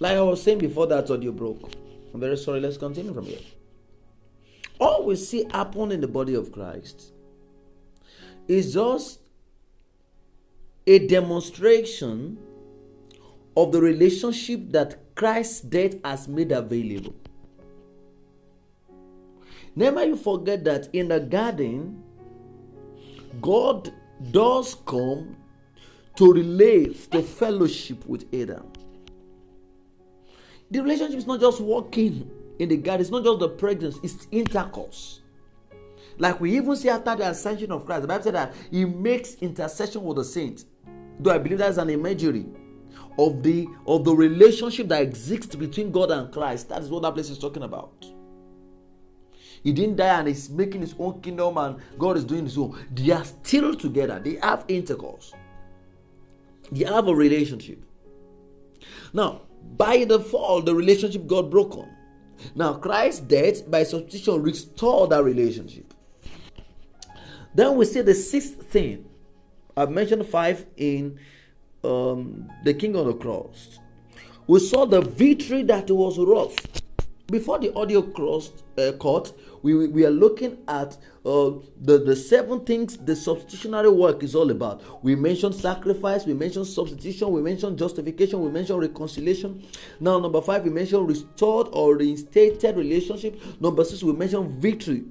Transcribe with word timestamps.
Like 0.00 0.16
I 0.16 0.22
was 0.22 0.42
saying 0.42 0.58
before 0.58 0.86
that 0.88 1.10
audio 1.10 1.32
broke. 1.32 1.72
I'm 2.12 2.20
very 2.20 2.36
sorry. 2.36 2.60
Let's 2.60 2.76
continue 2.76 3.12
from 3.14 3.26
here. 3.26 3.40
All 4.80 5.04
we 5.04 5.16
see 5.16 5.44
happen 5.50 5.92
in 5.92 6.00
the 6.00 6.08
body 6.08 6.34
of 6.34 6.52
Christ 6.52 7.12
is 8.48 8.74
just 8.74 9.20
a 10.86 11.06
demonstration 11.06 12.38
of 13.56 13.72
the 13.72 13.80
relationship 13.80 14.72
that 14.72 15.14
Christ's 15.14 15.60
death 15.60 15.94
has 16.04 16.28
made 16.28 16.52
available. 16.52 17.14
Never 19.76 20.04
you 20.04 20.16
forget 20.16 20.64
that 20.64 20.88
in 20.92 21.08
the 21.08 21.20
garden, 21.20 22.02
God 23.40 23.92
does 24.30 24.76
come 24.86 25.36
to 26.16 26.32
relate 26.32 27.10
to 27.10 27.22
fellowship 27.22 28.06
with 28.06 28.32
Adam. 28.32 28.70
The 30.74 30.82
relationship 30.82 31.18
is 31.18 31.26
not 31.28 31.38
just 31.38 31.60
walking 31.60 32.28
in 32.58 32.68
the 32.68 32.76
garden, 32.76 33.02
it's 33.02 33.10
not 33.12 33.22
just 33.22 33.38
the 33.38 33.48
presence, 33.48 34.00
it's 34.02 34.26
intercourse. 34.32 35.20
Like 36.18 36.40
we 36.40 36.56
even 36.56 36.74
see 36.74 36.88
after 36.88 37.14
the 37.14 37.28
ascension 37.28 37.70
of 37.70 37.86
Christ, 37.86 38.02
the 38.02 38.08
Bible 38.08 38.24
said 38.24 38.34
that 38.34 38.54
he 38.72 38.84
makes 38.84 39.36
intercession 39.36 40.02
with 40.02 40.16
the 40.16 40.24
saints. 40.24 40.64
Though 41.20 41.30
I 41.30 41.38
believe 41.38 41.58
that's 41.58 41.76
an 41.76 41.90
imagery 41.90 42.46
of 43.16 43.40
the 43.44 43.68
of 43.86 44.04
the 44.04 44.16
relationship 44.16 44.88
that 44.88 45.00
exists 45.02 45.54
between 45.54 45.92
God 45.92 46.10
and 46.10 46.32
Christ. 46.32 46.70
That 46.70 46.82
is 46.82 46.90
what 46.90 47.02
that 47.02 47.14
place 47.14 47.30
is 47.30 47.38
talking 47.38 47.62
about. 47.62 48.04
He 49.62 49.70
didn't 49.70 49.94
die 49.94 50.18
and 50.18 50.26
he's 50.26 50.50
making 50.50 50.80
his 50.80 50.96
own 50.98 51.20
kingdom 51.20 51.56
and 51.56 51.76
God 52.00 52.16
is 52.16 52.24
doing 52.24 52.46
his 52.46 52.58
own. 52.58 52.84
They 52.90 53.12
are 53.12 53.24
still 53.24 53.76
together. 53.76 54.18
They 54.18 54.40
have 54.42 54.64
intercourse. 54.66 55.34
They 56.72 56.84
have 56.84 57.06
a 57.06 57.14
relationship. 57.14 57.80
Now, 59.12 59.42
by 59.76 60.04
the 60.04 60.20
fall, 60.20 60.62
the 60.62 60.74
relationship 60.74 61.26
got 61.26 61.50
broken. 61.50 61.88
Now, 62.54 62.74
Christ's 62.74 63.20
death 63.20 63.70
by 63.70 63.84
substitution 63.84 64.42
restored 64.42 65.10
that 65.10 65.24
relationship. 65.24 65.94
Then 67.54 67.76
we 67.76 67.84
see 67.84 68.02
the 68.02 68.14
sixth 68.14 68.62
thing. 68.64 69.06
I've 69.76 69.90
mentioned 69.90 70.26
five 70.26 70.66
in 70.76 71.18
um, 71.82 72.48
the 72.64 72.74
King 72.74 72.96
on 72.96 73.06
the 73.06 73.14
Cross. 73.14 73.78
We 74.46 74.60
saw 74.60 74.84
the 74.84 75.00
victory 75.00 75.62
that 75.64 75.90
was 75.90 76.18
wrought. 76.18 76.54
Before 77.28 77.58
the 77.58 77.72
audio 77.74 78.02
crossed, 78.02 78.62
uh, 78.76 78.92
we, 79.64 79.88
we 79.88 80.04
are 80.04 80.10
looking 80.10 80.58
at 80.68 80.98
uh, 81.24 81.52
the, 81.80 81.98
the 82.04 82.14
seven 82.14 82.60
things 82.66 82.98
the 82.98 83.16
substitutionary 83.16 83.88
work 83.88 84.22
is 84.22 84.34
all 84.34 84.50
about. 84.50 85.02
We 85.02 85.16
mentioned 85.16 85.54
sacrifice, 85.54 86.26
we 86.26 86.34
mentioned 86.34 86.66
substitution, 86.66 87.30
we 87.30 87.40
mentioned 87.40 87.78
justification, 87.78 88.42
we 88.42 88.50
mentioned 88.50 88.80
reconciliation. 88.80 89.64
Now, 90.00 90.20
number 90.20 90.42
five, 90.42 90.64
we 90.64 90.70
mentioned 90.70 91.08
restored 91.08 91.68
or 91.72 91.96
reinstated 91.96 92.76
relationship. 92.76 93.40
Number 93.58 93.84
six, 93.84 94.02
we 94.02 94.12
mentioned 94.12 94.50
victory. 94.60 95.04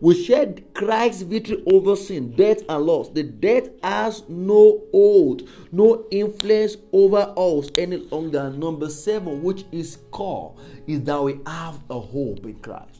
We 0.00 0.22
shared 0.22 0.74
Christ's 0.74 1.22
victory 1.22 1.64
over 1.72 1.96
sin, 1.96 2.32
death, 2.36 2.58
and 2.68 2.84
loss. 2.84 3.08
The 3.08 3.22
death 3.22 3.70
has 3.82 4.22
no 4.28 4.82
hold, 4.92 5.48
no 5.72 6.06
influence 6.10 6.76
over 6.92 7.32
us 7.36 7.70
any 7.78 7.96
longer. 7.96 8.50
Number 8.50 8.90
seven, 8.90 9.42
which 9.42 9.64
is 9.72 9.96
core, 10.10 10.54
is 10.86 11.02
that 11.04 11.22
we 11.22 11.40
have 11.46 11.80
a 11.88 11.98
hope 11.98 12.44
in 12.44 12.56
Christ. 12.56 12.93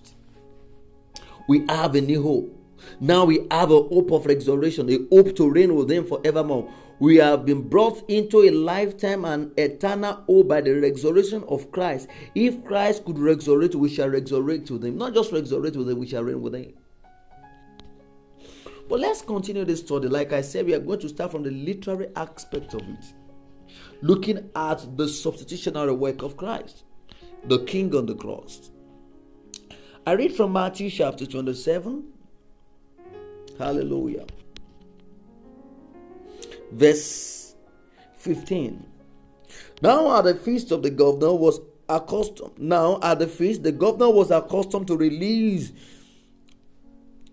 We 1.47 1.65
have 1.69 1.95
a 1.95 2.01
new 2.01 2.23
hope. 2.23 2.61
Now 3.01 3.25
we 3.25 3.47
have 3.51 3.71
a 3.71 3.83
hope 3.83 4.11
of 4.11 4.27
resurrection, 4.27 4.91
a 4.91 4.99
hope 5.15 5.37
to 5.37 5.51
reign 5.51 5.75
with 5.75 5.91
Him 5.91 6.05
forevermore. 6.05 6.71
We 7.01 7.17
have 7.17 7.45
been 7.45 7.69
brought 7.69 8.09
into 8.09 8.43
a 8.43 8.51
lifetime 8.51 9.25
and 9.25 9.59
eternal 9.59 10.23
hope 10.27 10.49
by 10.49 10.61
the 10.61 10.73
resurrection 10.75 11.45
of 11.49 11.71
Christ. 11.73 12.09
If 12.35 12.65
Christ 12.65 13.05
could 13.05 13.19
resurrect, 13.19 13.75
we 13.75 13.89
shall 13.89 14.09
resurrect 14.09 14.71
with 14.71 14.85
Him. 14.85 14.97
Not 14.97 15.15
just 15.15 15.33
resurrect 15.33 15.77
with 15.77 15.89
Him, 15.89 15.99
we 15.99 16.07
shall 16.07 16.23
reign 16.23 16.41
with 16.41 16.55
Him. 16.55 16.73
But 18.89 19.01
let's 19.01 19.23
continue 19.23 19.65
this 19.65 19.81
study. 19.81 20.09
Like 20.09 20.33
I 20.33 20.43
said, 20.43 20.67
we 20.67 20.75
are 20.75 20.81
going 20.81 21.01
to 21.01 21.09
start 21.09 21.33
from 21.33 21.43
the 21.43 21.51
literary 21.51 22.09
aspect 22.17 22.75
of 22.75 22.83
it, 22.83 23.15
looking 24.03 24.51
at 24.55 24.97
the 24.97 25.09
substitutionary 25.09 25.93
work 25.93 26.23
of 26.23 26.37
Christ, 26.37 26.85
the 27.45 27.65
King 27.65 27.95
on 27.95 28.07
the 28.07 28.15
cross. 28.15 28.71
I 30.07 30.13
read 30.13 30.35
from 30.35 30.53
Matthew 30.53 30.91
chapter 30.91 31.27
27. 31.27 32.05
Hallelujah 33.59 34.27
verse 36.75 37.55
15. 38.17 38.85
Now 39.83 40.19
at 40.19 40.25
the 40.25 40.35
feast 40.35 40.71
of 40.73 40.83
the 40.83 40.91
governor 40.91 41.35
was 41.35 41.61
accustomed. 41.89 42.59
Now 42.59 42.99
at 43.03 43.19
the 43.19 43.27
feast, 43.27 43.63
the 43.63 43.73
governor 43.73 44.11
was 44.11 44.31
accustomed 44.31 44.87
to 44.89 44.97
release 44.97 45.73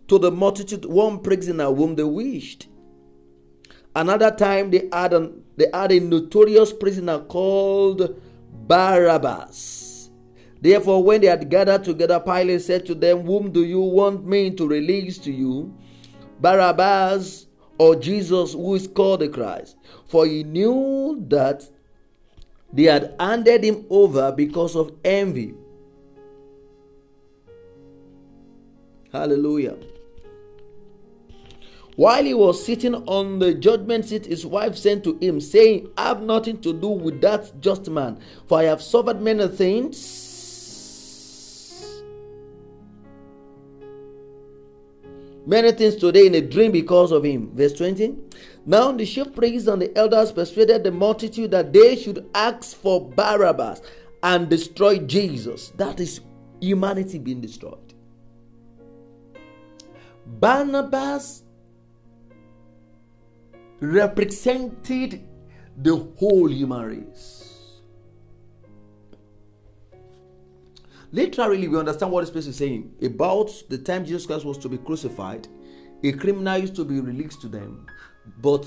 to 0.07 0.19
the 0.19 0.31
multitude 0.31 0.85
one 0.85 1.19
prisoner 1.19 1.73
whom 1.73 1.95
they 1.95 2.03
wished. 2.03 2.67
Another 3.95 4.31
time 4.31 4.71
they 4.71 4.89
had, 4.91 5.13
an, 5.13 5.43
they 5.57 5.67
had 5.73 5.91
a 5.91 5.99
notorious 5.99 6.71
prisoner 6.71 7.19
called 7.19 8.21
Barabbas. 8.67 9.90
Therefore, 10.61 11.03
when 11.03 11.21
they 11.21 11.27
had 11.27 11.49
gathered 11.49 11.83
together, 11.83 12.19
Pilate 12.19 12.61
said 12.61 12.85
to 12.85 12.95
them, 12.95 13.25
Whom 13.25 13.51
do 13.51 13.65
you 13.65 13.81
want 13.81 14.25
me 14.25 14.51
to 14.51 14.67
release 14.67 15.17
to 15.19 15.31
you? 15.31 15.75
Barabbas 16.39 17.47
or 17.79 17.95
Jesus, 17.95 18.53
who 18.53 18.75
is 18.75 18.87
called 18.87 19.21
the 19.21 19.29
Christ. 19.29 19.75
For 20.07 20.27
he 20.27 20.43
knew 20.43 21.23
that 21.29 21.63
they 22.71 22.83
had 22.83 23.15
handed 23.19 23.63
him 23.63 23.85
over 23.89 24.31
because 24.31 24.75
of 24.75 24.93
envy. 25.03 25.55
Hallelujah. 29.11 29.77
While 31.95 32.23
he 32.23 32.33
was 32.33 32.63
sitting 32.63 32.95
on 32.95 33.39
the 33.39 33.53
judgment 33.53 34.05
seat, 34.05 34.25
his 34.25 34.45
wife 34.45 34.77
sent 34.77 35.03
to 35.03 35.17
him, 35.19 35.41
saying, 35.41 35.89
I 35.97 36.09
Have 36.09 36.21
nothing 36.21 36.61
to 36.61 36.71
do 36.71 36.87
with 36.87 37.19
that 37.21 37.59
just 37.61 37.89
man, 37.89 38.19
for 38.47 38.59
I 38.59 38.63
have 38.63 38.81
suffered 38.81 39.21
many 39.21 39.47
things 39.47 40.20
many 45.45 45.71
things 45.71 45.95
today 45.95 46.27
in 46.27 46.35
a 46.35 46.41
dream 46.41 46.71
because 46.71 47.11
of 47.11 47.23
him. 47.23 47.51
Verse 47.53 47.73
20. 47.73 48.15
Now 48.65 48.91
the 48.91 49.05
chief 49.05 49.33
priests 49.35 49.67
and 49.67 49.81
the 49.81 49.97
elders 49.97 50.31
persuaded 50.31 50.83
the 50.83 50.91
multitude 50.91 51.51
that 51.51 51.73
they 51.73 51.95
should 51.95 52.29
ask 52.33 52.75
for 52.75 53.09
Barabbas 53.09 53.81
and 54.23 54.49
destroy 54.49 54.99
Jesus. 54.99 55.69
That 55.69 55.99
is 55.99 56.21
humanity 56.59 57.17
being 57.17 57.41
destroyed. 57.41 57.93
Barnabas 60.25 61.43
represented 63.79 65.27
the 65.75 65.95
whole 66.19 66.49
human 66.49 66.81
race. 66.85 67.40
Literally, 71.11 71.67
we 71.67 71.77
understand 71.77 72.11
what 72.11 72.21
this 72.21 72.29
place 72.29 72.47
is 72.47 72.55
saying. 72.55 72.93
About 73.01 73.51
the 73.69 73.77
time 73.77 74.05
Jesus 74.05 74.25
Christ 74.25 74.45
was 74.45 74.57
to 74.59 74.69
be 74.69 74.77
crucified, 74.77 75.47
a 76.03 76.11
criminal 76.13 76.57
used 76.57 76.75
to 76.75 76.85
be 76.85 76.99
released 76.99 77.41
to 77.41 77.47
them. 77.47 77.85
But 78.41 78.65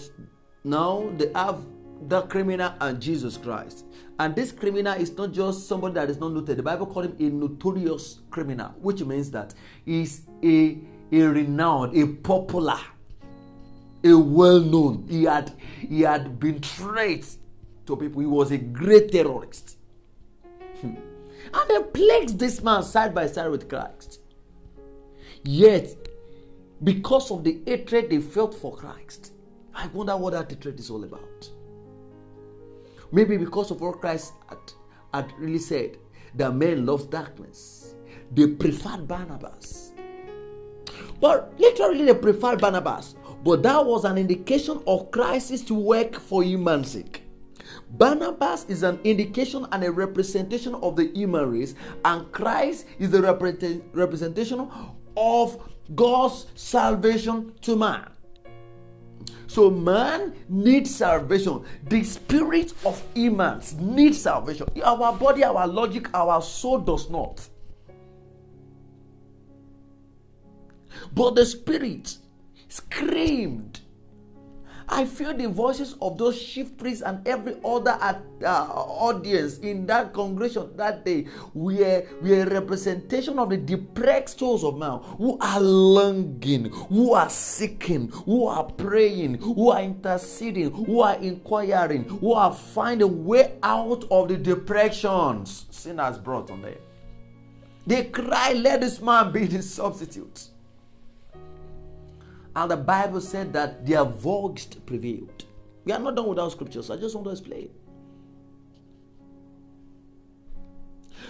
now 0.62 1.10
they 1.16 1.31
have 1.34 1.60
the 2.09 2.22
criminal 2.22 2.75
and 2.81 3.00
Jesus 3.00 3.37
Christ. 3.37 3.87
And 4.19 4.37
this 4.37 4.53
criminal 4.53 4.94
is 4.94 5.16
not 5.16 5.33
just 5.33 5.66
somebody 5.66 5.94
that 5.94 6.10
is 6.10 6.19
not 6.19 6.33
noted. 6.33 6.59
The 6.59 6.62
Bible 6.62 6.87
called 6.87 7.06
him 7.06 7.16
a 7.19 7.31
notorious 7.31 8.21
criminal, 8.31 8.75
which 8.81 9.03
means 9.03 9.31
that 9.31 9.54
he's 9.84 10.22
a, 10.43 10.78
a 11.12 11.22
renowned, 11.22 11.97
a 11.97 12.06
popular, 12.06 12.78
a 14.04 14.12
well-known. 14.12 15.06
He 15.09 15.25
had 15.25 15.53
he 15.81 16.03
had 16.03 16.38
been 16.38 16.60
traced 16.60 17.38
to 17.87 17.97
people. 17.97 18.21
He 18.21 18.27
was 18.27 18.51
a 18.51 18.59
great 18.59 19.10
terrorist. 19.10 19.78
Hmm. 20.80 20.95
And 21.54 21.71
they 21.71 21.83
placed 21.91 22.39
this 22.39 22.62
man 22.62 22.83
side 22.83 23.15
by 23.15 23.27
side 23.27 23.51
with 23.51 23.68
Christ. 23.68 24.21
Yet, 25.45 25.95
because 26.83 27.30
of 27.30 27.45
the 27.45 27.60
hatred 27.66 28.10
they 28.10 28.21
felt 28.21 28.54
for 28.54 28.77
Christ, 28.77 29.33
I 29.74 29.86
wonder 29.89 30.16
what 30.16 30.33
that 30.33 30.51
hatred 30.51 30.80
is 30.80 30.91
all 30.91 31.04
about. 31.04 31.51
Maybe 33.12 33.36
because 33.36 33.71
of 33.71 33.80
what 33.80 34.01
Christ 34.01 34.33
had, 34.48 34.72
had 35.12 35.33
really 35.39 35.59
said 35.59 35.98
that 36.34 36.54
men 36.54 36.84
love 36.84 37.10
darkness, 37.10 37.95
they 38.33 38.48
preferred 38.48 39.07
Barnabas. 39.07 39.92
But 41.21 41.54
literally, 41.59 42.04
they 42.04 42.15
preferred 42.15 42.60
Barnabas. 42.60 43.15
But 43.45 43.62
that 43.62 43.84
was 43.84 44.04
an 44.04 44.18
indication 44.18 44.83
of 44.86 45.10
Christ's 45.10 45.71
work 45.71 46.18
for 46.18 46.42
human 46.42 46.83
sake. 46.83 47.23
Barnabas 47.97 48.65
is 48.69 48.83
an 48.83 48.99
indication 49.05 49.67
and 49.71 49.85
a 49.85 49.93
representation 49.93 50.75
of 50.77 50.97
the 50.97 51.13
human 51.15 51.51
race, 51.51 51.75
and 52.05 52.31
Christ 52.33 52.87
is 52.99 53.11
the 53.11 53.23
representation 53.23 54.69
of 55.17 55.71
God's 55.95 56.47
salvation 56.55 57.53
to 57.63 57.77
man. 57.77 58.11
So 59.47 59.71
man 59.71 60.35
needs 60.49 60.93
salvation. 60.93 61.65
The 61.89 62.03
spirit 62.03 62.73
of 62.85 63.01
humans 63.15 63.75
needs 63.75 64.21
salvation. 64.21 64.67
Our 64.83 65.13
body, 65.13 65.45
our 65.45 65.69
logic, 65.69 66.09
our 66.13 66.43
soul 66.43 66.79
does 66.79 67.09
not. 67.09 67.49
But 71.13 71.37
the 71.37 71.47
spirit 71.47 72.17
screamed 72.69 73.81
I 74.89 75.04
feel 75.04 75.34
the 75.34 75.48
voices 75.48 75.97
of 76.01 76.19
those 76.19 76.41
chief 76.41 76.77
priests 76.77 77.03
and 77.03 77.27
every 77.27 77.57
other 77.65 77.98
uh, 78.01 78.47
audience 78.47 79.59
in 79.59 79.86
that 79.86 80.13
congregation 80.13 80.77
that 80.77 81.04
day 81.04 81.27
were, 81.54 82.04
were 82.21 82.42
a 82.42 82.47
representation 82.47 83.39
of 83.39 83.51
the 83.51 83.57
depressed 83.57 84.39
souls 84.39 84.63
of 84.65 84.77
man 84.78 85.01
who 85.19 85.39
are 85.41 85.60
longing, 85.60 86.71
who 86.71 87.15
are 87.15 87.31
seeking, 87.31 88.09
who 88.09 88.47
are 88.47 88.65
praying, 88.65 89.34
who 89.39 89.71
are 89.71 89.83
interceding, 89.83 90.71
who 90.71 91.01
are 91.01 91.16
inquiring, 91.16 92.04
who 92.04 92.33
are 92.33 92.53
finding 92.53 93.03
a 93.03 93.07
way 93.07 93.57
out 93.63 94.04
of 94.10 94.28
the 94.28 94.36
depressions 94.36 95.66
sin 95.71 95.98
has 95.98 96.19
brought 96.19 96.51
on 96.51 96.63
them. 96.63 96.75
They 97.86 98.04
cry, 98.04 98.53
Let 98.53 98.81
this 98.81 99.01
man 99.01 99.33
be 99.33 99.47
the 99.47 99.63
substitute. 99.63 100.48
And 102.56 102.71
the 102.71 102.77
Bible 102.77 103.21
said 103.21 103.53
that 103.53 103.84
their 103.84 104.04
voice 104.04 104.66
prevailed. 104.86 105.45
We 105.84 105.92
are 105.92 105.98
not 105.98 106.16
done 106.16 106.28
with 106.28 106.39
our 106.39 106.51
scriptures. 106.51 106.91
I 106.91 106.97
just 106.97 107.15
want 107.15 107.27
to 107.27 107.30
explain. 107.33 107.71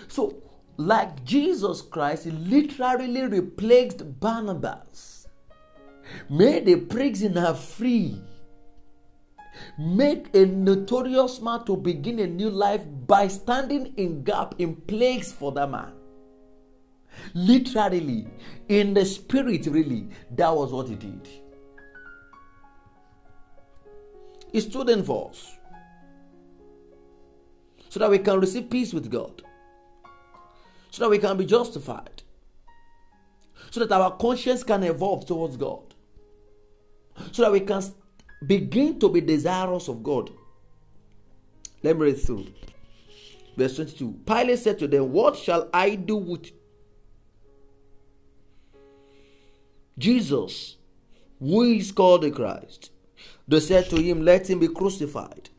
So, 0.09 0.43
like 0.77 1.25
Jesus 1.25 1.81
Christ, 1.83 2.25
he 2.25 2.31
literally 2.31 3.23
replaced 3.23 4.21
Barnabas, 4.21 5.29
made 6.29 6.69
a 6.69 6.77
prisoner 6.77 7.55
free, 7.55 8.21
make 9.79 10.35
a 10.35 10.47
notorious 10.47 11.41
man 11.41 11.65
to 11.65 11.77
begin 11.77 12.19
a 12.19 12.27
new 12.27 12.51
life 12.51 12.83
by 13.07 13.29
standing 13.29 13.95
in 13.97 14.25
gap 14.25 14.55
in 14.59 14.77
place 14.77 15.33
for 15.33 15.53
that 15.53 15.71
man. 15.71 15.93
Literally, 17.35 18.27
in 18.69 18.95
the 18.95 19.05
spirit, 19.05 19.67
really, 19.67 20.09
that 20.33 20.55
was 20.55 20.73
what 20.73 20.89
he 20.89 20.95
did. 20.95 21.29
He 24.53 24.61
stood 24.61 24.89
in 24.89 25.03
for 25.03 25.31
us 25.31 25.57
so 27.89 28.01
that 28.01 28.11
we 28.11 28.19
can 28.19 28.41
receive 28.41 28.71
peace 28.71 28.93
with 28.93 29.11
God, 29.11 29.43
so 30.91 31.05
that 31.05 31.11
we 31.11 31.19
can 31.19 31.37
be 31.37 31.45
justified, 31.45 32.23
so 33.71 33.81
that 33.81 33.93
our 33.93 34.17
conscience 34.17 34.63
can 34.63 34.83
evolve 34.85 35.27
towards 35.27 35.57
God, 35.57 35.95
so 37.33 37.43
that 37.43 37.53
we 37.53 37.61
can 37.61 37.83
begin 38.47 38.99
to 39.01 39.09
be 39.09 39.21
desirous 39.21 39.89
of 39.89 40.03
God. 40.03 40.31
Let 41.83 41.99
me 41.99 42.07
read 42.07 42.21
through. 42.21 42.47
Verse 43.57 43.77
22 43.77 44.21
Pilate 44.27 44.59
said 44.59 44.79
to 44.81 44.89
them, 44.89 45.13
What 45.13 45.37
shall 45.37 45.69
I 45.73 45.95
do 45.95 46.17
with 46.17 46.51
Jesus, 49.99 50.77
who 51.39 51.63
is 51.63 51.93
called 51.93 52.23
the 52.23 52.31
Christ. 52.31 52.91
They 53.47 53.61
said 53.61 53.91
to 53.91 53.97
him, 53.97 54.23
Let 54.23 54.49
him 54.49 54.59
be 54.59 54.69
crucified. 54.69 55.51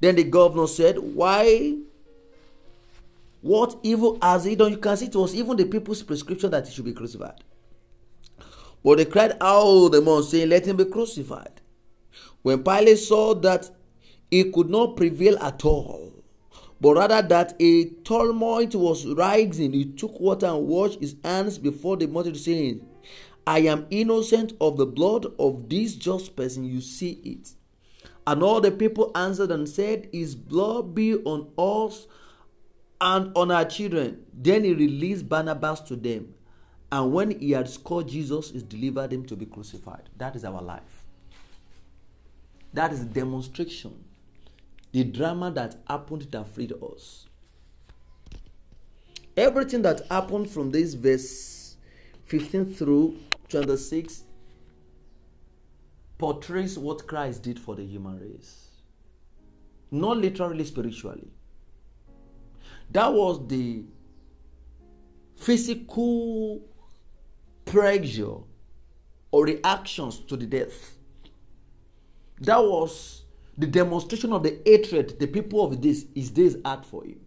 Then 0.00 0.16
the 0.16 0.24
governor 0.24 0.66
said, 0.66 0.98
Why? 0.98 1.76
What 3.42 3.78
evil 3.82 4.18
has 4.22 4.44
he 4.44 4.56
done? 4.56 4.72
You 4.72 4.78
can 4.78 4.96
see 4.96 5.06
it 5.06 5.14
was 5.14 5.34
even 5.34 5.56
the 5.56 5.64
people's 5.64 6.02
prescription 6.02 6.50
that 6.50 6.66
he 6.66 6.74
should 6.74 6.84
be 6.84 6.92
crucified. 6.92 7.44
But 8.82 8.98
they 8.98 9.04
cried 9.04 9.36
out 9.40 9.88
the 9.88 10.00
more, 10.00 10.22
saying, 10.22 10.48
Let 10.48 10.66
him 10.66 10.76
be 10.76 10.84
crucified. 10.84 11.60
When 12.42 12.62
Pilate 12.62 12.98
saw 12.98 13.34
that 13.34 13.68
he 14.30 14.50
could 14.50 14.70
not 14.70 14.96
prevail 14.96 15.38
at 15.38 15.64
all, 15.64 16.12
but 16.80 16.94
rather 16.94 17.22
that 17.22 17.54
a 17.58 17.86
tumult 18.04 18.74
was 18.74 19.06
rising. 19.06 19.72
He 19.72 19.86
took 19.86 20.20
water 20.20 20.46
and 20.46 20.66
washed 20.66 21.00
his 21.00 21.16
hands 21.24 21.58
before 21.58 21.96
the 21.96 22.06
multitude, 22.06 22.40
saying, 22.40 22.86
I 23.46 23.60
am 23.60 23.86
innocent 23.90 24.52
of 24.60 24.76
the 24.76 24.86
blood 24.86 25.26
of 25.38 25.68
this 25.68 25.94
just 25.94 26.36
person. 26.36 26.64
You 26.64 26.80
see 26.80 27.12
it. 27.24 27.52
And 28.26 28.42
all 28.42 28.60
the 28.60 28.72
people 28.72 29.12
answered 29.14 29.52
and 29.52 29.68
said, 29.68 30.08
His 30.12 30.34
blood 30.34 30.94
be 30.94 31.14
on 31.14 31.48
us 31.56 32.06
and 33.00 33.30
on 33.36 33.50
our 33.50 33.64
children. 33.64 34.24
Then 34.34 34.64
he 34.64 34.74
released 34.74 35.28
Barnabas 35.28 35.80
to 35.82 35.96
them. 35.96 36.34
And 36.90 37.12
when 37.12 37.38
he 37.38 37.52
had 37.52 37.68
scored 37.70 38.08
Jesus, 38.08 38.50
he 38.50 38.62
delivered 38.62 39.12
him 39.12 39.24
to 39.26 39.36
be 39.36 39.46
crucified. 39.46 40.08
That 40.16 40.36
is 40.36 40.44
our 40.44 40.62
life. 40.62 41.04
That 42.72 42.92
is 42.92 43.04
demonstration 43.04 44.05
the 44.96 45.04
drama 45.04 45.50
that 45.50 45.76
happened 45.86 46.22
that 46.30 46.48
freed 46.48 46.72
us. 46.72 47.26
Everything 49.36 49.82
that 49.82 50.00
happened 50.10 50.48
from 50.48 50.70
this 50.70 50.94
verse 50.94 51.76
15 52.24 52.72
through 52.72 53.18
26 53.50 54.22
portrays 56.16 56.78
what 56.78 57.06
Christ 57.06 57.42
did 57.42 57.60
for 57.60 57.74
the 57.74 57.84
human 57.84 58.18
race. 58.18 58.70
Not 59.90 60.16
literally, 60.16 60.64
spiritually. 60.64 61.28
That 62.90 63.12
was 63.12 63.46
the 63.48 63.84
physical 65.36 66.62
pressure 67.66 68.36
or 69.30 69.44
reactions 69.44 70.20
to 70.20 70.38
the 70.38 70.46
death. 70.46 70.96
That 72.40 72.62
was 72.62 73.25
the 73.58 73.66
demonstration 73.66 74.32
of 74.32 74.42
the 74.42 74.60
hatred 74.64 75.18
the 75.18 75.26
people 75.26 75.64
of 75.64 75.80
this 75.80 76.06
is 76.14 76.30
this 76.32 76.56
had 76.64 76.84
for 76.84 77.04
him. 77.04 77.20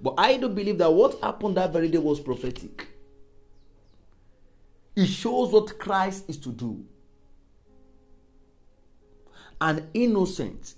But 0.00 0.14
I 0.18 0.36
do 0.36 0.48
believe 0.48 0.78
that 0.78 0.92
what 0.92 1.20
happened 1.20 1.56
that 1.56 1.72
very 1.72 1.88
day 1.88 1.98
was 1.98 2.18
prophetic. 2.18 2.88
It 4.96 5.06
shows 5.06 5.52
what 5.52 5.78
Christ 5.78 6.24
is 6.28 6.36
to 6.38 6.50
do. 6.50 6.84
An 9.60 9.88
innocent 9.94 10.74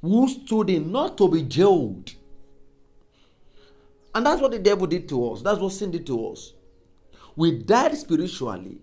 who 0.00 0.28
stood 0.28 0.70
in 0.70 0.92
not 0.92 1.18
to 1.18 1.28
be 1.28 1.42
jailed. 1.42 2.14
And 4.14 4.24
that's 4.24 4.40
what 4.40 4.52
the 4.52 4.60
devil 4.60 4.86
did 4.86 5.08
to 5.08 5.32
us. 5.32 5.42
That's 5.42 5.58
what 5.58 5.72
sin 5.72 5.90
did 5.90 6.06
to 6.06 6.28
us. 6.28 6.52
We 7.34 7.62
died 7.62 7.96
spiritually, 7.96 8.78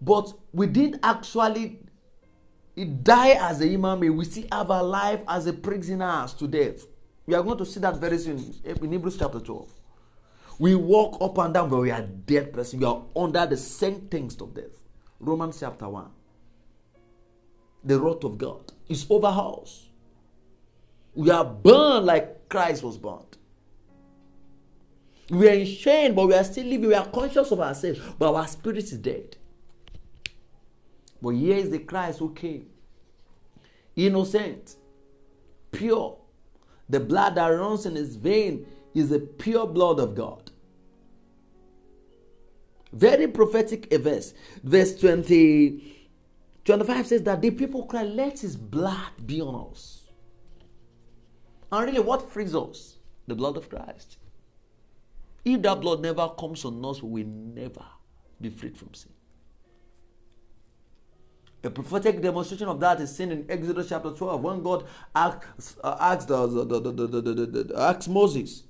but 0.00 0.32
we 0.52 0.66
didn't 0.66 1.00
actually 1.02 1.80
he 2.74 2.84
died 2.84 3.36
as 3.40 3.60
a 3.60 3.68
human 3.68 4.00
being. 4.00 4.16
We 4.16 4.24
still 4.24 4.46
have 4.50 4.70
our 4.70 4.82
life 4.82 5.20
as 5.28 5.46
a 5.46 5.52
prisoner 5.52 6.26
to 6.38 6.48
death. 6.48 6.84
We 7.26 7.34
are 7.34 7.42
going 7.42 7.58
to 7.58 7.66
see 7.66 7.80
that 7.80 7.96
very 7.96 8.18
soon 8.18 8.54
in 8.64 8.92
Hebrews 8.92 9.16
chapter 9.18 9.40
12. 9.40 9.72
We 10.58 10.74
walk 10.74 11.18
up 11.20 11.38
and 11.38 11.54
down, 11.54 11.68
but 11.70 11.80
we 11.80 11.90
are 11.90 12.02
dead 12.02 12.52
person. 12.52 12.80
We 12.80 12.86
are 12.86 13.02
under 13.16 13.46
the 13.46 13.56
sentence 13.56 14.40
of 14.40 14.54
death. 14.54 14.82
Romans 15.20 15.58
chapter 15.60 15.88
1. 15.88 16.06
The 17.84 17.98
wrath 17.98 18.24
of 18.24 18.38
God 18.38 18.72
is 18.88 19.06
over 19.08 19.26
us. 19.28 19.88
We 21.14 21.30
are 21.30 21.44
burned 21.44 22.06
like 22.06 22.48
Christ 22.48 22.82
was 22.82 22.98
burned. 22.98 23.36
We 25.30 25.48
are 25.48 25.52
in 25.52 25.66
shame, 25.66 26.14
but 26.14 26.26
we 26.26 26.34
are 26.34 26.44
still 26.44 26.66
living. 26.66 26.88
We 26.88 26.94
are 26.94 27.06
conscious 27.06 27.50
of 27.50 27.60
ourselves, 27.60 28.00
but 28.18 28.34
our 28.34 28.46
spirit 28.46 28.84
is 28.84 28.92
dead. 28.92 29.36
But 31.24 31.36
here 31.36 31.56
is 31.56 31.70
the 31.70 31.78
Christ 31.78 32.18
who 32.18 32.34
came. 32.34 32.66
Innocent, 33.96 34.76
pure. 35.72 36.18
The 36.90 37.00
blood 37.00 37.36
that 37.36 37.46
runs 37.46 37.86
in 37.86 37.94
his 37.94 38.16
vein 38.16 38.66
is 38.94 39.08
the 39.08 39.20
pure 39.20 39.66
blood 39.66 40.00
of 40.00 40.14
God. 40.14 40.50
Very 42.92 43.26
prophetic 43.26 43.90
verse. 43.90 44.34
Verse 44.62 45.00
20, 45.00 46.10
25 46.62 47.06
says 47.06 47.22
that 47.22 47.40
the 47.40 47.50
people 47.52 47.86
cry, 47.86 48.02
Let 48.02 48.40
his 48.40 48.54
blood 48.54 49.12
be 49.24 49.40
on 49.40 49.70
us. 49.70 50.10
And 51.72 51.86
really, 51.86 52.00
what 52.00 52.30
frees 52.30 52.54
us? 52.54 52.98
The 53.28 53.34
blood 53.34 53.56
of 53.56 53.70
Christ. 53.70 54.18
If 55.42 55.62
that 55.62 55.80
blood 55.80 56.02
never 56.02 56.28
comes 56.38 56.66
on 56.66 56.84
us, 56.84 57.02
we 57.02 57.24
will 57.24 57.30
never 57.30 57.84
be 58.38 58.50
freed 58.50 58.76
from 58.76 58.92
sin. 58.92 59.12
A 61.64 61.70
prophetic 61.70 62.20
demonstration 62.20 62.68
of 62.68 62.78
that 62.80 63.00
is 63.00 63.16
seen 63.16 63.32
in 63.32 63.46
Exodus 63.48 63.88
chapter 63.88 64.10
12 64.10 64.42
when 64.42 64.62
God 64.62 64.84
asks, 65.14 65.76
uh, 65.82 65.96
asks, 65.98 68.06
Moses 68.06 68.64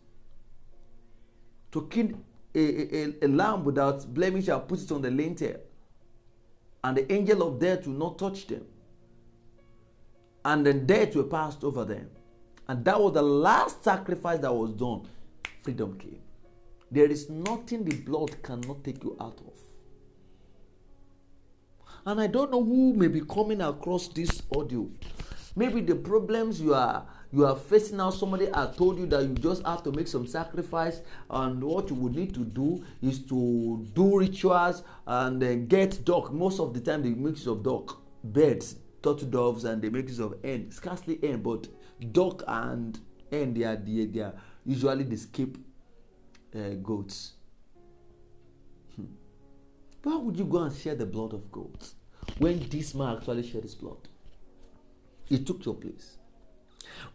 to 1.73 1.89
kill 1.91 2.11
a, 2.55 2.61
a, 2.61 3.15
a, 3.23 3.29
lamb 3.29 3.65
without 3.65 4.15
blemish 4.15 4.47
and 4.47 4.69
put 4.69 4.81
it 4.81 4.93
on 4.93 5.03
the 5.03 5.11
lintel. 5.11 5.57
And 6.85 6.97
the 6.97 7.13
angel 7.13 7.43
of 7.43 7.59
death 7.59 7.89
will 7.89 7.95
not 7.95 8.17
touch 8.17 8.47
them. 8.47 8.65
And 10.45 10.65
then 10.65 10.87
death 10.87 11.17
will 11.17 11.25
pass 11.25 11.57
over 11.65 11.85
them. 11.85 12.09
And 12.69 12.85
that 12.85 13.01
was 13.01 13.15
the 13.15 13.23
last 13.23 13.83
sacrifice 13.83 14.39
that 14.41 14.55
was 14.55 14.73
done. 14.73 15.09
Freedom 15.63 15.99
came. 15.99 16.21
There 16.93 17.11
is 17.11 17.29
nothing 17.29 17.85
the 17.85 17.97
blood 17.97 18.41
cannot 18.41 18.85
take 18.85 19.03
you 19.03 19.17
out 19.21 19.41
of. 19.41 19.64
And 22.07 22.21
I 22.21 22.27
don't 22.27 22.51
know 22.51 22.63
who 22.63 22.93
may 22.95 23.09
be 23.09 23.21
coming 23.23 23.61
across 23.61 24.09
this 24.09 24.43
audio. 24.55 24.89
Maybe 25.57 25.81
the 25.81 25.95
problems 25.95 26.61
you 26.61 26.75
are 26.75 27.07
you 27.33 27.45
are 27.45 27.57
facing 27.57 27.97
now 27.97 28.11
somebody 28.11 28.47
has 28.47 28.77
told 28.77 28.97
you 28.97 29.07
that 29.07 29.23
you 29.25 29.35
just 29.35 29.65
have 29.67 29.83
to 29.83 29.91
make 29.91 30.07
some 30.07 30.25
sacrifice 30.25 31.01
and 31.29 31.63
what 31.65 31.91
you 31.91 31.97
would 31.97 32.15
need 32.15 32.33
to 32.33 32.45
do 32.45 32.85
is 33.03 33.19
to 33.27 33.85
do 33.93 34.19
rituals 34.21 34.85
and 35.09 35.43
then 35.43 35.67
get 35.67 36.05
duck 36.05 36.33
most 36.33 36.61
of 36.61 36.73
the 36.73 36.81
time 36.81 37.03
they 37.03 37.09
make 37.09 37.35
use 37.35 37.49
of 37.49 37.65
duck 37.65 38.01
birds 38.23 38.77
turtle 39.03 39.27
doves 39.27 39.65
and 39.65 39.83
they 39.83 39.89
make 39.89 40.07
use 40.07 40.21
of 40.21 40.37
hen 40.45 40.71
scarcely 40.71 41.19
hen 41.23 41.43
but 41.43 41.67
duck 42.13 42.45
and 42.47 43.01
hen 43.33 43.53
they 43.53 43.65
are 43.65 43.77
they, 43.77 44.07
they 44.07 44.21
are 44.21 44.35
usually 44.65 45.03
the 45.05 45.17
scape 45.17 45.59
uh, 46.55 46.75
goats. 46.83 47.33
Why 50.05 50.17
would 50.17 50.39
you 50.39 50.45
go 50.45 50.63
and 50.63 50.75
share 50.77 50.95
the 50.95 51.07
blood 51.07 51.33
of 51.33 51.51
goats 51.51 51.95
when 52.39 52.69
this 52.69 52.95
man 52.95 53.17
actually 53.17 53.49
shed 53.49 53.63
his 53.63 53.75
blood? 53.75 54.09
He 55.25 55.39
took 55.43 55.65
your 55.65 55.75
place. 55.75 56.19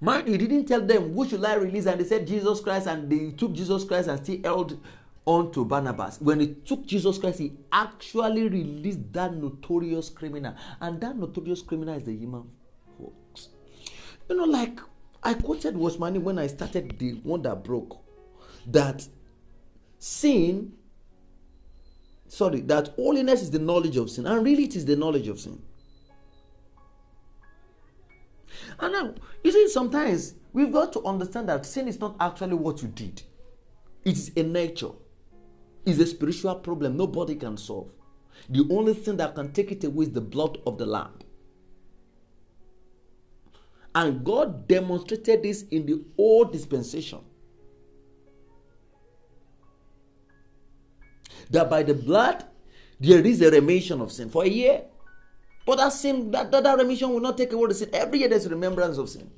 Mind 0.02 0.28
you, 0.28 0.38
didn't 0.38 0.66
tell 0.66 0.82
them 0.82 1.14
who 1.14 1.28
should 1.28 1.46
I 1.46 1.56
release, 1.56 1.86
and 1.86 2.00
they 2.00 2.04
said 2.04 2.28
Jesus 2.28 2.60
Christ, 2.60 2.88
and 2.88 3.10
they 3.10 3.32
took 3.32 3.54
Jesus 3.54 3.84
Christ 3.84 4.10
and 4.10 4.24
still 4.24 4.40
held 4.44 4.80
on 5.26 5.52
to 5.52 5.64
Barnabas. 5.64 6.20
When 6.20 6.40
he 6.40 6.48
took 6.48 6.86
Jesus 6.86 7.18
Christ, 7.18 7.40
he 7.40 7.54
actually 7.72 8.50
released 8.50 9.14
that 9.14 9.34
notorious 9.34 10.10
criminal, 10.10 10.56
and 10.82 11.00
that 11.02 11.18
notorious 11.18 11.62
criminal 11.62 11.96
is 11.96 12.04
the 12.04 12.16
human 12.16 12.50
folks. 12.98 13.50
You 14.28 14.38
know, 14.38 14.46
like 14.46 14.80
I 15.22 15.36
quoted 15.36 15.78
Watchman 15.78 16.24
when 16.24 16.40
I 16.40 16.48
started 16.48 16.98
the 16.98 17.14
one 17.24 17.42
that 17.44 17.64
broke 17.64 17.98
that 18.68 19.08
sin, 20.00 20.74
sorry, 22.30 22.62
that 22.62 22.94
holiness 22.96 23.42
is 23.42 23.52
the 23.52 23.60
knowledge 23.60 23.98
of 23.98 24.10
sin, 24.10 24.26
and 24.26 24.46
really 24.46 24.64
it 24.64 24.76
is 24.76 24.86
the 24.86 24.96
knowledge 24.96 25.28
of 25.28 25.40
sin. 25.40 25.62
And 28.80 28.94
now, 28.94 29.16
you 29.44 29.52
see, 29.52 29.68
sometimes 29.68 30.36
we've 30.54 30.72
got 30.72 30.94
to 30.94 31.04
understand 31.04 31.50
that 31.50 31.66
sin 31.66 31.88
is 31.88 32.00
not 32.00 32.16
actually 32.20 32.54
what 32.54 32.82
you 32.82 32.88
did, 32.88 33.22
it 34.06 34.14
is 34.14 34.32
a 34.38 34.44
nature, 34.44 34.92
it's 35.86 36.00
a 36.00 36.06
spiritual 36.06 36.56
problem 36.56 36.96
nobody 36.96 37.36
can 37.36 37.58
solve. 37.58 37.92
The 38.48 38.66
only 38.72 38.94
thing 38.94 39.18
that 39.18 39.36
can 39.36 39.52
take 39.52 39.72
it 39.72 39.84
away 39.84 40.06
is 40.06 40.12
the 40.12 40.22
blood 40.22 40.60
of 40.66 40.78
the 40.78 40.86
Lamb. 40.86 41.12
And 43.94 44.24
God 44.24 44.68
demonstrated 44.68 45.44
this 45.44 45.64
in 45.64 45.86
the 45.86 46.06
old 46.18 46.54
dispensation. 46.54 47.20
That 51.50 51.70
by 51.70 51.84
the 51.84 51.94
blood 51.94 52.46
there 53.00 53.26
is 53.26 53.42
a 53.42 53.50
remission 53.50 54.02
of 54.02 54.12
sin 54.12 54.30
for 54.30 54.44
a 54.44 54.50
year. 54.50 54.84
But 55.66 55.78
that 55.78 55.94
sin, 55.94 56.32
that, 56.32 56.52
that, 56.52 56.64
that 56.64 56.78
remission 56.78 57.10
will 57.10 57.20
not 57.20 57.38
take 57.38 57.54
away 57.54 57.68
the 57.68 57.74
sin. 57.76 57.90
Every 57.94 58.20
year 58.20 58.28
there's 58.28 58.50
remembrance 58.50 58.98
of 58.98 59.10
sin. 59.10 59.30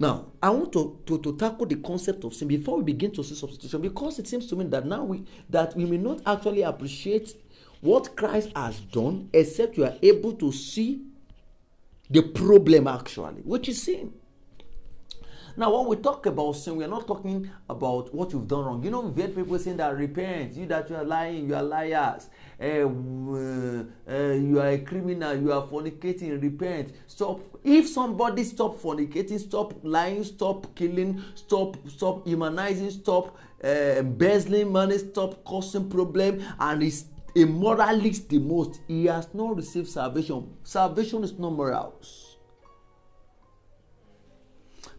Now, 0.00 0.26
I 0.40 0.50
want 0.50 0.72
to, 0.74 1.00
to, 1.06 1.18
to 1.18 1.36
tackle 1.36 1.66
the 1.66 1.76
concept 1.76 2.22
of 2.24 2.32
sin 2.32 2.46
before 2.46 2.76
we 2.76 2.84
begin 2.84 3.10
to 3.12 3.24
see 3.24 3.34
substitution 3.34 3.80
because 3.82 4.18
it 4.20 4.28
seems 4.28 4.46
to 4.46 4.54
me 4.56 4.64
that 4.66 4.86
now 4.86 5.02
we 5.02 5.24
that 5.50 5.74
we 5.74 5.86
may 5.86 5.96
not 5.96 6.20
actually 6.24 6.62
appreciate 6.62 7.34
what 7.80 8.14
Christ 8.16 8.50
has 8.54 8.78
done 8.78 9.28
except 9.32 9.76
you 9.76 9.84
are 9.84 9.96
able 10.00 10.32
to 10.34 10.52
see 10.52 11.02
the 12.08 12.22
problem 12.22 12.86
actually, 12.86 13.42
which 13.42 13.68
is 13.68 13.82
sin. 13.82 14.12
Now, 15.58 15.76
when 15.76 15.88
we 15.88 15.96
talk 15.96 16.24
about 16.26 16.52
sin, 16.52 16.76
we 16.76 16.84
are 16.84 16.88
not 16.88 17.08
talking 17.08 17.50
about 17.68 18.14
what 18.14 18.32
you've 18.32 18.46
done 18.46 18.64
wrong. 18.64 18.84
You 18.84 18.92
know, 18.92 19.00
we've 19.00 19.24
heard 19.24 19.34
people 19.34 19.58
saying 19.58 19.78
that 19.78 19.96
repent, 19.96 20.54
you 20.54 20.66
that 20.66 20.88
you 20.88 20.94
are 20.94 21.02
lying, 21.02 21.48
you 21.48 21.56
are 21.56 21.64
liars, 21.64 22.28
uh, 22.62 22.64
uh, 22.64 24.34
you 24.34 24.60
are 24.60 24.68
a 24.68 24.78
criminal, 24.78 25.34
you 25.34 25.52
are 25.52 25.66
fornicating, 25.66 26.40
repent. 26.40 26.92
Stop. 27.08 27.40
If 27.64 27.88
somebody 27.88 28.44
stop 28.44 28.80
fornicating, 28.80 29.40
stop 29.40 29.74
lying, 29.82 30.22
stop 30.22 30.76
killing, 30.76 31.24
stop 31.34 31.76
stop 31.88 32.24
humanizing, 32.24 32.90
stop 32.90 33.36
uh, 33.64 33.66
embezzling 33.66 34.70
money, 34.70 34.98
stop 34.98 35.42
causing 35.42 35.90
problem, 35.90 36.40
and 36.60 36.84
is 36.84 37.06
immoralist 37.34 38.28
the 38.28 38.38
most, 38.38 38.78
he 38.86 39.06
has 39.06 39.34
not 39.34 39.56
received 39.56 39.88
salvation. 39.88 40.56
Salvation 40.62 41.24
is 41.24 41.36
not 41.36 41.50
morals. 41.50 42.27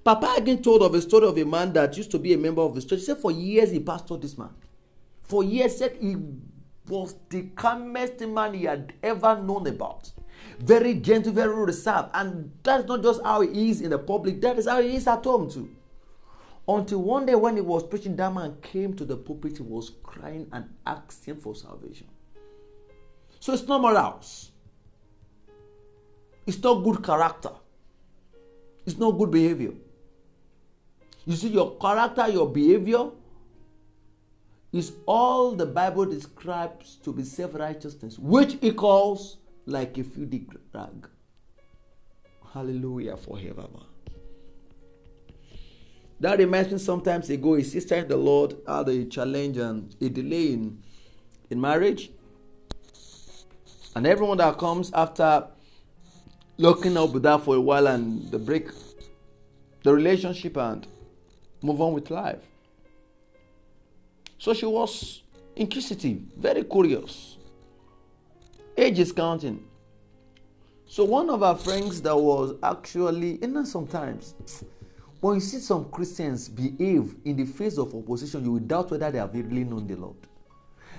Papa 0.03 0.35
again 0.37 0.61
told 0.61 0.81
of 0.81 0.93
a 0.93 1.01
story 1.01 1.27
of 1.27 1.37
a 1.37 1.45
man 1.45 1.73
that 1.73 1.95
used 1.97 2.11
to 2.11 2.19
be 2.19 2.33
a 2.33 2.37
member 2.37 2.61
of 2.61 2.75
his 2.75 2.85
church. 2.85 2.99
He 2.99 3.05
said 3.05 3.17
for 3.17 3.31
years 3.31 3.71
he 3.71 3.79
pastored 3.79 4.21
this 4.21 4.37
man. 4.37 4.49
For 5.29 5.43
years, 5.43 5.77
said 5.77 5.95
he 6.01 6.15
was 6.87 7.13
the 7.29 7.43
calmest 7.55 8.19
man 8.21 8.55
he 8.55 8.63
had 8.63 8.93
ever 9.03 9.39
known 9.39 9.67
about. 9.67 10.11
Very 10.57 10.95
gentle, 10.95 11.31
very 11.31 11.53
reserved. 11.53 12.09
And 12.15 12.51
that's 12.63 12.87
not 12.87 13.03
just 13.03 13.21
how 13.21 13.41
he 13.41 13.69
is 13.69 13.81
in 13.81 13.91
the 13.91 13.99
public, 13.99 14.41
that 14.41 14.57
is 14.57 14.67
how 14.67 14.81
he 14.81 14.95
is 14.95 15.05
at 15.05 15.23
home 15.23 15.47
too. 15.51 15.69
Until 16.67 17.03
one 17.03 17.27
day 17.27 17.35
when 17.35 17.55
he 17.57 17.61
was 17.61 17.83
preaching, 17.83 18.15
that 18.15 18.33
man 18.33 18.57
came 18.63 18.95
to 18.95 19.05
the 19.05 19.17
pulpit, 19.17 19.57
he 19.57 19.63
was 19.63 19.91
crying 20.01 20.47
and 20.51 20.65
asking 20.85 21.35
for 21.35 21.53
salvation. 21.53 22.07
So 23.39 23.53
it's 23.53 23.67
not 23.67 23.81
morals. 23.81 24.51
It's 26.47 26.61
not 26.63 26.83
good 26.83 27.03
character. 27.03 27.51
It's 28.83 28.97
not 28.97 29.11
good 29.11 29.29
behavior. 29.29 29.73
You 31.25 31.35
see, 31.35 31.49
your 31.49 31.77
character, 31.77 32.27
your 32.29 32.49
behavior 32.49 33.09
is 34.71 34.93
all 35.05 35.51
the 35.51 35.65
Bible 35.65 36.05
describes 36.05 36.97
to 37.03 37.11
be 37.11 37.23
self 37.23 37.55
righteousness, 37.55 38.17
which 38.19 38.57
equals 38.61 39.37
like 39.65 39.97
a 39.97 40.03
filthy 40.03 40.47
rag. 40.73 41.07
Hallelujah 42.53 43.17
forever. 43.17 43.67
That 46.19 46.39
reminds 46.39 46.71
me 46.71 46.79
sometimes 46.79 47.29
ago, 47.29 47.55
a 47.55 47.63
sister 47.63 47.95
in 47.95 48.07
the 48.07 48.17
Lord 48.17 48.55
had 48.67 48.89
a 48.89 49.05
challenge 49.05 49.57
and 49.57 49.95
a 50.01 50.09
delay 50.09 50.53
in, 50.53 50.81
in 51.49 51.61
marriage. 51.61 52.11
And 53.95 54.05
everyone 54.05 54.37
that 54.39 54.57
comes 54.57 54.91
after 54.93 55.47
looking 56.57 56.97
up 56.97 57.11
with 57.11 57.23
that 57.23 57.41
for 57.41 57.55
a 57.55 57.61
while 57.61 57.87
and 57.87 58.29
the 58.31 58.37
break 58.37 58.69
the 59.83 59.93
relationship 59.93 60.57
and 60.57 60.85
move 61.61 61.81
on 61.81 61.93
with 61.93 62.09
life. 62.09 62.43
So 64.37 64.53
she 64.53 64.65
was 64.65 65.23
inquisitive, 65.55 66.19
very 66.37 66.63
curious. 66.63 67.37
Age 68.77 68.99
is 68.99 69.11
counting. 69.11 69.65
So 70.85 71.03
one 71.03 71.29
of 71.29 71.43
our 71.43 71.55
friends 71.55 72.01
that 72.01 72.15
was 72.15 72.55
actually, 72.63 73.35
eh, 73.35 73.45
and 73.45 73.67
sometimes, 73.67 74.33
when 75.19 75.35
you 75.35 75.41
see 75.41 75.59
some 75.59 75.85
Christians 75.91 76.49
behave 76.49 77.15
in 77.25 77.35
the 77.35 77.45
face 77.45 77.77
of 77.77 77.93
opposition, 77.93 78.43
you 78.43 78.53
will 78.53 78.59
doubt 78.59 78.89
whether 78.89 79.11
they 79.11 79.19
have 79.19 79.33
really 79.35 79.65
known 79.65 79.85
the 79.85 79.95
Lord. 79.95 80.15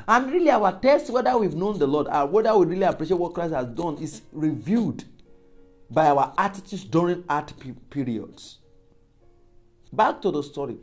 And 0.07 0.31
really, 0.31 0.51
our 0.51 0.79
test 0.79 1.11
whether 1.11 1.37
we've 1.37 1.57
known 1.57 1.79
the 1.79 1.89
Lord 1.89 2.07
or 2.07 2.27
whether 2.27 2.57
we 2.57 2.67
really 2.67 2.85
appreciate 2.85 3.19
what 3.19 3.35
Christ 3.35 3.53
has 3.53 3.67
done 3.67 3.99
is 3.99 4.23
reviewed 4.31 5.03
by 5.91 6.07
our 6.07 6.33
attitudes 6.39 6.85
during 6.85 7.25
hard 7.29 7.53
periods. 7.91 8.60
Back 9.93 10.23
to 10.23 10.31
the 10.31 10.43
story. 10.43 10.79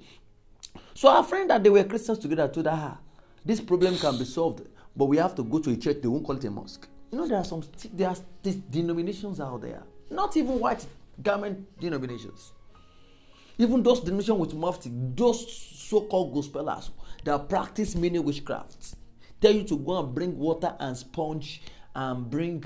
So 0.94 1.10
our 1.10 1.24
friend 1.24 1.50
that 1.50 1.64
they 1.64 1.70
were 1.70 1.84
Christians 1.84 2.20
together 2.20 2.48
told 2.48 2.66
her, 2.66 2.98
this 3.46 3.62
problem 3.62 3.98
can 3.98 4.18
be 4.18 4.26
solved, 4.26 4.68
but 4.96 5.06
we 5.06 5.18
have 5.18 5.36
to 5.36 5.44
go 5.44 5.60
to 5.60 5.72
a 5.72 5.78
church. 5.78 6.02
They 6.02 6.08
won't 6.08 6.26
call 6.26 6.36
it 6.36 6.44
a 6.44 6.52
mosque. 6.52 6.88
You 7.12 7.20
know, 7.20 7.28
there 7.28 7.38
are 7.38 7.46
some 7.46 7.64
there 7.94 8.10
are 8.10 8.18
these 8.44 8.56
denominations 8.56 9.40
out 9.40 9.62
there, 9.62 9.84
not 10.10 10.36
even 10.36 10.60
white 10.60 10.86
garment 11.22 11.80
denominations. 11.80 12.52
Even 13.58 13.82
those 13.82 14.02
denominations 14.02 14.40
with 14.40 14.54
mufti, 14.54 14.92
those 14.92 15.56
so-called 15.88 16.36
gospelers 16.36 16.90
that 17.24 17.48
practice 17.48 17.96
many 17.96 18.20
witchcrafts, 18.20 18.96
tell 19.40 19.54
you 19.54 19.64
to 19.64 19.78
go 19.78 20.00
and 20.00 20.14
bring 20.14 20.38
water 20.38 20.76
and 20.80 20.98
sponge 20.98 21.62
and 21.96 22.30
bring 22.30 22.66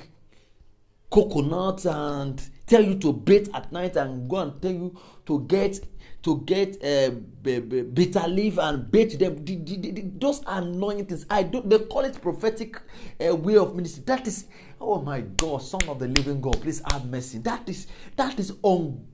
coconuts 1.12 1.86
and 1.86 2.42
tell 2.66 2.84
you 2.84 2.96
to 2.96 3.14
bathe 3.14 3.50
at 3.54 3.72
night 3.72 3.96
and 3.98 4.30
go 4.30 4.38
and 4.38 4.62
tell 4.62 4.72
you 4.72 5.00
to 5.26 5.42
get 5.42 5.80
to 6.24 6.42
get 6.46 6.84
uh, 6.84 7.10
bitter 7.42 8.28
leaf 8.28 8.58
and 8.60 8.92
bait 8.92 9.18
them. 9.18 9.44
The, 9.44 9.56
the, 9.56 9.92
the, 9.92 10.02
those 10.20 10.42
anointings, 10.46 11.26
I 11.30 11.44
don't. 11.44 11.70
They 11.70 11.80
call 11.80 12.06
it 12.06 12.22
prophetic 12.22 12.80
uh, 13.26 13.36
way 13.36 13.58
of 13.58 13.76
ministry. 13.76 14.04
That 14.06 14.28
is, 14.28 14.46
oh 14.80 15.02
my 15.02 15.22
God, 15.22 15.64
Son 15.64 15.82
of 15.88 16.00
the 16.00 16.08
Living 16.08 16.40
God, 16.42 16.62
please 16.62 16.82
have 16.92 17.06
mercy. 17.06 17.40
That 17.40 17.68
is 17.68 17.88
that 18.16 18.40
is 18.40 18.54
on 18.62 19.08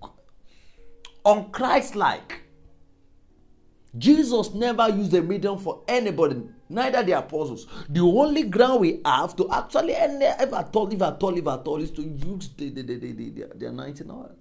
on 1.23 1.51
Christ 1.51 1.95
like. 1.95 2.41
Jesus 3.97 4.53
never 4.53 4.89
used 4.89 5.13
a 5.13 5.21
medium 5.21 5.57
for 5.57 5.83
anybody, 5.87 6.43
neither 6.69 7.01
the 7.03 7.13
apostles. 7.13 7.67
The 7.89 8.01
only 8.01 8.43
ground 8.43 8.81
we 8.81 9.01
have 9.03 9.35
to 9.37 9.49
actually 9.49 9.95
ever 9.95 10.55
at 10.55 10.75
all, 10.75 10.93
if 10.93 11.01
at 11.01 11.23
all, 11.23 11.35
if 11.37 11.47
at 11.47 11.67
all, 11.67 11.81
is 11.81 11.91
to 11.91 12.03
use 12.03 12.49
the 12.49 12.69
the 12.69 12.81
the 12.83 12.95
the, 12.97 13.13
the, 13.13 13.51
the 13.55 13.65
anointing 13.67 14.11
oil. 14.11 14.35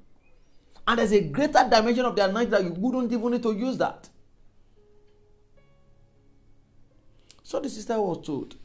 And 0.86 0.98
there's 0.98 1.12
a 1.12 1.20
greater 1.20 1.66
dimension 1.68 2.04
of 2.04 2.14
the 2.14 2.28
anointing 2.28 2.50
that 2.50 2.62
you 2.64 2.70
wouldn't 2.70 3.12
even 3.12 3.32
need 3.32 3.42
to 3.42 3.52
use 3.52 3.76
that. 3.78 4.08
So 7.42 7.60
the 7.60 7.68
sister 7.68 8.00
was 8.00 8.24
told, 8.24 8.56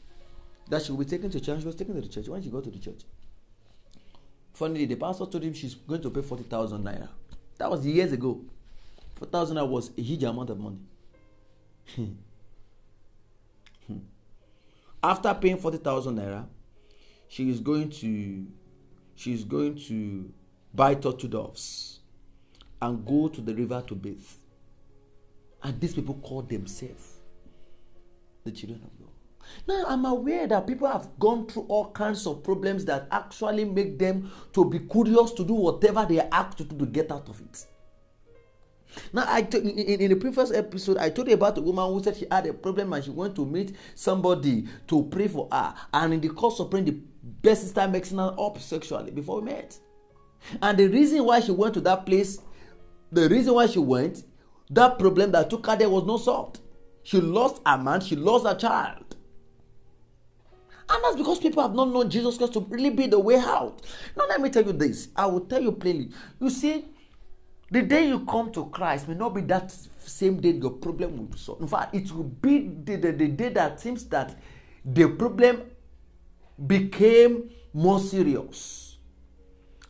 that 0.68 0.82
she 0.82 0.92
will 0.92 0.98
be 0.98 1.04
taken 1.04 1.30
to 1.30 1.40
church. 1.40 1.60
She 1.60 1.66
was 1.66 1.74
taken 1.74 1.94
to 1.94 2.00
the 2.00 2.08
church. 2.08 2.28
When 2.28 2.42
she 2.42 2.48
got 2.50 2.64
to 2.64 2.70
the 2.70 2.78
church, 2.78 3.02
funny, 4.52 4.86
the 4.86 4.94
pastor 4.96 5.26
told 5.26 5.44
him 5.44 5.52
she's 5.54 5.74
going 5.74 6.02
to 6.02 6.10
pay 6.10 6.22
40,000 6.22 6.82
naira. 6.82 7.08
That 7.58 7.70
was 7.70 7.86
years 7.86 8.12
ago. 8.12 8.40
40,000 9.16 9.56
naira 9.56 9.68
was 9.68 9.90
a 9.96 10.00
huge 10.00 10.22
amount 10.22 10.50
of 10.50 10.58
money. 10.58 10.78
After 15.02 15.34
paying 15.34 15.58
40,000 15.58 16.16
naira, 16.16 16.46
she 17.28 17.50
is 17.50 17.60
going 17.60 17.90
to 17.90 18.46
she 19.14 19.32
is 19.32 19.44
going 19.44 19.76
to 19.88 20.32
buy 20.74 20.94
turtle 20.94 21.28
doves 21.28 22.00
and 22.82 23.06
go 23.06 23.28
to 23.28 23.40
the 23.40 23.54
river 23.54 23.82
to 23.86 23.94
bathe. 23.94 24.26
And 25.62 25.80
these 25.80 25.94
people 25.94 26.16
call 26.16 26.42
themselves 26.42 27.20
the 28.44 28.50
children 28.50 28.82
of 28.84 28.98
God. 28.98 29.08
Now 29.66 29.84
I'm 29.86 30.04
aware 30.04 30.46
that 30.48 30.66
people 30.66 30.88
have 30.88 31.08
gone 31.18 31.46
through 31.46 31.66
all 31.68 31.90
kinds 31.92 32.26
of 32.26 32.42
problems 32.42 32.84
that 32.86 33.06
actually 33.10 33.64
make 33.64 33.98
them 33.98 34.30
to 34.52 34.64
be 34.64 34.80
curious 34.80 35.32
to 35.32 35.44
do 35.44 35.54
whatever 35.54 36.04
they 36.04 36.20
asked 36.20 36.58
to 36.58 36.64
to 36.64 36.86
get 36.86 37.10
out 37.12 37.28
of 37.28 37.40
it. 37.40 37.66
Now, 39.12 39.24
I 39.26 39.42
t- 39.42 39.58
in, 39.58 40.00
in 40.00 40.10
the 40.10 40.16
previous 40.16 40.52
episode, 40.52 40.98
I 40.98 41.08
told 41.08 41.28
you 41.28 41.34
about 41.34 41.56
a 41.56 41.62
woman 41.62 41.90
who 41.90 42.02
said 42.02 42.16
she 42.16 42.26
had 42.30 42.46
a 42.46 42.52
problem 42.52 42.92
and 42.92 43.02
she 43.02 43.10
went 43.10 43.34
to 43.36 43.46
meet 43.46 43.74
somebody 43.94 44.66
to 44.88 45.04
pray 45.04 45.28
for 45.28 45.48
her. 45.50 45.74
And 45.94 46.14
in 46.14 46.20
the 46.20 46.28
course 46.28 46.60
of 46.60 46.70
praying, 46.70 46.84
the 46.86 46.98
best 47.22 47.62
sister 47.62 47.88
mixing 47.88 48.18
her 48.18 48.34
up 48.38 48.60
sexually 48.60 49.10
before 49.10 49.40
we 49.40 49.46
met. 49.46 49.78
And 50.60 50.78
the 50.78 50.88
reason 50.88 51.24
why 51.24 51.40
she 51.40 51.52
went 51.52 51.74
to 51.74 51.80
that 51.82 52.04
place, 52.04 52.38
the 53.12 53.28
reason 53.28 53.54
why 53.54 53.66
she 53.66 53.78
went, 53.78 54.24
that 54.70 54.98
problem 54.98 55.32
that 55.32 55.50
took 55.50 55.66
her 55.66 55.76
there 55.76 55.90
was 55.90 56.04
not 56.04 56.20
solved. 56.22 56.60
She 57.02 57.20
lost 57.20 57.60
a 57.66 57.76
man, 57.76 58.00
she 58.00 58.16
lost 58.16 58.46
a 58.46 58.54
child. 58.54 59.16
And 60.88 61.04
that's 61.04 61.16
because 61.16 61.38
people 61.38 61.62
have 61.62 61.74
not 61.74 61.88
known 61.88 62.10
Jesus 62.10 62.36
Christ 62.36 62.54
to 62.54 62.60
really 62.68 62.90
be 62.90 63.06
the 63.06 63.18
way 63.18 63.36
out. 63.36 63.82
Now, 64.16 64.26
let 64.28 64.40
me 64.40 64.50
tell 64.50 64.64
you 64.64 64.72
this. 64.72 65.08
I 65.16 65.26
will 65.26 65.40
tell 65.40 65.62
you 65.62 65.72
plainly. 65.72 66.10
You 66.40 66.50
see, 66.50 66.84
the 67.70 67.82
day 67.82 68.08
you 68.08 68.20
come 68.26 68.52
to 68.52 68.66
Christ 68.66 69.08
may 69.08 69.14
not 69.14 69.34
be 69.34 69.40
that 69.42 69.74
same 69.98 70.40
day 70.40 70.50
your 70.50 70.72
problem 70.72 71.16
will 71.16 71.24
be 71.24 71.38
solved. 71.38 71.62
In 71.62 71.68
fact, 71.68 71.94
it 71.94 72.10
will 72.12 72.24
be 72.24 72.68
the, 72.84 72.96
the, 72.96 73.12
the 73.12 73.28
day 73.28 73.48
that 73.50 73.80
seems 73.80 74.04
that 74.06 74.38
the 74.84 75.08
problem 75.08 75.62
became 76.66 77.50
more 77.72 77.98
serious. 77.98 78.81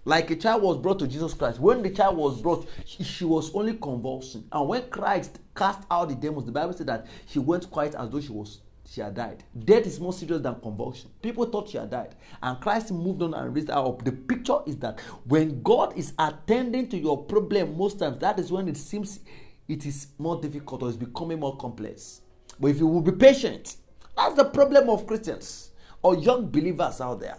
Like 0.04 0.30
a 0.30 0.36
child 0.36 0.62
was 0.62 0.78
brought 0.78 0.98
to 0.98 1.06
Jesus 1.06 1.32
Christ. 1.32 1.60
When 1.60 1.82
the 1.82 1.90
child 1.90 2.16
was 2.16 2.40
brought, 2.40 2.68
she, 2.84 3.24
was 3.24 3.54
only 3.54 3.74
convulsing. 3.74 4.44
And 4.50 4.68
when 4.68 4.90
Christ 4.90 5.38
cast 5.54 5.86
out 5.90 6.08
the 6.08 6.16
demons, 6.16 6.44
the 6.44 6.52
Bible 6.52 6.72
said 6.72 6.88
that 6.88 7.06
she 7.26 7.38
went 7.38 7.70
quiet 7.70 7.94
as 7.94 8.10
though 8.10 8.20
she 8.20 8.32
was 8.32 8.60
she 8.92 9.00
had 9.00 9.14
died. 9.14 9.42
Death 9.64 9.86
is 9.86 10.00
more 10.00 10.12
serious 10.12 10.42
than 10.42 10.54
convulsion. 10.56 11.10
People 11.22 11.46
thought 11.46 11.68
she 11.70 11.78
had 11.78 11.90
died. 11.90 12.14
And 12.42 12.60
Christ 12.60 12.92
moved 12.92 13.22
on 13.22 13.32
and 13.32 13.54
raised 13.54 13.68
her 13.68 13.74
up. 13.74 14.04
The 14.04 14.12
picture 14.12 14.58
is 14.66 14.76
that 14.78 15.00
when 15.24 15.62
God 15.62 15.96
is 15.96 16.12
attending 16.18 16.88
to 16.88 16.98
your 16.98 17.24
problem, 17.24 17.78
most 17.78 18.00
times 18.00 18.18
that 18.18 18.38
is 18.38 18.52
when 18.52 18.68
it 18.68 18.76
seems 18.76 19.20
it 19.68 19.86
is 19.86 20.08
more 20.18 20.40
difficult 20.40 20.82
or 20.82 20.88
it's 20.88 20.98
becoming 20.98 21.40
more 21.40 21.56
complex. 21.56 22.20
But 22.60 22.68
if 22.68 22.78
you 22.78 22.86
will 22.86 23.00
be 23.00 23.12
patient, 23.12 23.76
that's 24.14 24.34
the 24.34 24.44
problem 24.44 24.90
of 24.90 25.06
Christians 25.06 25.70
or 26.02 26.16
young 26.16 26.50
believers 26.50 27.00
out 27.00 27.20
there. 27.20 27.38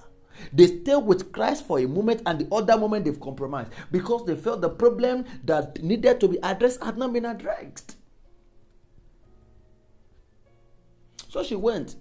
They 0.51 0.67
stay 0.67 0.95
with 0.95 1.31
Christ 1.31 1.65
for 1.65 1.79
a 1.79 1.87
moment 1.87 2.21
and 2.25 2.39
the 2.39 2.53
other 2.53 2.77
moment 2.77 3.05
they've 3.05 3.19
compromised 3.19 3.71
because 3.91 4.25
they 4.25 4.35
felt 4.35 4.61
the 4.61 4.69
problem 4.69 5.25
that 5.45 5.81
needed 5.81 6.19
to 6.19 6.27
be 6.27 6.37
addressed 6.43 6.83
had 6.83 6.97
not 6.97 7.13
been 7.13 7.25
addressed. 7.25 7.97
So 11.29 11.43
she 11.43 11.55
went. 11.55 11.95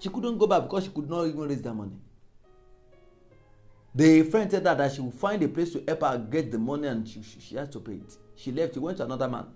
She 0.00 0.08
couldn't 0.08 0.38
go 0.38 0.46
back 0.46 0.62
because 0.62 0.84
she 0.84 0.90
could 0.90 1.08
not 1.08 1.26
even 1.26 1.48
raise 1.48 1.62
that 1.62 1.74
money. 1.74 1.92
The 3.94 4.22
friend 4.22 4.50
said 4.50 4.64
that, 4.64 4.78
that 4.78 4.92
she 4.92 5.00
would 5.00 5.14
find 5.14 5.42
a 5.42 5.48
place 5.48 5.72
to 5.72 5.82
help 5.86 6.02
her 6.02 6.18
get 6.18 6.52
the 6.52 6.58
money 6.58 6.88
and 6.88 7.06
she, 7.08 7.22
she, 7.22 7.40
she 7.40 7.56
has 7.56 7.68
to 7.70 7.80
pay 7.80 7.94
it. 7.94 8.16
She 8.36 8.52
left, 8.52 8.74
she 8.74 8.80
went 8.80 8.98
to 8.98 9.04
another 9.04 9.28
man. 9.28 9.46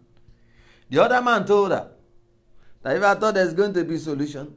The 0.90 1.02
other 1.02 1.22
man 1.22 1.44
told 1.46 1.70
her 1.70 1.90
that 2.82 2.96
if 2.96 3.02
I 3.02 3.14
thought 3.14 3.34
there's 3.34 3.54
going 3.54 3.72
to 3.74 3.84
be 3.84 3.96
solution, 3.98 4.56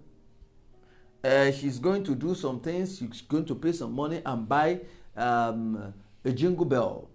uh, 1.25 1.51
she's 1.51 1.79
going 1.79 2.03
to 2.03 2.15
do 2.15 2.35
some 2.35 2.59
things, 2.59 2.99
she's 2.99 3.21
going 3.21 3.45
to 3.45 3.55
pay 3.55 3.71
some 3.71 3.93
money 3.93 4.21
and 4.25 4.47
buy 4.47 4.79
um, 5.17 5.93
a 6.23 6.31
jingle 6.31 6.65
bell 6.65 7.09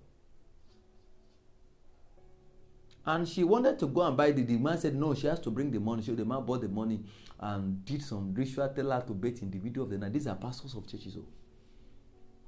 and 3.06 3.26
she 3.28 3.44
wanted 3.44 3.78
to 3.78 3.86
go 3.86 4.02
and 4.02 4.16
buy 4.16 4.30
the 4.30 4.42
the 4.42 4.56
man 4.56 4.78
said 4.78 4.94
no 4.94 5.14
she 5.14 5.26
has 5.26 5.40
to 5.40 5.50
bring 5.50 5.70
the 5.70 5.80
money 5.80 6.02
so 6.02 6.14
the 6.14 6.24
man 6.24 6.44
bought 6.44 6.60
the 6.60 6.68
money 6.68 7.00
and 7.38 7.84
did 7.84 8.02
some 8.02 8.34
ritual 8.34 8.68
tell 8.68 8.90
her 8.90 9.02
to 9.06 9.14
bet 9.14 9.40
in 9.42 9.50
the 9.50 9.58
video 9.58 9.82
of 9.82 9.90
the 9.90 9.98
night 9.98 10.12
these 10.12 10.26
are 10.26 10.36
pastors 10.36 10.74
of 10.74 10.86
churches 10.86 11.16
oh. 11.18 11.26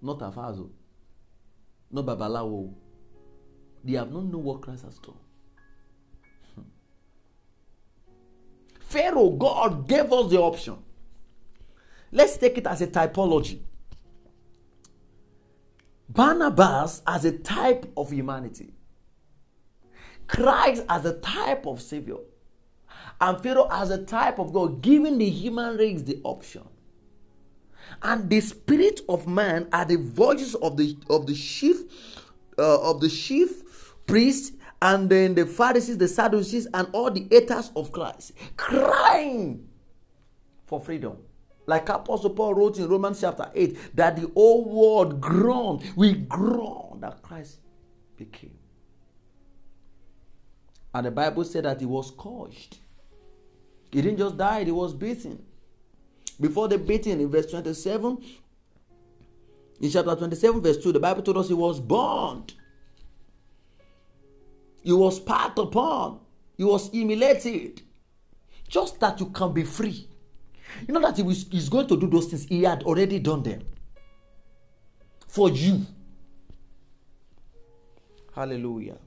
not 0.02 0.20
afars 0.22 0.58
o 0.58 0.62
oh. 0.62 0.70
not 1.90 2.04
babalawo 2.04 2.52
oh. 2.52 2.74
they 3.84 3.94
have 3.94 4.12
not 4.12 4.24
known 4.24 4.44
what 4.44 4.60
Christ 4.60 4.84
has 4.84 4.98
done 4.98 5.14
hmm. 6.54 6.62
Pharaoh 8.80 9.30
God 9.30 9.88
gave 9.88 10.12
us 10.12 10.30
the 10.30 10.38
option 10.38 10.76
let's 12.12 12.36
take 12.36 12.58
it 12.58 12.66
as 12.66 12.80
a 12.82 12.86
typology 12.86 13.58
Barnabas 16.08 17.02
as 17.06 17.24
a 17.24 17.38
type 17.38 17.90
of 17.96 18.12
humanity 18.12 18.74
Christ 20.32 20.84
as 20.88 21.04
a 21.04 21.12
type 21.20 21.66
of 21.66 21.82
Savior, 21.82 22.16
and 23.20 23.40
Pharaoh 23.42 23.68
as 23.70 23.90
a 23.90 24.02
type 24.02 24.38
of 24.38 24.52
God, 24.52 24.80
giving 24.80 25.18
the 25.18 25.28
human 25.28 25.76
race 25.76 26.02
the 26.02 26.20
option. 26.24 26.62
And 28.02 28.30
the 28.30 28.40
spirit 28.40 29.02
of 29.10 29.26
man 29.26 29.68
are 29.72 29.84
the 29.84 29.96
voices 29.96 30.54
of 30.56 30.78
the 30.78 30.96
of 31.10 31.26
the 31.26 31.34
chief 31.34 31.82
uh, 32.58 32.80
of 32.80 33.00
the 33.00 33.10
chief 33.10 33.94
priests 34.06 34.56
and 34.80 35.08
then 35.08 35.34
the 35.34 35.46
Pharisees, 35.46 35.98
the 35.98 36.08
Sadducees, 36.08 36.66
and 36.72 36.88
all 36.92 37.10
the 37.10 37.28
haters 37.30 37.70
of 37.76 37.92
Christ, 37.92 38.32
crying 38.56 39.68
for 40.66 40.80
freedom. 40.80 41.18
Like 41.66 41.88
Apostle 41.88 42.30
Paul 42.30 42.54
wrote 42.54 42.78
in 42.78 42.88
Romans 42.88 43.20
chapter 43.20 43.50
8, 43.54 43.96
that 43.96 44.16
the 44.16 44.30
whole 44.34 44.64
world 44.64 45.20
groaned. 45.20 45.84
We 45.96 46.14
groaned 46.14 47.02
that 47.02 47.22
Christ 47.22 47.58
became. 48.16 48.58
And 50.94 51.06
the 51.06 51.10
Bible 51.10 51.44
said 51.44 51.64
that 51.64 51.80
he 51.80 51.86
was 51.86 52.08
scourged. 52.08 52.78
He 53.90 54.02
didn't 54.02 54.18
just 54.18 54.36
die, 54.36 54.64
he 54.64 54.70
was 54.70 54.92
beaten. 54.92 55.44
Before 56.40 56.66
the 56.66 56.78
beating, 56.78 57.20
in 57.20 57.30
verse 57.30 57.46
27, 57.46 58.18
in 59.80 59.90
chapter 59.90 60.14
27, 60.14 60.60
verse 60.60 60.78
2, 60.78 60.92
the 60.92 61.00
Bible 61.00 61.22
told 61.22 61.38
us 61.38 61.48
he 61.48 61.54
was 61.54 61.80
burned. 61.80 62.54
He 64.82 64.92
was 64.92 65.16
spat 65.16 65.58
upon. 65.58 66.20
He 66.56 66.64
was 66.64 66.90
humiliated. 66.90 67.82
Just 68.68 68.98
that 69.00 69.20
you 69.20 69.26
can 69.26 69.52
be 69.52 69.64
free. 69.64 70.08
You 70.86 70.94
know 70.94 71.00
that 71.00 71.16
he 71.16 71.22
he's 71.22 71.68
going 71.68 71.86
to 71.86 71.96
do 71.96 72.06
those 72.06 72.26
things. 72.26 72.44
He 72.44 72.62
had 72.62 72.82
already 72.82 73.18
done 73.18 73.42
them. 73.42 73.62
For 75.28 75.48
you. 75.48 75.86
Hallelujah. 78.34 78.98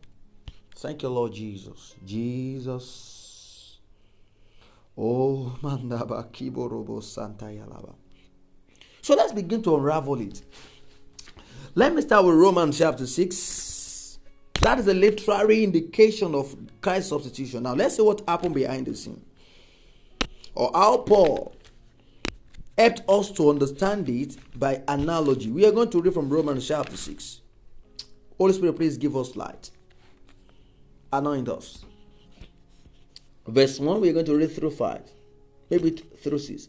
Thank 0.75 1.03
you, 1.03 1.09
Lord 1.09 1.33
Jesus. 1.33 1.95
Jesus. 2.05 3.77
Oh, 4.97 5.57
mandaba 5.61 6.23
kiborobo 6.31 7.01
santa 7.03 7.45
yalaba. 7.45 7.93
So 9.01 9.15
let's 9.15 9.33
begin 9.33 9.61
to 9.63 9.75
unravel 9.75 10.21
it. 10.21 10.41
Let 11.75 11.93
me 11.93 12.01
start 12.01 12.25
with 12.25 12.35
Romans 12.35 12.77
chapter 12.77 13.05
6. 13.05 14.17
That 14.61 14.79
is 14.79 14.87
a 14.87 14.93
literary 14.93 15.63
indication 15.63 16.33
of 16.33 16.55
Christ's 16.81 17.09
substitution. 17.09 17.63
Now 17.63 17.73
let's 17.73 17.97
see 17.97 18.01
what 18.01 18.21
happened 18.27 18.55
behind 18.55 18.87
the 18.87 18.95
scene. 18.95 19.23
Or 20.55 20.71
how 20.73 20.99
Paul 20.99 21.54
helped 22.77 23.01
us 23.07 23.31
to 23.31 23.49
understand 23.49 24.09
it 24.09 24.37
by 24.57 24.81
analogy. 24.87 25.51
We 25.51 25.65
are 25.65 25.71
going 25.71 25.89
to 25.91 26.01
read 26.01 26.13
from 26.13 26.29
Romans 26.29 26.67
chapter 26.67 26.97
6. 26.97 27.41
Holy 28.37 28.53
Spirit, 28.53 28.75
please 28.75 28.97
give 28.97 29.15
us 29.15 29.35
light 29.35 29.71
anoint 31.17 31.49
us. 31.49 31.83
Verse 33.47 33.79
1, 33.79 34.01
we're 34.01 34.13
going 34.13 34.25
to 34.25 34.35
read 34.35 34.55
through 34.55 34.71
5, 34.71 35.01
maybe 35.69 35.91
through 35.91 36.39
6. 36.39 36.67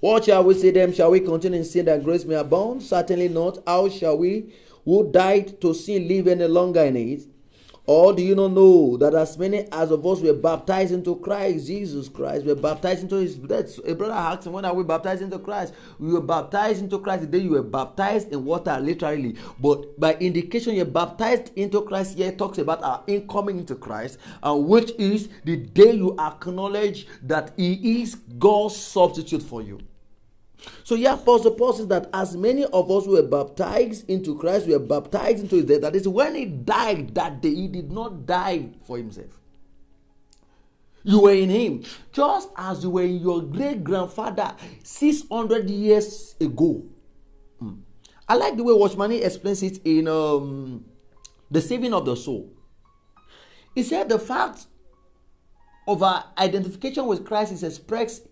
What 0.00 0.24
shall 0.24 0.44
we 0.44 0.54
say 0.54 0.70
them? 0.70 0.92
Shall 0.92 1.10
we 1.10 1.20
continue 1.20 1.58
in 1.60 1.64
sin 1.64 1.86
that 1.86 2.04
grace 2.04 2.24
may 2.24 2.34
abound? 2.34 2.82
Certainly 2.82 3.28
not. 3.28 3.58
How 3.66 3.88
shall 3.88 4.18
we 4.18 4.52
who 4.84 5.10
died 5.10 5.60
to 5.62 5.72
sin 5.72 6.06
live 6.06 6.28
any 6.28 6.46
longer 6.46 6.82
in 6.82 6.96
it? 6.96 7.22
Or 7.86 8.14
do 8.14 8.22
you 8.22 8.34
not 8.34 8.52
know 8.52 8.96
that 8.96 9.14
as 9.14 9.36
many 9.36 9.68
as 9.70 9.90
of 9.90 10.06
us 10.06 10.20
were 10.20 10.32
baptized 10.32 10.90
into 10.90 11.16
Christ, 11.16 11.66
Jesus 11.66 12.08
Christ, 12.08 12.46
were 12.46 12.54
baptized 12.54 13.02
into 13.02 13.16
his 13.16 13.36
death? 13.36 13.78
A 13.84 13.94
brother 13.94 14.14
asked 14.14 14.46
him, 14.46 14.54
When 14.54 14.64
are 14.64 14.72
we 14.72 14.84
baptized 14.84 15.20
into 15.20 15.38
Christ? 15.38 15.74
We 15.98 16.10
were 16.10 16.22
baptized 16.22 16.82
into 16.82 16.98
Christ 16.98 17.22
the 17.22 17.26
day 17.26 17.44
you 17.44 17.50
were 17.50 17.62
baptized 17.62 18.32
in 18.32 18.42
water, 18.46 18.78
literally. 18.80 19.36
But 19.60 20.00
by 20.00 20.14
indication, 20.14 20.76
you're 20.76 20.86
baptized 20.86 21.52
into 21.56 21.82
Christ 21.82 22.16
here 22.16 22.32
talks 22.32 22.56
about 22.56 22.82
our 22.82 23.04
incoming 23.06 23.58
into 23.58 23.74
Christ, 23.74 24.18
uh, 24.42 24.56
which 24.56 24.90
is 24.92 25.28
the 25.44 25.56
day 25.56 25.92
you 25.92 26.16
acknowledge 26.18 27.06
that 27.22 27.52
He 27.58 28.00
is 28.00 28.14
God's 28.14 28.76
substitute 28.76 29.42
for 29.42 29.60
you. 29.60 29.78
So 30.82 30.94
yeah, 30.94 31.14
Apostle 31.14 31.52
Paul 31.52 31.72
says 31.72 31.88
that 31.88 32.10
as 32.12 32.36
many 32.36 32.64
of 32.64 32.90
us 32.90 33.06
were 33.06 33.22
baptized 33.22 34.08
into 34.08 34.38
Christ, 34.38 34.66
we 34.66 34.72
were 34.72 34.78
baptized 34.78 35.42
into 35.42 35.56
his 35.56 35.64
death. 35.64 35.80
That 35.80 35.96
is 35.96 36.06
when 36.08 36.34
he 36.34 36.44
died 36.44 37.14
that 37.14 37.40
day, 37.40 37.54
he 37.54 37.68
did 37.68 37.92
not 37.92 38.26
die 38.26 38.70
for 38.84 38.96
himself. 38.96 39.40
You 41.02 41.20
were 41.20 41.34
in 41.34 41.50
him, 41.50 41.84
just 42.12 42.48
as 42.56 42.82
you 42.82 42.90
were 42.90 43.02
in 43.02 43.18
your 43.18 43.42
great 43.42 43.84
grandfather 43.84 44.54
600 44.82 45.68
years 45.68 46.34
ago. 46.40 46.82
Hmm. 47.58 47.74
I 48.26 48.36
like 48.36 48.56
the 48.56 48.64
way 48.64 48.72
Watchman 48.72 49.12
explains 49.12 49.62
it 49.62 49.80
in 49.84 50.08
um, 50.08 50.84
The 51.50 51.60
Saving 51.60 51.92
of 51.92 52.06
the 52.06 52.16
Soul. 52.16 52.50
He 53.74 53.82
said 53.82 54.08
the 54.08 54.18
fact 54.18 54.66
of 55.86 56.02
our 56.02 56.24
identification 56.38 57.06
with 57.06 57.26
Christ 57.26 57.52
is 57.52 57.62
expressed 57.62 58.26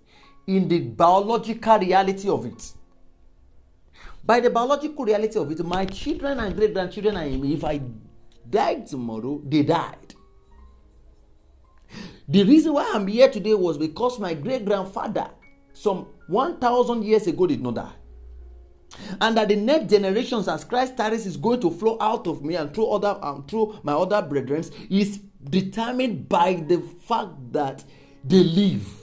in 0.46 0.68
the 0.68 0.81
biological 0.81 1.78
reality 1.78 2.28
of 2.28 2.46
it. 2.46 2.72
By 4.24 4.40
the 4.40 4.50
biological 4.50 5.05
reality 5.05 5.38
of 5.38 5.50
it, 5.50 5.64
my 5.64 5.85
children 5.85 6.38
and 6.38 6.55
great 6.57 6.72
grandchildren 6.72 7.16
and 7.16 7.44
if 7.44 7.64
I 7.64 7.81
died 8.48 8.87
tomorrow, 8.87 9.40
they 9.44 9.62
died. 9.62 10.14
The 12.28 12.44
reason 12.44 12.72
why 12.72 12.90
I'm 12.94 13.07
here 13.07 13.31
today 13.31 13.55
was 13.55 13.76
because 13.76 14.18
my 14.18 14.35
great 14.35 14.64
grandfather, 14.64 15.28
some 15.72 16.07
1,000 16.28 17.05
years 17.05 17.26
ago, 17.26 17.46
did 17.46 17.61
not 17.61 17.74
die. 17.74 17.92
And 19.20 19.37
that 19.37 19.48
the 19.48 19.57
next 19.57 19.90
generations, 19.90 20.48
as 20.48 20.64
Christ 20.64 20.96
tarries, 20.96 21.26
is 21.26 21.37
going 21.37 21.61
to 21.61 21.70
flow 21.70 21.96
out 22.00 22.26
of 22.26 22.44
me 22.44 22.57
and 22.57 22.72
through 22.72 22.88
other 22.88 23.18
um, 23.22 23.44
through 23.46 23.81
my 23.83 23.94
other 23.94 24.22
brethren, 24.22 24.64
is 24.90 25.18
determined 25.44 26.28
by 26.28 26.55
the 26.55 26.81
fact 27.07 27.31
that 27.52 27.83
they 28.24 28.44
live. 28.44 29.01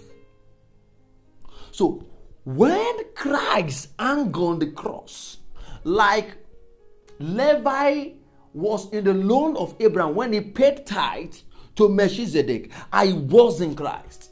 So 1.79 2.03
when 2.43 3.13
Christ 3.15 3.91
hung 3.97 4.35
on 4.35 4.59
the 4.59 4.67
cross, 4.67 5.37
like 5.85 6.35
Levi 7.19 8.09
was 8.53 8.91
in 8.91 9.05
the 9.05 9.13
loan 9.13 9.55
of 9.55 9.77
Abraham 9.79 10.13
when 10.13 10.33
he 10.33 10.41
paid 10.41 10.85
tithe 10.85 11.35
to 11.77 11.87
Melchizedek, 11.87 12.73
I 12.91 13.13
was 13.13 13.61
in 13.61 13.75
Christ. 13.75 14.31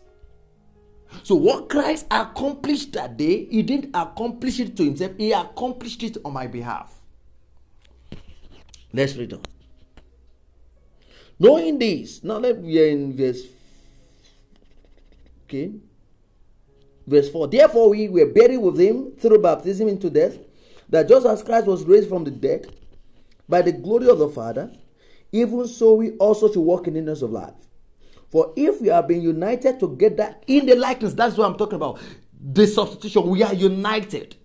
So 1.24 1.36
what 1.36 1.70
Christ 1.70 2.08
accomplished 2.12 2.92
that 3.00 3.16
day, 3.16 3.46
he 3.46 3.64
didn't 3.64 3.96
accomplish 3.96 4.60
it 4.60 4.76
to 4.76 4.84
himself, 4.84 5.14
he 5.18 5.32
accomplished 5.32 6.04
it 6.04 6.18
on 6.26 6.34
my 6.34 6.48
behalf. 6.48 6.94
Let's 8.92 9.16
read 9.16 9.32
on. 9.32 9.44
Knowing 11.40 11.80
this, 11.80 12.22
now 12.26 12.40
let 12.40 12.58
are 12.58 12.88
in 12.88 13.16
verse 13.16 13.44
okay 15.46 15.72
Verse 17.08 17.30
4 17.30 17.48
Therefore, 17.48 17.90
we 17.90 18.10
were 18.10 18.26
buried 18.26 18.58
with 18.58 18.78
him 18.78 19.14
through 19.18 19.42
baptism 19.42 19.88
into 19.88 20.10
death, 20.10 20.38
that 20.90 21.08
just 21.08 21.26
as 21.26 21.42
Christ 21.42 21.66
was 21.66 21.84
raised 21.86 22.10
from 22.10 22.26
the 22.26 22.32
dead 22.32 22.68
by 23.48 23.62
the 23.62 23.72
glory 23.72 24.10
of 24.10 24.20
the 24.20 24.28
Father, 24.28 24.72
even 25.32 25.68
so 25.68 25.96
we 25.96 26.12
also 26.18 26.52
should 26.52 26.60
walk 26.60 26.88
in 26.88 26.94
the 26.94 27.02
newness 27.02 27.22
of 27.22 27.32
life. 27.32 27.54
For 28.30 28.54
if 28.58 28.82
we 28.82 28.90
are 28.90 29.04
being 29.04 29.22
united 29.22 29.80
together 29.80 30.36
in 30.48 30.66
the 30.66 30.76
likeness, 30.76 31.14
that's 31.14 31.38
what 31.38 31.50
I'm 31.50 31.58
talking 31.58 31.78
about. 31.78 32.00
The 32.40 32.68
substitution, 32.68 33.30
we 33.30 33.42
are 33.42 33.54
united. 33.54 34.36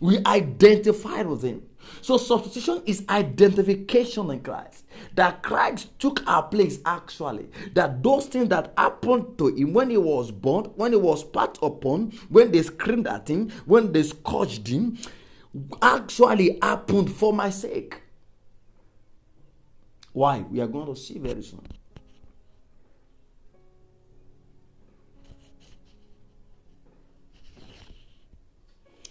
We 0.00 0.18
identified 0.26 1.26
with 1.26 1.42
him. 1.42 1.62
So 2.00 2.16
substitution 2.16 2.82
is 2.86 3.04
identification 3.08 4.30
in 4.30 4.40
Christ. 4.40 4.84
That 5.14 5.42
Christ 5.42 5.98
took 5.98 6.26
our 6.26 6.42
place 6.44 6.78
actually. 6.84 7.48
That 7.74 8.02
those 8.02 8.26
things 8.26 8.48
that 8.48 8.72
happened 8.76 9.38
to 9.38 9.48
him 9.48 9.72
when 9.72 9.90
he 9.90 9.96
was 9.96 10.30
born, 10.30 10.66
when 10.76 10.92
he 10.92 10.98
was 10.98 11.20
spat 11.20 11.58
upon, 11.62 12.12
when 12.28 12.52
they 12.52 12.62
screamed 12.62 13.06
at 13.06 13.28
him, 13.28 13.50
when 13.66 13.92
they 13.92 14.02
scourged 14.02 14.68
him, 14.68 14.98
actually 15.82 16.58
happened 16.62 17.12
for 17.12 17.32
my 17.32 17.50
sake. 17.50 18.02
Why? 20.12 20.40
We 20.40 20.60
are 20.60 20.66
going 20.66 20.86
to 20.86 20.96
see 20.96 21.18
very 21.18 21.42
soon. 21.42 21.66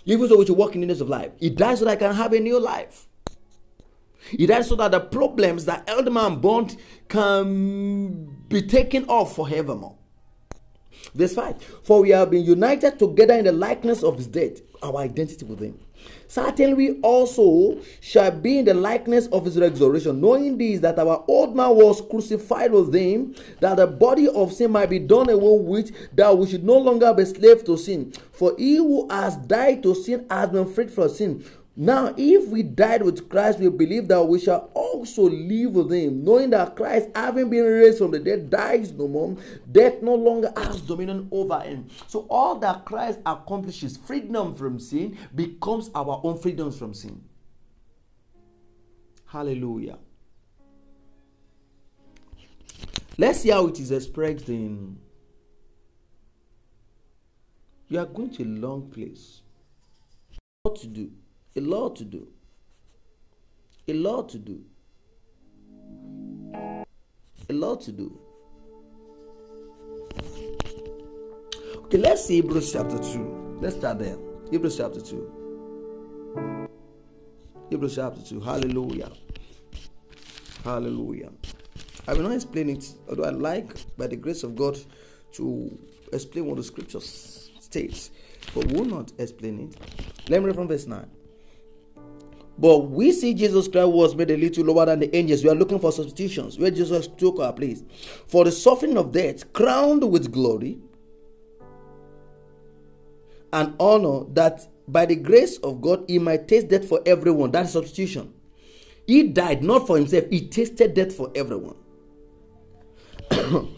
Even 0.05 0.27
so, 0.29 0.37
we 0.37 0.45
should 0.45 0.57
walk 0.57 0.75
in 0.75 0.81
the 0.81 0.87
newness 0.87 1.01
of 1.01 1.09
life. 1.09 1.31
He 1.39 1.49
died 1.49 1.77
so 1.77 1.85
that 1.85 1.91
I 1.91 1.95
can 1.95 2.13
have 2.13 2.33
a 2.33 2.39
new 2.39 2.59
life. 2.59 3.07
He 4.29 4.45
died 4.45 4.65
so 4.65 4.75
that 4.75 4.91
the 4.91 4.99
problems 4.99 5.65
that 5.65 5.83
elder 5.87 6.11
man 6.11 6.39
bond 6.39 6.77
can 7.07 8.25
be 8.47 8.61
taken 8.61 9.05
off 9.05 9.35
forevermore. 9.35 9.97
Verse 11.13 11.33
5 11.33 11.61
For 11.83 12.01
we 12.01 12.09
have 12.09 12.31
been 12.31 12.43
united 12.43 12.97
together 12.97 13.35
in 13.35 13.45
the 13.45 13.51
likeness 13.51 14.03
of 14.03 14.17
his 14.17 14.27
death, 14.27 14.61
our 14.85 14.97
identity 14.97 15.45
with 15.45 15.59
him. 15.59 15.77
Certainly, 16.27 16.99
also 17.01 17.79
shall 18.01 18.31
be 18.31 18.59
in 18.59 18.65
the 18.65 18.73
likeness 18.73 19.27
of 19.27 19.45
his 19.45 19.57
resurrection, 19.57 20.21
knowing 20.21 20.57
this 20.57 20.79
that 20.81 20.99
our 20.99 21.23
old 21.27 21.55
man 21.55 21.75
was 21.75 22.01
crucified 22.01 22.71
with 22.71 22.93
him, 22.93 23.35
that 23.59 23.77
the 23.77 23.87
body 23.87 24.27
of 24.27 24.53
sin 24.53 24.71
might 24.71 24.89
be 24.89 24.99
done 24.99 25.29
away 25.29 25.59
with, 25.59 26.15
that 26.15 26.37
we 26.37 26.47
should 26.47 26.63
no 26.63 26.77
longer 26.77 27.13
be 27.13 27.25
slaves 27.25 27.63
to 27.63 27.77
sin. 27.77 28.13
For 28.31 28.55
he 28.57 28.77
who 28.77 29.07
has 29.09 29.37
died 29.37 29.83
to 29.83 29.95
sin 29.95 30.25
has 30.29 30.49
been 30.49 30.71
freed 30.71 30.91
from 30.91 31.09
sin. 31.09 31.45
Now, 31.77 32.13
if 32.15 32.47
we 32.47 32.63
died 32.63 33.03
with 33.03 33.27
Christ, 33.27 33.59
we 33.59 33.67
believe 33.67 34.07
that 34.07 34.23
we 34.23 34.39
shall 34.39 34.69
also 34.73 35.23
live 35.23 35.71
with 35.73 35.91
him, 35.91 36.23
knowing 36.23 36.51
that 36.51 36.73
Christ, 36.77 37.09
having 37.13 37.49
been 37.49 37.65
raised 37.65 37.97
from 37.97 38.11
the 38.11 38.19
dead, 38.19 38.49
dies 38.49 38.93
no 38.93 39.09
more. 39.09 39.35
Death 39.69 40.01
no 40.01 40.15
longer 40.15 40.53
has 40.55 40.79
dominion 40.79 41.27
over 41.31 41.59
him. 41.59 41.89
So, 42.07 42.27
all 42.29 42.55
that 42.59 42.85
Christ 42.85 43.19
accomplishes, 43.25 43.97
freedom 43.97 44.55
from 44.55 44.79
sin, 44.79 45.17
becomes 45.35 45.89
our 45.93 46.21
own 46.23 46.37
freedom 46.37 46.71
from 46.71 46.93
sin. 46.93 47.21
Hallelujah. 49.25 49.97
Let's 53.17 53.41
see 53.41 53.49
how 53.49 53.67
it 53.67 53.81
is 53.81 53.91
expressed 53.91 54.47
in. 54.47 54.97
You 57.89 57.99
are 57.99 58.05
going 58.05 58.29
to 58.31 58.43
a 58.43 58.45
long 58.45 58.89
place. 58.89 59.41
What 60.63 60.77
to 60.77 60.87
do? 60.87 61.11
A 61.57 61.61
lot 61.61 61.95
to 61.95 62.03
do. 62.03 62.27
A 63.87 63.93
lot 63.93 64.27
to 64.29 64.37
do. 64.37 64.61
A 67.49 67.53
lot 67.53 67.81
to 67.81 67.91
do. 67.91 68.19
Okay, 71.77 71.97
let's 71.97 72.25
see 72.25 72.35
Hebrews 72.35 72.73
chapter 72.73 72.97
2. 72.97 73.59
Let's 73.61 73.77
start 73.77 73.99
there. 73.99 74.17
Hebrews 74.51 74.75
chapter 74.77 74.99
2. 74.99 76.67
Hebrews 77.69 77.95
chapter 77.95 78.21
2. 78.21 78.39
Hallelujah. 78.41 79.11
Hallelujah. 80.63 81.31
I 82.07 82.13
will 82.13 82.23
not 82.23 82.33
explain 82.33 82.69
it, 82.69 82.85
although 83.07 83.23
I 83.23 83.29
like, 83.29 83.97
by 83.97 84.07
the 84.07 84.15
grace 84.17 84.43
of 84.43 84.55
God, 84.55 84.77
to 85.33 85.79
explain 86.11 86.47
what 86.47 86.57
the 86.57 86.63
scripture 86.63 86.99
states, 86.99 88.11
but 88.53 88.71
will 88.73 88.85
not 88.85 89.11
explain 89.19 89.59
it. 89.59 89.77
Let 90.29 90.41
me 90.41 90.47
read 90.47 90.55
from 90.55 90.67
verse 90.67 90.85
9. 90.85 91.05
But 92.57 92.89
we 92.89 93.11
see 93.11 93.33
Jesus 93.33 93.67
Christ 93.67 93.89
was 93.89 94.15
made 94.15 94.31
a 94.31 94.37
little 94.37 94.63
lower 94.63 94.85
than 94.85 94.99
the 94.99 95.13
angels. 95.15 95.43
We 95.43 95.49
are 95.49 95.55
looking 95.55 95.79
for 95.79 95.91
substitutions 95.91 96.57
where 96.57 96.71
Jesus 96.71 97.07
took 97.07 97.39
our 97.39 97.51
place. 97.51 97.83
For 98.27 98.45
the 98.45 98.51
suffering 98.51 98.97
of 98.97 99.11
death, 99.11 99.51
crowned 99.51 100.09
with 100.09 100.31
glory 100.31 100.77
and 103.51 103.73
honor, 103.79 104.25
that 104.33 104.67
by 104.87 105.05
the 105.05 105.15
grace 105.15 105.57
of 105.57 105.81
God 105.81 106.05
he 106.07 106.17
might 106.19 106.47
taste 106.47 106.69
death 106.69 106.87
for 106.87 107.01
everyone. 107.05 107.51
That 107.51 107.67
substitution. 107.67 108.33
He 109.05 109.23
died 109.23 109.61
not 109.63 109.85
for 109.85 109.97
himself, 109.97 110.25
he 110.29 110.47
tasted 110.47 110.93
death 110.93 111.13
for 111.13 111.31
everyone. 111.35 111.75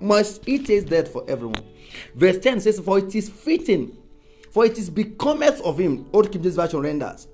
Must 0.00 0.44
he 0.44 0.58
taste 0.58 0.88
death 0.88 1.08
for 1.08 1.24
everyone? 1.28 1.62
Verse 2.14 2.38
10 2.38 2.60
says, 2.60 2.80
For 2.80 2.98
it 2.98 3.14
is 3.14 3.30
fitting, 3.30 3.96
for 4.50 4.66
it 4.66 4.76
is 4.76 4.90
becometh 4.90 5.60
of 5.62 5.78
him. 5.78 6.06
Old 6.12 6.30
King 6.32 6.42
James 6.42 6.56
Version 6.56 6.80
renders 6.80 7.28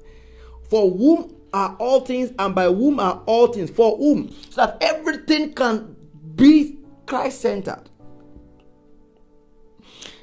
for 0.71 0.91
whom 0.91 1.37
are 1.53 1.77
all 1.79 2.01
things 2.01 2.33
and 2.39 2.55
by 2.55 2.67
whom 2.67 3.01
are 3.01 3.23
all 3.27 3.49
things 3.49 3.71
for 3.71 3.97
whom 3.99 4.31
so 4.51 4.65
that 4.65 4.79
everything 4.81 5.53
can 5.53 5.95
be 6.37 6.79
christ 7.07 7.41
centered 7.41 7.91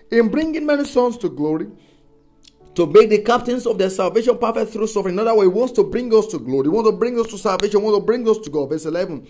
in 0.10 0.30
bringing 0.30 0.66
many 0.66 0.86
sons 0.86 1.18
to 1.18 1.30
glory 1.30 1.68
to 2.78 2.86
make 2.86 3.10
the 3.10 3.18
captains 3.24 3.66
of 3.66 3.80
their 3.80 3.90
salvation 3.90 4.38
perfect 4.38 4.72
through 4.72 4.86
suffering. 4.86 5.16
In 5.16 5.20
other 5.20 5.36
words, 5.36 5.52
he 5.52 5.60
wants 5.60 5.74
to 5.74 5.84
bring 5.84 6.14
us 6.14 6.28
to 6.28 6.38
glory. 6.38 6.66
He 6.66 6.70
wants 6.70 6.92
to 6.92 6.96
bring 6.96 7.20
us 7.20 7.26
to 7.32 7.38
salvation. 7.40 7.80
He 7.80 7.84
wants 7.84 8.00
to 8.00 8.06
bring 8.06 8.30
us 8.30 8.38
to 8.38 8.52
God. 8.52 8.70
Verse 8.70 8.86
11. 8.86 9.28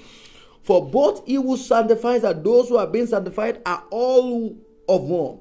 For 0.64 0.86
both 0.86 1.26
he 1.26 1.36
who 1.36 1.56
sanctifies 1.56 2.26
and 2.26 2.44
those 2.44 2.68
who 2.68 2.76
are 2.76 2.86
being 2.86 3.08
sanctified 3.08 3.62
are 3.66 3.86
all 3.90 4.54
of 4.90 5.02
one. 5.04 5.40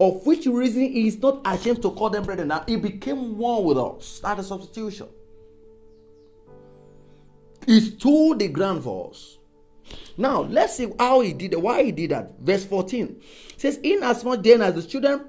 Of 0.00 0.24
which 0.24 0.46
reason 0.46 0.80
he 0.80 1.06
is 1.06 1.18
not 1.18 1.42
ashamed 1.44 1.82
to 1.82 1.90
call 1.90 2.08
them 2.08 2.24
brethren. 2.24 2.48
Now 2.48 2.64
he 2.66 2.76
became 2.76 3.36
one 3.36 3.64
with 3.64 3.76
us. 3.76 4.20
That 4.20 4.38
is 4.38 4.46
substitution. 4.48 5.08
He 7.66 7.80
stood 7.80 8.38
the 8.38 8.48
ground 8.48 8.82
for 8.82 9.10
us. 9.10 9.36
Now 10.16 10.42
let's 10.42 10.76
see 10.76 10.90
how 10.98 11.20
he 11.20 11.34
did 11.34 11.52
it, 11.52 11.60
why 11.60 11.84
he 11.84 11.92
did 11.92 12.12
that. 12.12 12.32
Verse 12.40 12.64
14 12.64 13.20
says, 13.58 13.78
In 13.82 14.02
as 14.02 14.24
much 14.24 14.42
then 14.42 14.62
as 14.62 14.74
the 14.74 14.82
children 14.82 15.26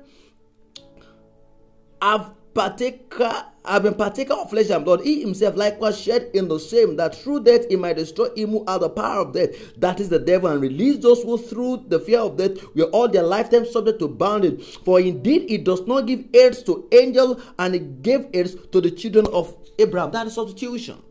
have 2.02 2.32
partaker 2.54 3.46
have 3.64 3.84
been 3.84 3.94
partaker 3.94 4.34
of 4.34 4.50
flesh 4.50 4.70
and 4.70 4.84
blood, 4.84 5.02
he 5.02 5.22
himself 5.22 5.56
likewise 5.56 6.00
shed 6.00 6.32
in 6.34 6.48
the 6.48 6.60
same, 6.60 6.96
that 6.96 7.16
through 7.16 7.44
death 7.44 7.68
he 7.70 7.76
might 7.76 7.96
destroy 7.96 8.28
him 8.36 8.50
who 8.50 8.66
had 8.68 8.82
the 8.82 8.90
power 8.90 9.22
of 9.22 9.34
death, 9.34 9.76
that 9.78 10.00
is 10.00 10.10
the 10.10 10.20
devil, 10.20 10.50
and 10.50 10.62
release 10.62 10.98
those 10.98 11.22
who 11.22 11.38
through 11.38 11.86
the 11.88 12.00
fear 12.00 12.20
of 12.20 12.38
death 12.38 12.58
were 12.76 12.86
all 12.86 13.08
their 13.08 13.24
lifetime 13.24 13.66
subject 13.66 14.00
to 14.00 14.08
bondage. 14.08 14.78
For 14.84 15.00
indeed 15.00 15.50
he 15.50 15.58
does 15.58 15.86
not 15.86 16.08
give 16.08 16.26
heirs 16.34 16.64
to 16.64 16.88
angels, 16.92 17.42
and 17.60 17.74
he 17.76 17.80
gave 17.80 18.28
heirs 18.34 18.56
to 18.72 18.82
the 18.82 18.92
children 18.92 19.28
of 19.28 19.56
Abraham. 19.78 20.12
That 20.12 20.28
is 20.28 20.34
substitution. 20.34 21.02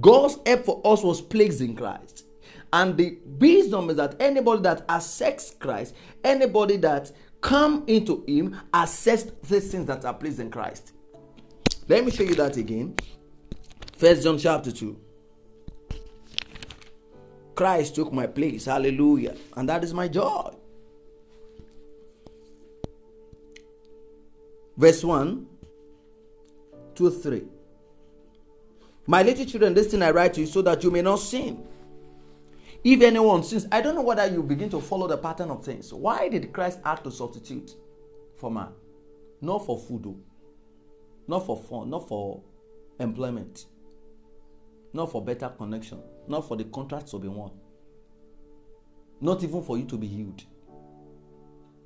God's 0.00 0.38
help 0.46 0.64
for 0.64 0.80
us 0.84 1.02
was 1.02 1.20
placed 1.20 1.60
in 1.60 1.74
Christ. 1.74 2.24
And 2.72 2.96
the 2.96 3.18
wisdom 3.24 3.88
is 3.88 3.96
that 3.96 4.20
anybody 4.20 4.62
that 4.62 4.84
accepts 4.90 5.52
Christ, 5.58 5.94
anybody 6.22 6.76
that 6.78 7.10
come 7.40 7.84
into 7.86 8.24
him, 8.26 8.56
assess 8.72 9.24
the 9.24 9.60
things 9.60 9.86
that 9.86 10.04
are 10.04 10.18
in 10.22 10.50
Christ. 10.50 10.92
Let 11.88 12.04
me 12.04 12.10
show 12.10 12.22
you 12.22 12.34
that 12.34 12.56
again. 12.56 12.94
First 13.96 14.22
John 14.22 14.38
chapter 14.38 14.70
2. 14.70 14.96
Christ 17.54 17.96
took 17.96 18.12
my 18.12 18.26
place. 18.26 18.66
Hallelujah. 18.66 19.34
And 19.56 19.68
that 19.68 19.82
is 19.82 19.92
my 19.92 20.06
joy. 20.06 20.54
Verse 24.76 25.02
1, 25.02 25.46
2, 26.94 27.10
3. 27.10 27.44
My 29.06 29.22
little 29.22 29.44
children, 29.44 29.74
this 29.74 29.88
thing 29.88 30.02
I 30.02 30.10
write 30.12 30.34
to 30.34 30.42
you 30.42 30.46
so 30.46 30.62
that 30.62 30.84
you 30.84 30.92
may 30.92 31.02
not 31.02 31.18
sin. 31.18 31.66
If 32.90 33.02
anyone 33.02 33.42
sins, 33.42 33.66
I 33.70 33.82
don't 33.82 33.94
know 33.94 34.00
whether 34.02 34.26
you 34.26 34.42
begin 34.42 34.70
to 34.70 34.80
follow 34.80 35.06
the 35.06 35.18
pattern 35.18 35.50
of 35.50 35.62
things. 35.62 35.92
Why 35.92 36.26
did 36.30 36.54
Christ 36.54 36.78
have 36.84 37.02
to 37.02 37.10
substitute 37.10 37.72
for 38.40 38.50
man? 38.50 38.68
Not 39.42 39.66
for 39.66 39.78
food, 39.78 40.04
though. 40.04 40.16
not 41.26 41.44
for 41.44 41.56
fun, 41.56 41.90
not 41.90 42.08
for 42.08 42.42
employment, 42.98 43.66
not 44.94 45.12
for 45.12 45.22
better 45.22 45.50
connection, 45.50 46.00
not 46.26 46.48
for 46.48 46.56
the 46.56 46.64
contracts 46.64 47.10
to 47.10 47.18
be 47.18 47.28
won, 47.28 47.50
not 49.20 49.44
even 49.44 49.62
for 49.62 49.76
you 49.76 49.84
to 49.84 49.98
be 49.98 50.06
healed. 50.06 50.42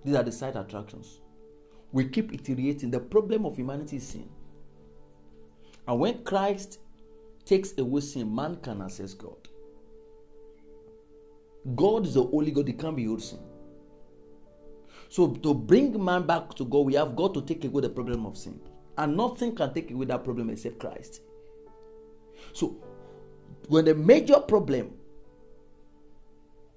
These 0.04 0.14
are 0.14 0.22
the 0.22 0.30
side 0.30 0.54
attractions. 0.54 1.20
We 1.90 2.10
keep 2.10 2.32
iterating. 2.32 2.92
The 2.92 3.00
problem 3.00 3.44
of 3.44 3.56
humanity 3.56 3.96
is 3.96 4.06
sin. 4.06 4.28
And 5.88 5.98
when 5.98 6.22
Christ 6.22 6.78
takes 7.44 7.76
away 7.76 8.02
sin, 8.02 8.32
man 8.32 8.56
can 8.62 8.82
access 8.82 9.14
God. 9.14 9.48
God 11.76 12.06
is 12.06 12.14
the 12.14 12.24
only 12.24 12.50
God, 12.50 12.66
he 12.66 12.74
can't 12.74 12.96
be 12.96 13.18
sin. 13.18 13.38
So 15.08 15.28
to 15.28 15.54
bring 15.54 16.02
man 16.02 16.26
back 16.26 16.54
to 16.54 16.64
God, 16.64 16.86
we 16.86 16.94
have 16.94 17.14
got 17.14 17.34
to 17.34 17.42
take 17.42 17.64
away 17.64 17.82
the 17.82 17.90
problem 17.90 18.26
of 18.26 18.36
sin. 18.36 18.58
And 18.96 19.16
nothing 19.16 19.54
can 19.54 19.72
take 19.72 19.90
away 19.90 20.06
that 20.06 20.24
problem 20.24 20.50
except 20.50 20.78
Christ. 20.78 21.20
So 22.52 22.76
when 23.68 23.84
the 23.84 23.94
major 23.94 24.40
problem, 24.40 24.94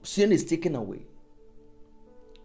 sin 0.04 0.32
is 0.32 0.46
taken 0.46 0.76
away, 0.76 1.06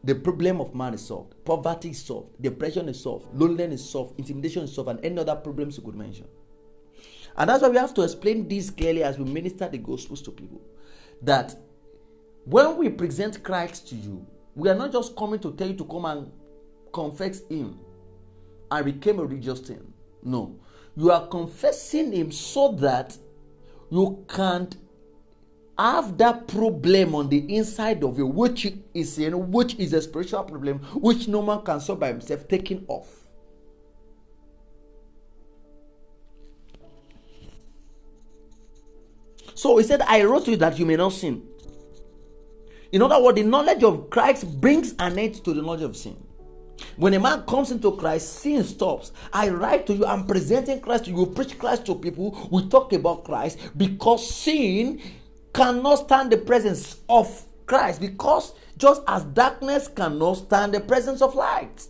the 0.03 0.15
problem 0.15 0.61
of 0.61 0.75
man 0.75 0.95
is 0.95 1.07
solved, 1.07 1.35
poverty 1.45 1.91
is 1.91 2.03
solved, 2.03 2.41
depression 2.41 2.89
is 2.89 3.03
solved, 3.03 3.27
loneliness 3.35 3.83
is 3.83 3.91
solved, 3.91 4.19
intimidation 4.19 4.63
is 4.65 4.75
solved, 4.75 4.91
and 4.91 5.05
any 5.05 5.19
other 5.19 5.37
problems 5.37 5.77
you 5.77 5.83
could 5.83 5.95
mention. 5.95 6.27
And 7.37 7.51
that's 7.51 7.63
why 7.63 7.69
we 7.69 7.77
have 7.77 7.95
to 7.95 8.03
explain 8.03 8.49
this 8.49 8.71
clearly 8.71 9.03
as 9.03 9.19
we 9.19 9.25
minister 9.25 9.69
the 9.69 9.79
gospels 9.79 10.23
to 10.23 10.31
people. 10.31 10.61
That 11.23 11.55
when 12.51 12.77
we 12.77 12.89
present 12.89 13.43
Christ 13.43 13.89
to 13.89 13.95
you, 13.95 14.27
we 14.55 14.69
are 14.69 14.75
not 14.75 14.93
just 14.93 15.17
coming 15.17 15.39
to 15.41 15.53
tell 15.53 15.69
you 15.69 15.75
to 15.75 15.85
come 15.85 16.05
and 16.05 16.31
confess 16.93 17.43
Him 17.49 17.79
and 18.71 18.85
became 18.85 19.21
a 19.21 19.25
religious 19.25 19.61
thing. 19.61 19.93
No. 20.23 20.59
You 20.97 21.13
are 21.13 21.27
confessing 21.29 22.13
Him 22.13 22.33
so 22.33 22.73
that 22.73 23.17
you 23.91 24.25
can't 24.29 24.77
have 25.79 26.19
that 26.19 26.47
problem 26.47 27.15
on 27.15 27.29
the 27.29 27.57
inside 27.57 28.05
of 28.05 28.19
you, 28.19 28.27
which 28.27 28.71
is 28.93 29.19
you 29.19 29.39
which 29.39 29.77
is 29.77 29.93
a 29.93 30.03
spiritual 30.03 30.45
problem, 30.45 30.79
which 30.95 31.27
no 31.27 31.41
man 31.43 31.63
can 31.63 31.81
solve 31.81 32.01
by 32.01 32.09
himself, 32.09 32.47
taking 32.49 32.85
off. 32.87 33.09
So 39.55 39.77
he 39.79 39.85
said, 39.85 40.03
I 40.03 40.23
wrote 40.25 40.45
to 40.47 40.53
you 40.53 40.57
that 40.59 40.79
you 40.79 40.87
may 40.87 40.97
not 40.97 41.13
sin. 41.13 41.50
In 42.93 43.03
other 43.03 43.23
words, 43.23 43.37
the 43.37 43.45
knowledge 43.45 43.85
of 43.85 44.11
Christ 44.11 44.61
brings 44.61 44.95
an 44.99 45.19
end 45.19 45.45
to 45.45 45.55
the 45.55 45.63
knowledge 45.63 45.83
of 45.83 45.97
sin. 45.97 46.17
When 46.97 47.15
a 47.15 47.21
man 47.21 47.43
comes 47.43 47.71
into 47.71 47.93
Christ, 47.93 48.41
sin 48.41 48.65
stops. 48.65 49.13
I 49.33 49.49
write 49.51 49.87
to 49.87 49.95
you, 49.95 50.07
I'm 50.07 50.27
presenting 50.27 50.81
Christ 50.81 51.05
to 51.05 51.11
you, 51.11 51.27
preach 51.27 51.59
Christ 51.59 51.87
to 51.87 51.95
people, 51.95 52.49
we 52.51 52.69
talk 52.69 52.93
about 52.93 53.25
Christ 53.25 53.59
because 53.77 54.29
sin 54.29 55.01
cannot 55.53 55.97
stand 55.97 56.33
the 56.33 56.39
presence 56.39 57.01
of 57.09 57.45
Christ. 57.67 58.01
Because 58.01 58.55
just 58.77 59.03
as 59.07 59.25
darkness 59.25 59.89
cannot 59.89 60.35
stand 60.35 60.75
the 60.75 60.81
presence 60.81 61.23
of 61.23 61.35
light. 61.35 61.87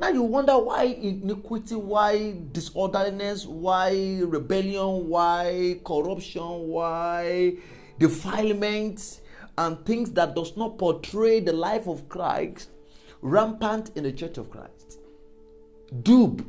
Now 0.00 0.08
you 0.08 0.22
wonder 0.22 0.58
why 0.58 0.84
iniquity, 0.84 1.74
why 1.74 2.34
disorderliness, 2.52 3.46
why 3.46 4.20
rebellion, 4.22 5.08
why 5.08 5.80
corruption, 5.84 6.68
why 6.68 7.56
defilement, 7.98 9.20
and 9.58 9.84
things 9.84 10.12
that 10.12 10.34
does 10.34 10.56
not 10.56 10.78
portray 10.78 11.40
the 11.40 11.52
life 11.52 11.88
of 11.88 12.08
Christ 12.08 12.70
rampant 13.20 13.90
in 13.96 14.04
the 14.04 14.12
church 14.12 14.38
of 14.38 14.50
Christ. 14.50 15.00
Dupe, 16.02 16.46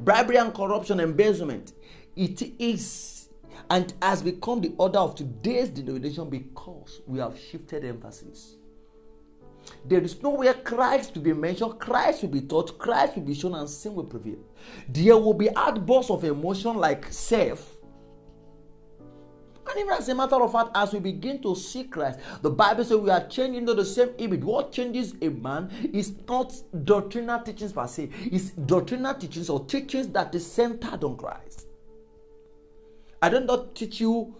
bribery 0.00 0.36
and 0.36 0.52
corruption, 0.52 0.98
embezzlement. 0.98 1.72
It 2.16 2.42
is 2.58 3.28
and 3.70 3.94
has 4.02 4.22
become 4.22 4.60
the 4.60 4.74
order 4.76 4.98
of 4.98 5.14
today's 5.14 5.68
denomination 5.68 6.28
because 6.28 7.00
we 7.06 7.20
have 7.20 7.38
shifted 7.38 7.84
emphasis. 7.84 8.56
There 9.84 10.02
is 10.02 10.20
nowhere 10.20 10.54
Christ 10.54 11.14
to 11.14 11.20
be 11.20 11.32
mentioned, 11.32 11.78
Christ 11.78 12.22
will 12.22 12.30
be 12.30 12.40
taught, 12.40 12.76
Christ 12.76 13.14
will 13.14 13.22
be 13.22 13.34
shown, 13.34 13.54
and 13.54 13.70
sin 13.70 13.94
will 13.94 14.04
prevail. 14.04 14.38
There 14.88 15.16
will 15.16 15.34
be 15.34 15.54
outbursts 15.54 16.10
of 16.10 16.24
emotion 16.24 16.76
like 16.76 17.12
self. 17.12 17.76
And 19.70 19.78
even 19.78 19.92
as 19.92 20.08
a 20.08 20.14
matter 20.16 20.34
of 20.34 20.50
fact, 20.50 20.70
as 20.74 20.92
we 20.92 20.98
begin 20.98 21.40
to 21.42 21.54
see 21.54 21.84
Christ, 21.84 22.18
the 22.42 22.50
Bible 22.50 22.82
says 22.84 22.96
we 22.96 23.10
are 23.10 23.24
changed 23.28 23.56
into 23.56 23.72
the 23.72 23.84
same 23.84 24.10
image. 24.18 24.42
What 24.42 24.72
changes 24.72 25.14
a 25.22 25.28
man 25.28 25.70
is 25.92 26.12
not 26.28 26.52
doctrinal 26.84 27.40
teachings 27.40 27.72
per 27.72 27.86
se, 27.86 28.10
it's 28.32 28.50
doctrinal 28.50 29.14
teachings 29.14 29.48
or 29.48 29.64
teachings 29.66 30.08
that 30.08 30.34
is 30.34 30.50
centered 30.50 31.04
on 31.04 31.16
Christ. 31.16 31.68
I 33.22 33.28
don't 33.28 33.46
not 33.46 33.76
teach 33.76 34.00
you, 34.00 34.34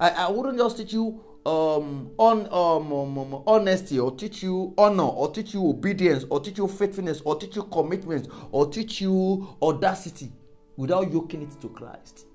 I, 0.00 0.10
I 0.10 0.30
wouldn't 0.30 0.58
just 0.58 0.76
teach 0.76 0.92
you 0.92 1.22
um, 1.46 2.10
on 2.18 2.46
um, 2.46 2.92
um, 2.92 3.18
um, 3.18 3.44
honesty 3.46 4.00
or 4.00 4.10
teach 4.16 4.42
you 4.42 4.74
honor 4.76 5.04
or 5.04 5.30
teach 5.30 5.54
you 5.54 5.68
obedience 5.68 6.24
or 6.30 6.40
teach 6.40 6.58
you 6.58 6.66
faithfulness 6.66 7.20
or 7.24 7.38
teach 7.38 7.54
you 7.54 7.62
commitment 7.64 8.28
or 8.50 8.68
teach 8.70 9.00
you 9.00 9.56
audacity 9.60 10.32
without 10.76 11.12
yoking 11.12 11.42
it 11.42 11.60
to 11.60 11.68
Christ 11.68 12.26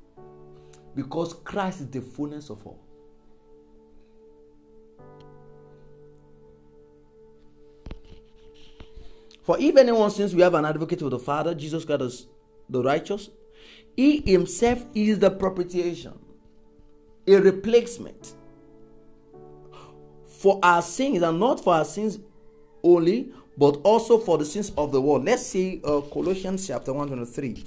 because 0.97 1.35
Christ 1.43 1.81
is 1.81 1.89
the 1.91 2.01
fullness 2.01 2.49
of 2.49 2.65
all. 2.65 2.79
For 9.43 9.59
if 9.59 9.77
anyone 9.77 10.09
sins, 10.09 10.33
we 10.33 10.41
have 10.41 10.55
an 10.55 10.65
advocate 10.65 11.03
with 11.03 11.11
the 11.11 11.19
Father, 11.19 11.53
Jesus 11.53 11.85
Christ 11.85 12.01
is 12.01 12.27
the 12.67 12.81
righteous. 12.81 13.29
He 13.95 14.21
himself 14.25 14.83
is 14.95 15.19
the 15.19 15.29
propitiation, 15.29 16.17
a 17.27 17.35
replacement 17.35 18.33
for 20.25 20.59
our 20.63 20.81
sins, 20.81 21.21
and 21.21 21.39
not 21.39 21.63
for 21.63 21.75
our 21.75 21.85
sins 21.85 22.17
only, 22.83 23.31
but 23.55 23.79
also 23.83 24.17
for 24.17 24.39
the 24.39 24.45
sins 24.45 24.71
of 24.75 24.91
the 24.91 24.99
world. 24.99 25.25
Let's 25.25 25.45
see 25.45 25.79
uh, 25.83 26.01
Colossians 26.01 26.65
chapter 26.65 26.91
123. 26.91 27.63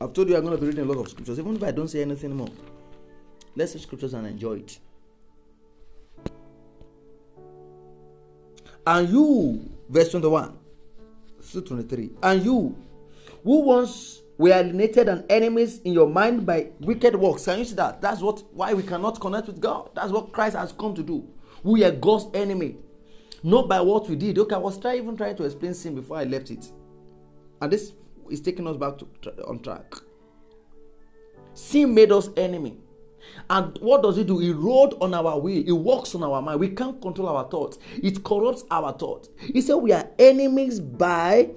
I've 0.00 0.12
told 0.12 0.28
you 0.28 0.36
I'm 0.36 0.44
going 0.44 0.56
to 0.56 0.60
be 0.60 0.66
reading 0.66 0.84
a 0.84 0.88
lot 0.92 1.00
of 1.00 1.08
scriptures, 1.08 1.38
even 1.38 1.56
if 1.56 1.62
I 1.62 1.70
don't 1.70 1.88
say 1.88 2.02
anything 2.02 2.34
more. 2.34 2.48
Let's 3.56 3.72
see 3.72 3.78
scriptures 3.78 4.14
and 4.14 4.26
enjoy 4.26 4.54
it. 4.54 4.78
And 8.86 9.08
you 9.08 9.70
verse 9.88 10.10
21 10.10 10.58
to 11.52 11.60
23. 11.60 12.10
And 12.22 12.44
you, 12.44 12.76
who 13.42 13.60
once 13.60 14.20
were 14.36 14.50
alienated 14.50 15.08
and 15.08 15.24
enemies 15.30 15.80
in 15.84 15.92
your 15.92 16.08
mind 16.08 16.44
by 16.44 16.70
wicked 16.80 17.14
works. 17.14 17.44
Can 17.44 17.60
you 17.60 17.64
see 17.64 17.76
that? 17.76 18.00
That's 18.00 18.20
what 18.20 18.42
why 18.52 18.74
we 18.74 18.82
cannot 18.82 19.20
connect 19.20 19.46
with 19.46 19.60
God. 19.60 19.90
That's 19.94 20.10
what 20.10 20.32
Christ 20.32 20.56
has 20.56 20.72
come 20.72 20.94
to 20.94 21.02
do. 21.02 21.28
We 21.62 21.84
are 21.84 21.92
God's 21.92 22.26
enemy. 22.34 22.76
Not 23.42 23.68
by 23.68 23.80
what 23.80 24.08
we 24.08 24.16
did. 24.16 24.38
Okay, 24.38 24.54
I 24.54 24.58
was 24.58 24.78
even 24.84 25.16
trying 25.16 25.36
to 25.36 25.44
explain 25.44 25.74
sin 25.74 25.94
before 25.94 26.16
I 26.16 26.24
left 26.24 26.50
it. 26.50 26.66
And 27.60 27.70
this 27.72 27.92
is 28.30 28.40
taking 28.40 28.66
us 28.66 28.76
back 28.76 28.98
to 28.98 29.06
on 29.46 29.60
track. 29.60 29.94
Sin 31.54 31.94
made 31.94 32.12
us 32.12 32.28
enemy. 32.36 32.78
And 33.48 33.78
what 33.80 34.02
does 34.02 34.18
it 34.18 34.26
do? 34.26 34.40
It 34.40 34.52
rode 34.52 34.94
on 35.00 35.14
our 35.14 35.38
will. 35.40 35.62
It 35.66 35.72
works 35.72 36.14
on 36.14 36.22
our 36.22 36.42
mind. 36.42 36.60
We 36.60 36.68
can't 36.68 37.00
control 37.00 37.28
our 37.28 37.48
thoughts. 37.48 37.78
It 38.02 38.22
corrupts 38.24 38.64
our 38.70 38.92
thoughts. 38.92 39.28
He 39.38 39.60
said 39.60 39.76
we 39.76 39.92
are 39.92 40.08
enemies 40.18 40.80
by 40.80 41.50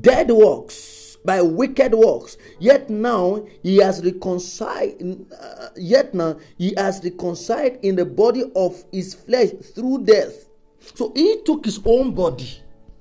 dead 0.00 0.30
works, 0.30 1.16
by 1.24 1.40
wicked 1.42 1.94
works. 1.94 2.36
Yet 2.58 2.90
now 2.90 3.44
he 3.62 3.78
has 3.78 4.04
reconciled. 4.04 5.26
Uh, 5.32 5.68
yet 5.76 6.14
now 6.14 6.38
he 6.56 6.74
has 6.76 7.00
reconciled 7.02 7.78
in 7.82 7.96
the 7.96 8.04
body 8.04 8.44
of 8.54 8.84
his 8.92 9.14
flesh 9.14 9.50
through 9.74 10.04
death. 10.04 10.48
So 10.94 11.12
he 11.14 11.42
took 11.44 11.64
his 11.64 11.80
own 11.84 12.14
body, 12.14 12.60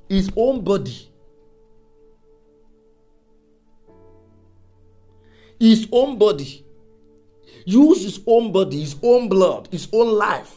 his 0.10 0.32
own 0.36 0.64
body, 0.64 1.12
his 5.60 5.88
own 5.92 6.18
body 6.18 6.64
use 7.68 8.04
his 8.04 8.22
own 8.26 8.52
body, 8.54 8.80
his 8.80 8.96
own 9.04 9.28
blood, 9.28 9.68
his 9.70 9.90
own 9.92 10.14
life 10.14 10.56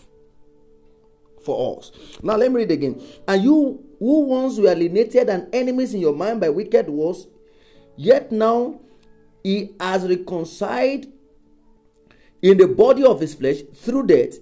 for 1.44 1.78
us. 1.78 1.90
Now 2.22 2.36
let 2.36 2.52
me 2.52 2.58
read 2.58 2.70
again. 2.70 3.02
And 3.26 3.42
you 3.42 3.84
who 3.98 4.20
once 4.26 4.58
were 4.58 4.68
alienated 4.68 5.28
and 5.28 5.52
enemies 5.52 5.92
in 5.92 6.00
your 6.00 6.14
mind 6.14 6.40
by 6.40 6.50
wicked 6.50 6.88
works, 6.88 7.26
yet 7.96 8.30
now 8.30 8.80
he 9.42 9.74
has 9.80 10.06
reconciled 10.06 11.06
in 12.42 12.58
the 12.58 12.68
body 12.68 13.04
of 13.04 13.20
his 13.20 13.34
flesh 13.34 13.58
through 13.74 14.06
death 14.06 14.38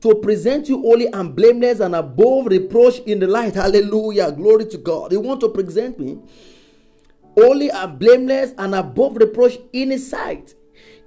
to 0.00 0.14
present 0.16 0.68
you 0.68 0.80
holy 0.80 1.06
and 1.08 1.34
blameless 1.34 1.80
and 1.80 1.94
above 1.94 2.46
reproach 2.46 3.00
in 3.00 3.18
the 3.18 3.26
light. 3.26 3.54
Hallelujah. 3.54 4.30
Glory 4.30 4.66
to 4.66 4.78
God. 4.78 5.10
He 5.10 5.18
want 5.18 5.40
to 5.40 5.48
present 5.48 5.98
me 5.98 6.20
holy 7.34 7.70
and 7.70 7.98
blameless 7.98 8.54
and 8.58 8.74
above 8.74 9.16
reproach 9.16 9.58
in 9.72 9.90
his 9.90 10.08
sight. 10.08 10.54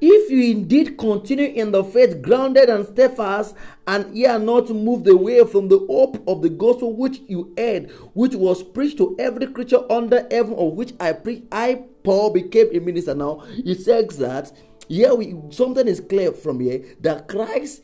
If 0.02 0.30
you 0.30 0.52
indeed 0.52 0.98
continue 0.98 1.48
in 1.48 1.72
the 1.72 1.84
faith, 1.84 2.22
grounded 2.22 2.70
and 2.70 2.86
steadfast, 2.86 3.56
and 3.88 4.16
ye 4.16 4.26
are 4.26 4.40
not 4.40 4.70
moved 4.70 5.08
away 5.08 5.46
from 5.46 5.70
the 5.70 5.80
hope 5.80 6.22
of 6.28 6.42
the 6.42 6.50
gospel 6.50 6.94
which 6.94 7.22
you 7.28 7.54
heard, 7.58 7.90
which 8.14 8.36
was 8.36 8.62
preached 8.62 8.98
to 8.98 9.16
every 9.18 9.48
creature 9.48 9.90
under 9.92 10.28
heaven, 10.30 10.54
of 10.54 10.74
which 10.74 10.94
I 11.00 11.14
preach, 11.14 11.44
I 11.52 11.86
Paul 12.04 12.32
became 12.32 12.68
a 12.74 12.80
minister. 12.80 13.16
Now 13.16 13.40
he 13.40 13.74
says 13.74 14.18
that 14.18 14.52
here 14.88 15.16
we 15.16 15.36
something 15.50 15.88
is 15.88 16.02
clear 16.02 16.34
from 16.34 16.60
here 16.60 16.84
that 17.02 17.28
Christ 17.28 17.82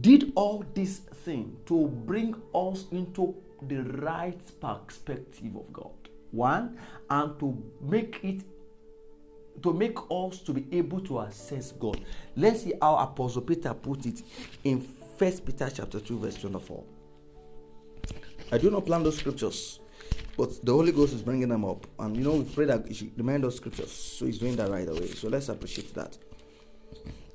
did 0.00 0.32
all 0.36 0.64
this 0.74 0.98
thing 0.98 1.56
to 1.66 1.88
bring 1.88 2.34
us 2.54 2.84
into 2.92 3.34
the 3.62 3.82
right 3.82 4.40
perspective 4.60 5.56
of 5.56 5.72
God. 5.72 5.90
One, 6.32 6.76
and 7.10 7.38
to 7.38 7.62
make 7.80 8.20
it 8.22 8.42
to 9.62 9.72
make 9.72 9.96
us 10.10 10.40
to 10.40 10.52
be 10.52 10.66
able 10.76 11.00
to 11.00 11.20
access 11.20 11.72
God. 11.72 12.04
Let's 12.36 12.62
see 12.62 12.74
how 12.80 12.96
Apostle 12.96 13.42
Peter 13.42 13.72
put 13.72 14.04
it 14.06 14.22
in 14.64 14.86
First 15.16 15.46
Peter 15.46 15.70
chapter 15.72 15.98
2, 15.98 16.18
verse 16.18 16.36
24. 16.36 16.84
I 18.52 18.58
do 18.58 18.70
not 18.70 18.84
plan 18.84 19.02
those 19.02 19.16
scriptures, 19.16 19.80
but 20.36 20.64
the 20.64 20.72
Holy 20.72 20.92
Ghost 20.92 21.14
is 21.14 21.22
bringing 21.22 21.48
them 21.48 21.64
up. 21.64 21.86
And 21.98 22.16
you 22.16 22.22
know, 22.22 22.34
we 22.34 22.44
pray 22.44 22.66
that 22.66 22.86
He 22.86 22.94
should 22.94 23.16
remind 23.16 23.44
those 23.44 23.56
scriptures. 23.56 23.90
So 23.90 24.26
He's 24.26 24.38
doing 24.38 24.56
that 24.56 24.70
right 24.70 24.88
away. 24.88 25.06
So 25.06 25.28
let's 25.28 25.48
appreciate 25.48 25.94
that. 25.94 26.16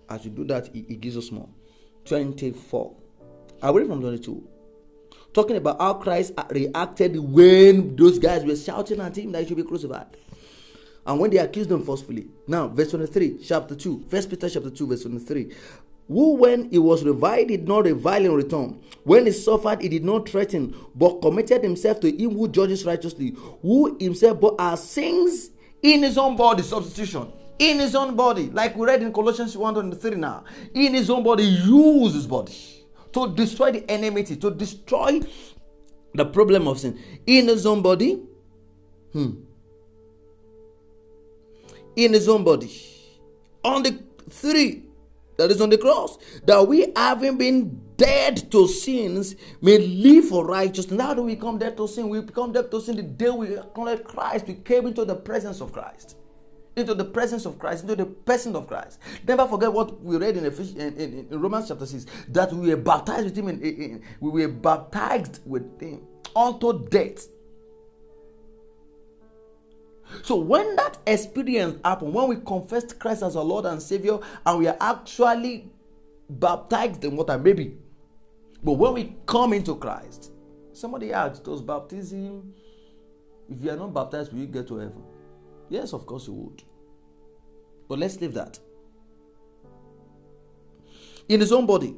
As 0.08 0.24
we 0.24 0.30
do 0.30 0.44
that, 0.46 0.68
He, 0.68 0.86
he 0.88 0.96
gives 0.96 1.18
us 1.18 1.32
more. 1.32 1.50
24. 2.06 2.96
I 3.64 3.72
read 3.72 3.88
from 3.88 4.02
22 4.02 4.48
talking 5.34 5.56
about 5.56 5.80
how 5.80 5.94
Christ 5.96 6.34
reacted 6.50 7.18
when 7.18 7.96
those 7.96 8.20
guys 8.20 8.44
were 8.44 8.56
shouting 8.56 9.00
at 9.00 9.18
him 9.18 9.32
that 9.32 9.44
he 9.44 9.48
should 9.48 9.58
be 9.58 9.64
crucified 9.64 10.08
and 11.06 11.20
when 11.20 11.32
they 11.32 11.38
accused 11.38 11.70
them 11.70 11.84
forcefully. 11.84 12.28
Now, 12.48 12.68
verse 12.68 12.92
23, 12.92 13.40
chapter 13.44 13.76
2, 13.76 14.06
First 14.10 14.30
Peter 14.30 14.50
chapter 14.50 14.70
2, 14.70 14.88
verse 14.88 15.02
23. 15.04 15.52
Who, 16.08 16.36
when 16.36 16.70
he 16.70 16.78
was 16.78 17.04
reviled, 17.04 17.48
did 17.48 17.68
not 17.68 17.86
revile 17.86 18.26
in 18.26 18.34
return. 18.34 18.82
When 19.04 19.26
he 19.26 19.32
suffered, 19.32 19.82
he 19.82 19.90
did 19.90 20.04
not 20.04 20.28
threaten, 20.28 20.76
but 20.94 21.22
committed 21.22 21.64
himself 21.64 22.02
to 22.02 22.12
him 22.12 22.32
who 22.32 22.48
judges 22.50 22.86
righteously, 22.86 23.36
who 23.62 23.98
himself 24.00 24.40
bore 24.40 24.60
our 24.60 24.78
sins 24.78 25.52
in 25.82 26.04
his 26.04 26.18
own 26.18 26.36
body, 26.36 26.64
substitution. 26.64 27.32
In 27.60 27.80
his 27.80 27.96
own 27.96 28.16
body, 28.16 28.50
like 28.50 28.76
we 28.76 28.86
read 28.88 29.04
in 29.04 29.14
Colossians 29.14 29.56
1 29.56 29.74
23 29.74 30.16
now. 30.16 30.44
In 30.74 30.94
his 30.94 31.10
own 31.10 31.24
body, 31.24 31.44
use 31.44 32.14
his 32.14 32.28
body 32.28 32.81
to 33.14 33.34
destroy 33.34 33.72
the 33.72 33.90
enmity, 33.90 34.36
to 34.38 34.52
destroy 34.52 35.22
the 36.14 36.26
problem 36.26 36.68
of 36.68 36.80
sin. 36.80 37.00
In 37.26 37.48
his 37.48 37.66
own 37.66 37.82
body, 37.82 38.22
hmm. 39.14 39.32
In 41.96 42.14
his 42.14 42.30
own 42.30 42.46
body 42.46 42.72
on 43.64 43.84
the 43.84 44.02
three 44.30 44.84
that 45.38 45.52
is 45.52 45.62
on 45.62 45.70
the 45.70 45.78
cross 45.78 46.18
that 46.46 46.68
we 46.68 46.92
having 46.96 47.38
been 47.38 47.82
dead 47.98 48.50
to 48.52 48.68
sins 48.68 49.36
may 49.62 49.78
live 49.78 50.26
for 50.26 50.46
righteousness. 50.46 50.98
Now 50.98 51.14
do 51.14 51.24
we 51.24 51.36
come 51.36 51.58
dead 51.58 51.78
to 51.78 51.88
sin 51.88 52.10
we 52.10 52.22
become 52.22 52.52
dead 52.52 52.72
to 52.72 52.82
sin 52.82 52.96
the 52.96 53.04
day 53.04 53.30
we 53.30 53.58
acknowledge 53.58 54.04
christ 54.04 54.48
we 54.48 54.56
came 54.56 54.88
into 54.88 55.06
the 55.06 55.16
presence 55.16 55.62
of 55.62 55.72
christ 55.72 56.18
into 56.76 56.94
the 56.94 57.06
presence 57.06 57.46
of 57.46 57.60
Christ, 57.60 57.84
into 57.84 57.96
the 57.96 58.06
person 58.06 58.56
of 58.56 58.68
Christ. 58.68 59.00
Never 59.28 59.48
forget 59.48 59.72
what 59.72 60.02
we 60.02 60.18
read 60.18 60.38
in, 60.38 60.46
in, 60.46 60.78
in, 60.98 61.28
in 61.30 61.40
Romans 61.40 61.68
chapter 61.68 61.86
6 61.86 62.06
that 62.30 62.54
we 62.54 62.70
were 62.70 62.82
baptized 62.82 63.26
with 63.26 63.38
Him, 63.38 63.50
in, 63.50 64.04
we 64.20 64.30
were 64.30 64.52
baptized 64.52 65.40
with 65.46 65.80
Him 65.82 66.02
unto 66.36 66.88
death 66.88 67.28
so 70.24 70.36
when 70.36 70.76
that 70.76 70.98
experience 71.08 71.80
happened, 71.84 72.14
when 72.14 72.28
we 72.28 72.36
confessed 72.38 73.00
Christ 73.00 73.24
as 73.24 73.36
our 73.36 73.44
Lord 73.44 73.66
and 73.66 73.82
Savior, 73.82 74.20
and 74.46 74.60
we 74.60 74.68
are 74.68 74.78
actually 74.80 75.72
baptized 76.30 77.04
in 77.04 77.16
water, 77.16 77.38
maybe. 77.38 77.78
But 78.64 78.74
when 78.74 78.94
we 78.94 79.16
come 79.26 79.54
into 79.54 79.76
Christ, 79.76 80.32
somebody 80.74 81.14
asked, 81.14 81.44
Does 81.44 81.62
baptism, 81.62 82.54
if 83.50 83.64
you 83.64 83.72
are 83.72 83.78
not 83.78 83.94
baptized, 83.94 84.32
will 84.32 84.42
you 84.42 84.48
get 84.48 84.68
to 84.68 84.78
heaven? 84.78 85.04
Yes, 85.72 85.94
of 85.94 86.06
course 86.06 86.28
you 86.28 86.34
would. 86.34 86.64
But 87.88 88.00
let's 88.00 88.20
leave 88.20 88.34
that. 88.34 88.60
In 91.30 91.40
his 91.40 91.54
own 91.54 91.66
body. 91.66 91.96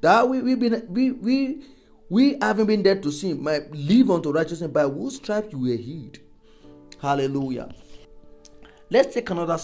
That 0.00 0.28
we 0.28 0.40
we 0.42 0.54
been 0.54 0.86
we 0.88 1.10
we 1.10 1.64
we 2.08 2.38
haven't 2.40 2.66
been 2.66 2.82
dead 2.84 3.02
to 3.02 3.10
sin, 3.10 3.42
might 3.42 3.68
live 3.72 4.10
unto 4.10 4.30
righteousness, 4.30 4.70
by 4.70 4.84
whose 4.84 5.16
stripes 5.16 5.52
you 5.52 5.58
were 5.58 5.76
healed. 5.76 6.18
Hallelujah. 7.02 7.74
Let's 8.90 9.12
take 9.14 9.28
another 9.30 9.58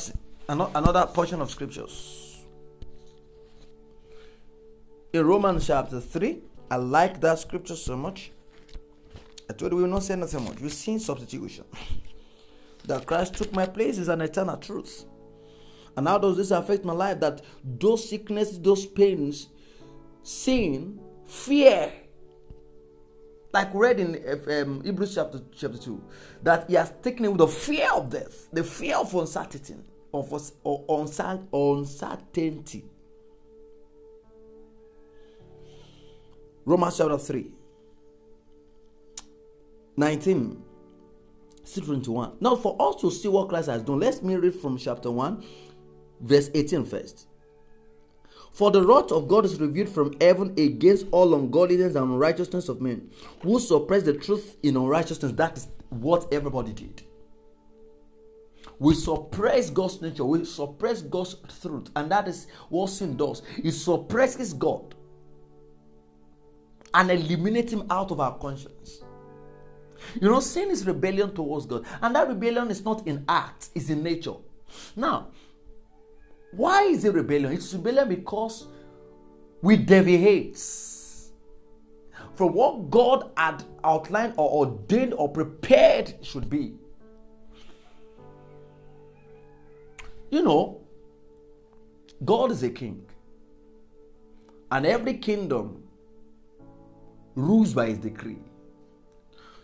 another 0.49 1.07
portion 1.07 1.41
of 1.41 1.51
scriptures. 1.51 2.45
In 5.13 5.25
Romans 5.25 5.67
chapter 5.67 6.01
3, 6.01 6.41
I 6.71 6.77
like 6.77 7.21
that 7.21 7.39
scripture 7.39 7.77
so 7.77 7.97
much. 7.97 8.33
I 9.49 9.53
told 9.53 9.71
you 9.71 9.77
we 9.77 9.83
will 9.85 9.91
not 9.91 10.03
say 10.03 10.17
nothing 10.17 10.45
much. 10.45 10.61
We've 10.61 10.73
seen 10.73 10.99
substitution. 10.99 11.65
that 12.87 13.07
Christ 13.07 13.35
took 13.35 13.53
my 13.53 13.67
place 13.67 13.99
is 13.99 14.09
an 14.09 14.21
eternal 14.21 14.57
truth. 14.57 15.05
And 15.97 16.07
how 16.07 16.19
does 16.19 16.37
this 16.37 16.51
affect 16.51 16.85
my 16.85 16.93
life? 16.93 17.21
That 17.21 17.43
those 17.65 18.09
sicknesses, 18.09 18.61
those 18.61 18.85
pains, 18.87 19.49
sin, 20.23 21.01
fear, 21.27 21.93
like 23.53 23.71
read 23.73 24.01
in 24.01 24.17
um, 24.51 24.83
Hebrews 24.85 25.15
chapter, 25.15 25.41
chapter 25.57 25.79
2, 25.79 26.05
that 26.43 26.69
he 26.69 26.75
has 26.75 26.93
taken 27.03 27.25
away 27.25 27.39
the 27.39 27.49
fear 27.49 27.91
of 27.93 28.11
death, 28.11 28.49
the 28.53 28.63
fear 28.63 28.97
of 28.97 29.15
uncertainty, 29.15 29.77
of 30.13 30.31
uncertainty. 31.53 32.85
Romans 36.67 36.99
chapter 36.99 37.17
3, 37.17 37.51
19 39.97 40.66
21. 41.75 42.37
Now, 42.41 42.57
for 42.57 42.77
us 42.81 43.01
to 43.01 43.11
see 43.11 43.29
what 43.29 43.49
Christ 43.49 43.69
has 43.69 43.83
done, 43.83 44.01
let 44.01 44.23
me 44.23 44.37
read 44.37 44.55
from 44.55 44.79
chapter 44.79 45.11
1, 45.11 45.45
verse 46.21 46.51
18 46.55 46.85
first. 46.85 47.27
For 48.53 48.71
the 48.71 48.83
wrath 48.83 49.13
of 49.13 49.29
God 49.29 49.45
is 49.45 49.61
revealed 49.61 49.91
from 49.91 50.15
heaven 50.19 50.55
against 50.57 51.07
all 51.11 51.35
ungodliness 51.35 51.95
and 51.95 52.11
unrighteousness 52.13 52.71
of 52.71 52.81
men, 52.81 53.11
who 53.43 53.61
suppress 53.61 54.03
the 54.03 54.15
truth 54.15 54.57
in 54.63 54.77
unrighteousness. 54.77 55.33
That 55.33 55.59
is 55.59 55.69
what 55.91 56.33
everybody 56.33 56.73
did. 56.73 57.03
We 58.79 58.95
suppress 58.95 59.71
God's 59.71 60.01
nature, 60.03 60.25
we 60.25 60.45
suppress 60.45 61.03
God's 61.03 61.37
truth, 61.61 61.91
and 61.97 62.11
that 62.11 62.29
is 62.29 62.47
what 62.69 62.91
sin 62.91 63.17
does. 63.17 63.43
It 63.63 63.73
suppresses 63.73 64.53
God 64.53 64.95
and 66.95 67.11
eliminates 67.11 67.73
Him 67.73 67.87
out 67.91 68.11
of 68.11 68.21
our 68.21 68.39
conscience. 68.39 69.03
You 70.21 70.29
know, 70.29 70.41
sin 70.41 70.71
is 70.71 70.87
rebellion 70.87 71.35
towards 71.35 71.67
God. 71.67 71.85
And 72.03 72.15
that 72.15 72.29
rebellion 72.29 72.71
is 72.71 72.85
not 72.85 73.07
in 73.07 73.25
act, 73.29 73.71
it's 73.75 73.91
in 73.91 74.03
nature. 74.03 74.35
Now, 74.95 75.29
why 76.53 76.85
is 76.85 77.05
it 77.05 77.15
rebellion? 77.15 77.53
It's 77.53 77.73
rebellion 77.75 78.09
because 78.09 78.67
we 79.63 79.77
deviate 79.77 80.57
from 82.35 82.53
what 82.53 82.91
God 82.91 83.31
had 83.37 83.65
outlined 83.83 84.35
or 84.37 84.67
ordained 84.67 85.15
or 85.15 85.29
prepared 85.29 86.15
should 86.23 86.49
be. 86.51 86.75
You 90.31 90.43
know, 90.43 90.81
God 92.25 92.51
is 92.51 92.63
a 92.63 92.71
king, 92.71 93.07
and 94.71 94.85
every 94.85 95.15
kingdom 95.19 95.83
rules 97.35 97.73
by 97.73 97.87
his 97.89 97.99
decree. 97.99 98.39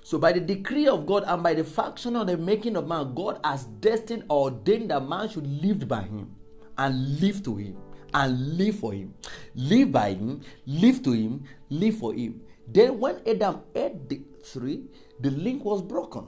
So, 0.04 0.18
by 0.18 0.32
the 0.32 0.40
decree 0.40 0.88
of 0.88 1.06
God 1.06 1.24
and 1.26 1.42
by 1.42 1.54
the 1.54 1.62
faction 1.62 2.16
of 2.16 2.26
the 2.26 2.36
making 2.36 2.76
of 2.76 2.88
man, 2.88 3.14
God 3.14 3.38
has 3.44 3.64
destined 3.64 4.24
or 4.28 4.50
ordained 4.50 4.90
that 4.90 5.08
man 5.08 5.28
should 5.28 5.46
live 5.62 5.86
by 5.86 6.02
him 6.02 6.34
and 6.76 7.20
live 7.20 7.42
to 7.44 7.54
him 7.54 7.76
and 8.12 8.58
live 8.58 8.80
for 8.80 8.92
him. 8.92 9.14
Live 9.54 9.92
by 9.92 10.14
him, 10.14 10.40
live 10.66 11.02
to 11.04 11.12
him, 11.12 11.44
live 11.70 11.98
for 11.98 12.12
him. 12.12 12.40
Then, 12.66 12.98
when 12.98 13.20
Adam 13.26 13.60
ate 13.76 14.08
the 14.08 14.22
tree, 14.52 14.84
the 15.20 15.30
link 15.30 15.64
was 15.64 15.82
broken. 15.82 16.26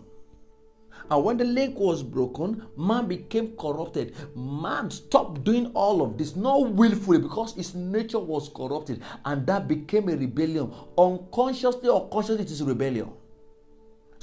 And 1.10 1.24
when 1.24 1.36
the 1.36 1.44
link 1.44 1.76
was 1.76 2.02
broken, 2.02 2.64
man 2.76 3.06
became 3.06 3.56
corrupted. 3.56 4.14
Man 4.36 4.90
stopped 4.90 5.42
doing 5.42 5.66
all 5.74 6.00
of 6.00 6.16
this, 6.16 6.36
not 6.36 6.70
willfully, 6.70 7.18
because 7.18 7.54
his 7.54 7.74
nature 7.74 8.20
was 8.20 8.48
corrupted. 8.48 9.02
And 9.24 9.46
that 9.48 9.66
became 9.66 10.08
a 10.08 10.16
rebellion. 10.16 10.72
Unconsciously 10.96 11.88
or 11.88 12.08
consciously, 12.08 12.44
it 12.44 12.50
is 12.52 12.62
rebellion. 12.62 13.10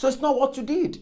So 0.01 0.07
it's 0.07 0.19
not 0.19 0.35
what 0.35 0.57
you 0.57 0.63
did. 0.63 0.99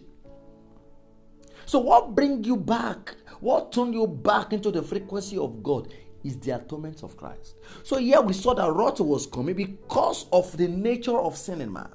So, 1.66 1.80
what 1.80 2.16
bring 2.16 2.44
you 2.44 2.58
back? 2.58 3.16
What 3.40 3.72
turned 3.72 3.94
you 3.94 4.06
back 4.06 4.52
into 4.52 4.72
the 4.72 4.84
frequency 4.84 5.38
of 5.38 5.64
God 5.64 5.94
is 6.22 6.38
the 6.38 6.52
atonement 6.52 7.02
of 7.04 7.16
Christ. 7.16 7.56
So 7.84 7.96
here 7.96 8.20
we 8.20 8.34
saw 8.34 8.54
that 8.56 8.70
wrath 8.70 9.00
was 9.00 9.26
coming 9.26 9.56
because 9.56 10.26
of 10.34 10.52
the 10.58 10.68
nature 10.68 11.18
of 11.18 11.38
sin 11.38 11.62
in 11.62 11.72
man. 11.72 11.88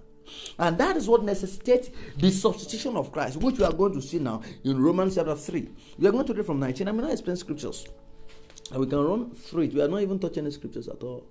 And 0.58 0.78
that 0.78 0.96
is 0.96 1.06
what 1.06 1.24
necessitates 1.24 1.90
the 2.16 2.30
substitution 2.30 2.96
of 2.96 3.12
Christ, 3.12 3.36
which 3.36 3.58
we 3.58 3.66
are 3.66 3.72
going 3.74 3.92
to 3.92 4.00
see 4.00 4.18
now 4.18 4.40
in 4.64 4.80
Romans 4.80 5.16
chapter 5.16 5.36
3. 5.36 5.68
We 5.98 6.06
are 6.06 6.12
going 6.12 6.24
to 6.24 6.32
read 6.32 6.46
from 6.46 6.58
19. 6.58 6.88
I 6.88 6.92
may 6.92 7.02
not 7.02 7.12
explain 7.12 7.36
scriptures. 7.36 7.86
And 8.70 8.80
we 8.80 8.86
can 8.86 9.04
run 9.04 9.30
through 9.30 9.64
it. 9.64 9.74
We 9.74 9.82
are 9.82 9.88
not 9.88 10.00
even 10.00 10.18
touching 10.18 10.44
the 10.44 10.52
scriptures 10.52 10.88
at 10.88 11.02
all. 11.02 11.26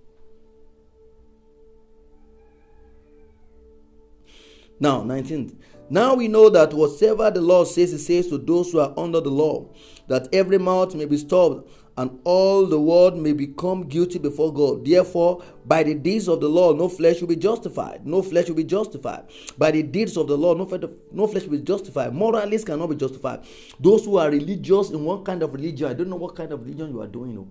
Now, 4.80 5.02
19th. 5.02 5.56
Now 5.90 6.16
we 6.16 6.28
know 6.28 6.50
that 6.50 6.74
whatever 6.74 7.30
the 7.30 7.42
law 7.42 7.66
says, 7.66 7.94
it 7.94 8.00
says 8.00 8.28
to 8.30 8.38
those 8.38 8.72
who 8.72 8.80
are 8.80 8.94
under 8.98 9.22
the 9.22 9.30
law, 9.30 9.70
that 10.08 10.28
every 10.34 10.58
mouth 10.58 10.96
may 10.96 11.06
be 11.06 11.18
stopped 11.18 11.70
and 11.98 12.20
all 12.24 12.66
the 12.66 12.80
world 12.80 13.18
may 13.18 13.34
become 13.34 13.88
guilty 13.88 14.18
before 14.18 14.52
God. 14.52 14.84
Therefore, 14.86 15.44
by 15.66 15.84
the 15.84 15.94
deeds 15.94 16.28
of 16.28 16.42
the 16.42 16.48
law, 16.50 16.74
no 16.74 16.90
flesh 16.90 17.22
will 17.22 17.28
be 17.28 17.36
justified. 17.36 18.06
No 18.06 18.24
flesh 18.24 18.48
will 18.48 18.56
be 18.56 18.64
justified. 18.64 19.26
By 19.58 19.72
the 19.72 19.84
deeds 19.84 20.18
of 20.18 20.28
the 20.28 20.38
law, 20.38 20.56
no, 20.56 20.66
no 21.12 21.28
flesh 21.28 21.44
will 21.44 21.60
be 21.60 21.64
justified. 21.64 22.14
Moralists 22.14 22.66
cannot 22.66 22.90
be 22.90 22.96
justified. 22.96 23.42
Those 23.80 24.06
who 24.06 24.18
are 24.18 24.30
religious 24.32 24.90
in 24.90 25.04
one 25.04 25.24
kind 25.24 25.44
of 25.44 25.54
religion, 25.54 25.88
I 25.88 25.94
don't 25.94 26.10
know 26.10 26.16
what 26.16 26.36
kind 26.36 26.52
of 26.52 26.62
religion 26.62 26.90
you 26.90 27.02
are 27.02 27.08
doing. 27.08 27.36
No. 27.36 27.48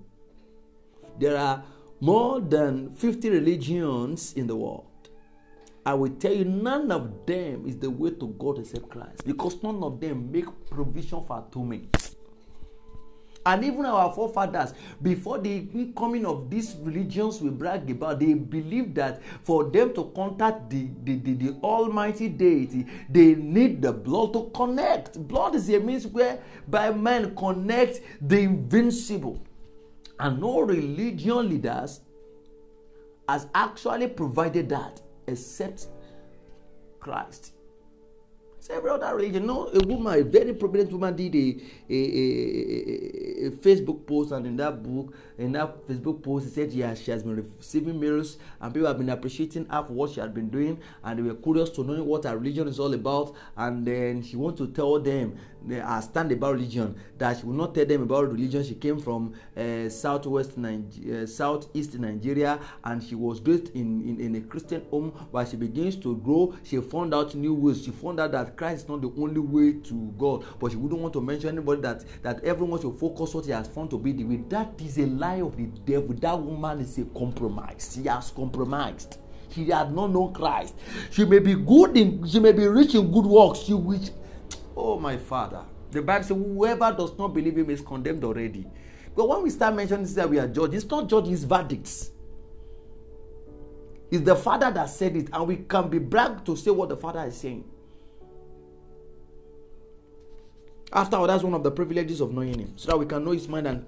There 1.20 1.36
are 1.36 1.62
more 2.00 2.40
than 2.40 2.90
50 2.94 3.30
religions 3.30 4.32
in 4.32 4.48
the 4.48 4.56
world. 4.56 4.86
I 5.84 5.94
will 5.94 6.10
tell 6.10 6.32
you, 6.32 6.44
none 6.44 6.92
of 6.92 7.26
them 7.26 7.66
is 7.66 7.76
the 7.76 7.90
way 7.90 8.10
to 8.10 8.28
God 8.38 8.60
except 8.60 8.88
Christ. 8.88 9.26
Because 9.26 9.60
none 9.62 9.82
of 9.82 10.00
them 10.00 10.30
make 10.30 10.46
provision 10.70 11.24
for 11.24 11.44
atonement. 11.48 12.16
And 13.44 13.64
even 13.64 13.84
our 13.86 14.12
forefathers, 14.12 14.72
before 15.02 15.38
the 15.38 15.92
coming 15.96 16.24
of 16.24 16.48
these 16.48 16.76
religions 16.80 17.40
we 17.40 17.50
brag 17.50 17.90
about, 17.90 18.20
they 18.20 18.34
believed 18.34 18.94
that 18.94 19.20
for 19.42 19.64
them 19.64 19.92
to 19.94 20.12
contact 20.14 20.70
the, 20.70 20.88
the, 21.02 21.16
the, 21.16 21.34
the 21.34 21.56
Almighty 21.60 22.28
Deity, 22.28 22.86
they 23.10 23.34
need 23.34 23.82
the 23.82 23.92
blood 23.92 24.32
to 24.34 24.50
connect. 24.54 25.18
Blood 25.26 25.56
is 25.56 25.68
a 25.70 25.80
means 25.80 26.06
whereby 26.06 26.92
man 26.92 27.34
connect 27.34 28.00
the 28.20 28.38
invincible. 28.38 29.42
And 30.20 30.40
no 30.40 30.60
religion 30.60 31.48
leaders 31.48 32.02
has 33.28 33.48
actually 33.56 34.06
provided 34.06 34.68
that 34.68 35.00
except 35.26 35.86
Christ. 37.00 37.52
So 38.62 38.74
every 38.74 38.90
other 38.90 39.16
religion. 39.16 39.44
No, 39.44 39.68
a 39.74 39.80
woman, 39.80 40.20
a 40.20 40.22
very 40.22 40.54
prominent 40.54 40.92
woman, 40.92 41.16
did 41.16 41.34
a, 41.34 41.56
a, 41.90 41.94
a, 41.94 43.46
a, 43.46 43.50
Facebook 43.50 44.06
post, 44.06 44.30
and 44.30 44.46
in 44.46 44.56
that 44.56 44.80
book, 44.80 45.12
in 45.38 45.52
that 45.52 45.86
Facebook 45.86 46.22
post, 46.22 46.46
she 46.46 46.50
said 46.52 46.72
yeah, 46.72 46.94
she 46.94 47.10
has 47.10 47.22
been 47.22 47.36
receiving 47.58 47.98
mirrors, 47.98 48.38
and 48.60 48.72
people 48.72 48.88
have 48.88 48.98
been 48.98 49.10
appreciating 49.10 49.66
her 49.66 49.82
for 49.82 49.92
what 49.92 50.10
she 50.10 50.20
had 50.20 50.34
been 50.34 50.48
doing, 50.48 50.78
and 51.04 51.18
they 51.18 51.22
were 51.22 51.34
curious 51.34 51.70
to 51.70 51.84
know 51.84 52.02
what 52.02 52.24
her 52.24 52.36
religion 52.36 52.68
is 52.68 52.78
all 52.78 52.92
about. 52.92 53.34
And 53.56 53.86
then 53.86 54.22
she 54.22 54.36
wants 54.36 54.58
to 54.60 54.68
tell 54.68 54.98
them 55.00 55.38
her 55.70 56.00
stand 56.02 56.32
about 56.32 56.54
religion 56.54 56.96
that 57.18 57.38
she 57.38 57.46
will 57.46 57.54
not 57.54 57.74
tell 57.74 57.86
them 57.86 58.02
about 58.02 58.30
religion. 58.30 58.64
She 58.64 58.74
came 58.74 58.98
from 58.98 59.34
uh, 59.56 59.88
southwest 59.88 60.58
Nigeria, 60.58 61.22
uh, 61.22 61.26
southeast 61.26 61.98
Nigeria, 61.98 62.60
and 62.84 63.02
she 63.02 63.14
was 63.14 63.40
raised 63.42 63.74
in, 63.74 64.02
in, 64.08 64.20
in 64.20 64.34
a 64.36 64.40
Christian 64.40 64.84
home. 64.90 65.10
While 65.30 65.44
she 65.44 65.56
begins 65.56 65.96
to 65.96 66.16
grow, 66.16 66.54
she 66.64 66.78
found 66.80 67.14
out 67.14 67.34
new 67.34 67.54
ways. 67.54 67.84
She 67.84 67.90
found 67.90 68.20
out 68.20 68.32
that 68.32 68.56
Christ 68.56 68.84
is 68.84 68.88
not 68.88 69.02
the 69.02 69.12
only 69.16 69.40
way 69.40 69.74
to 69.74 70.14
God, 70.18 70.44
but 70.58 70.70
she 70.72 70.76
wouldn't 70.76 71.00
want 71.00 71.12
to 71.14 71.20
mention 71.20 71.50
anybody 71.50 71.82
that 71.82 72.04
that 72.22 72.42
everyone 72.44 72.80
should 72.80 72.98
focus 72.98 73.34
what 73.34 73.44
he 73.46 73.52
has 73.52 73.68
found 73.68 73.90
to 73.90 73.98
be 73.98 74.12
the 74.12 74.24
way. 74.24 74.42
That 74.48 74.80
is 74.80 74.98
a 74.98 75.06
lie 75.22 75.40
of 75.40 75.56
the 75.56 75.66
devil. 75.90 76.14
That 76.14 76.38
woman 76.38 76.80
is 76.80 76.98
a 76.98 77.04
compromise. 77.04 77.92
She 77.94 78.08
has 78.08 78.30
compromised. 78.30 79.18
She 79.50 79.66
had 79.66 79.94
not 79.94 80.10
known 80.10 80.32
Christ. 80.32 80.74
She 81.10 81.24
may 81.24 81.38
be 81.38 81.54
good 81.54 81.96
in, 81.96 82.26
she 82.26 82.40
may 82.40 82.52
be 82.52 82.66
rich 82.66 82.94
in 82.94 83.12
good 83.12 83.26
works. 83.26 83.60
She 83.60 83.74
which, 83.74 84.10
oh 84.76 84.98
my 84.98 85.16
Father, 85.16 85.62
the 85.90 86.02
Bible 86.02 86.24
says, 86.24 86.36
whoever 86.36 86.92
does 86.96 87.16
not 87.18 87.28
believe 87.34 87.56
him 87.56 87.70
is 87.70 87.80
condemned 87.80 88.24
already. 88.24 88.66
But 89.14 89.28
when 89.28 89.42
we 89.42 89.50
start 89.50 89.74
mentioning 89.74 90.04
this 90.04 90.14
that 90.14 90.28
we 90.28 90.38
are 90.38 90.48
judged, 90.48 90.74
it's 90.74 90.86
not 90.86 91.08
judging, 91.08 91.34
it's 91.34 91.44
verdicts. 91.44 92.10
It's 94.10 94.24
the 94.24 94.36
Father 94.36 94.70
that 94.70 94.88
said 94.90 95.16
it, 95.16 95.28
and 95.32 95.46
we 95.46 95.56
can 95.56 95.88
be 95.88 95.98
bragged 95.98 96.46
to 96.46 96.56
say 96.56 96.70
what 96.70 96.88
the 96.88 96.96
Father 96.96 97.24
is 97.26 97.36
saying. 97.36 97.64
After 100.92 101.16
all, 101.16 101.26
that's 101.26 101.42
one 101.42 101.54
of 101.54 101.62
the 101.62 101.70
privileges 101.70 102.20
of 102.20 102.32
knowing 102.32 102.58
Him, 102.58 102.72
so 102.76 102.90
that 102.90 102.98
we 102.98 103.06
can 103.06 103.24
know 103.24 103.30
His 103.30 103.48
mind 103.48 103.66
and 103.66 103.84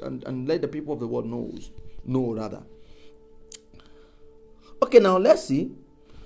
and, 0.00 0.24
and 0.24 0.48
let 0.48 0.62
the 0.62 0.68
people 0.68 0.94
of 0.94 1.00
the 1.00 1.06
world 1.06 1.26
knows 1.26 1.70
know 2.04 2.32
rather. 2.34 2.62
Okay, 4.82 4.98
now 4.98 5.18
let's 5.18 5.44
see. 5.44 5.72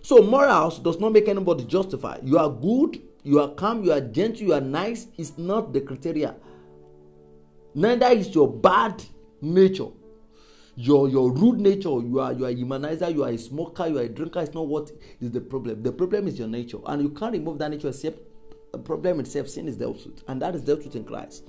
So 0.03 0.23
morals 0.23 0.79
does 0.79 0.99
not 0.99 1.12
make 1.12 1.29
anybody 1.29 1.64
justified. 1.64 2.20
You 2.25 2.39
are 2.39 2.51
good, 2.51 3.01
you 3.23 3.41
are 3.41 3.49
calm, 3.55 3.85
you 3.85 3.93
are 3.93 4.01
gentle, 4.01 4.47
you 4.47 4.55
are 4.55 4.61
nice. 4.61 5.07
Is 5.16 5.39
not 5.39 5.73
the 5.73 5.81
criteria. 5.81 6.35
Neither 7.75 8.09
is 8.09 8.35
your 8.35 8.53
bad 8.53 9.03
nature 9.41 9.89
your 10.75 11.07
your 11.07 11.31
rude 11.33 11.61
nature 11.61 11.91
you 12.01 12.18
are 12.18 12.33
you 12.33 12.47
are 12.47 12.49
a 12.49 12.55
humanizer 12.55 13.12
you 13.12 13.23
are 13.23 13.29
a 13.29 13.37
smoker 13.37 13.87
you 13.89 13.99
are 13.99 14.05
a 14.05 14.09
drinker 14.09 14.41
is 14.41 14.55
not 14.55 14.66
what 14.66 14.91
is 15.20 15.31
the 15.31 15.41
problem 15.41 15.83
the 15.83 15.93
problem 15.93 16.27
is 16.27 16.39
your 16.39 16.49
nature 16.49 16.79
and 16.87 17.03
you 17.03 17.11
can't 17.11 17.33
remove 17.33 17.59
that 17.59 17.70
nature 17.70 17.89
except 17.89 18.18
the 18.73 18.79
problem 18.79 19.20
itself, 19.20 19.49
sin 19.49 19.68
is 19.68 19.77
dealt 19.77 20.05
with, 20.05 20.23
and 20.29 20.41
that 20.43 20.55
is 20.55 20.62
dealt 20.62 20.83
with 20.83 20.97
in 20.97 21.05
Christ. 21.05 21.45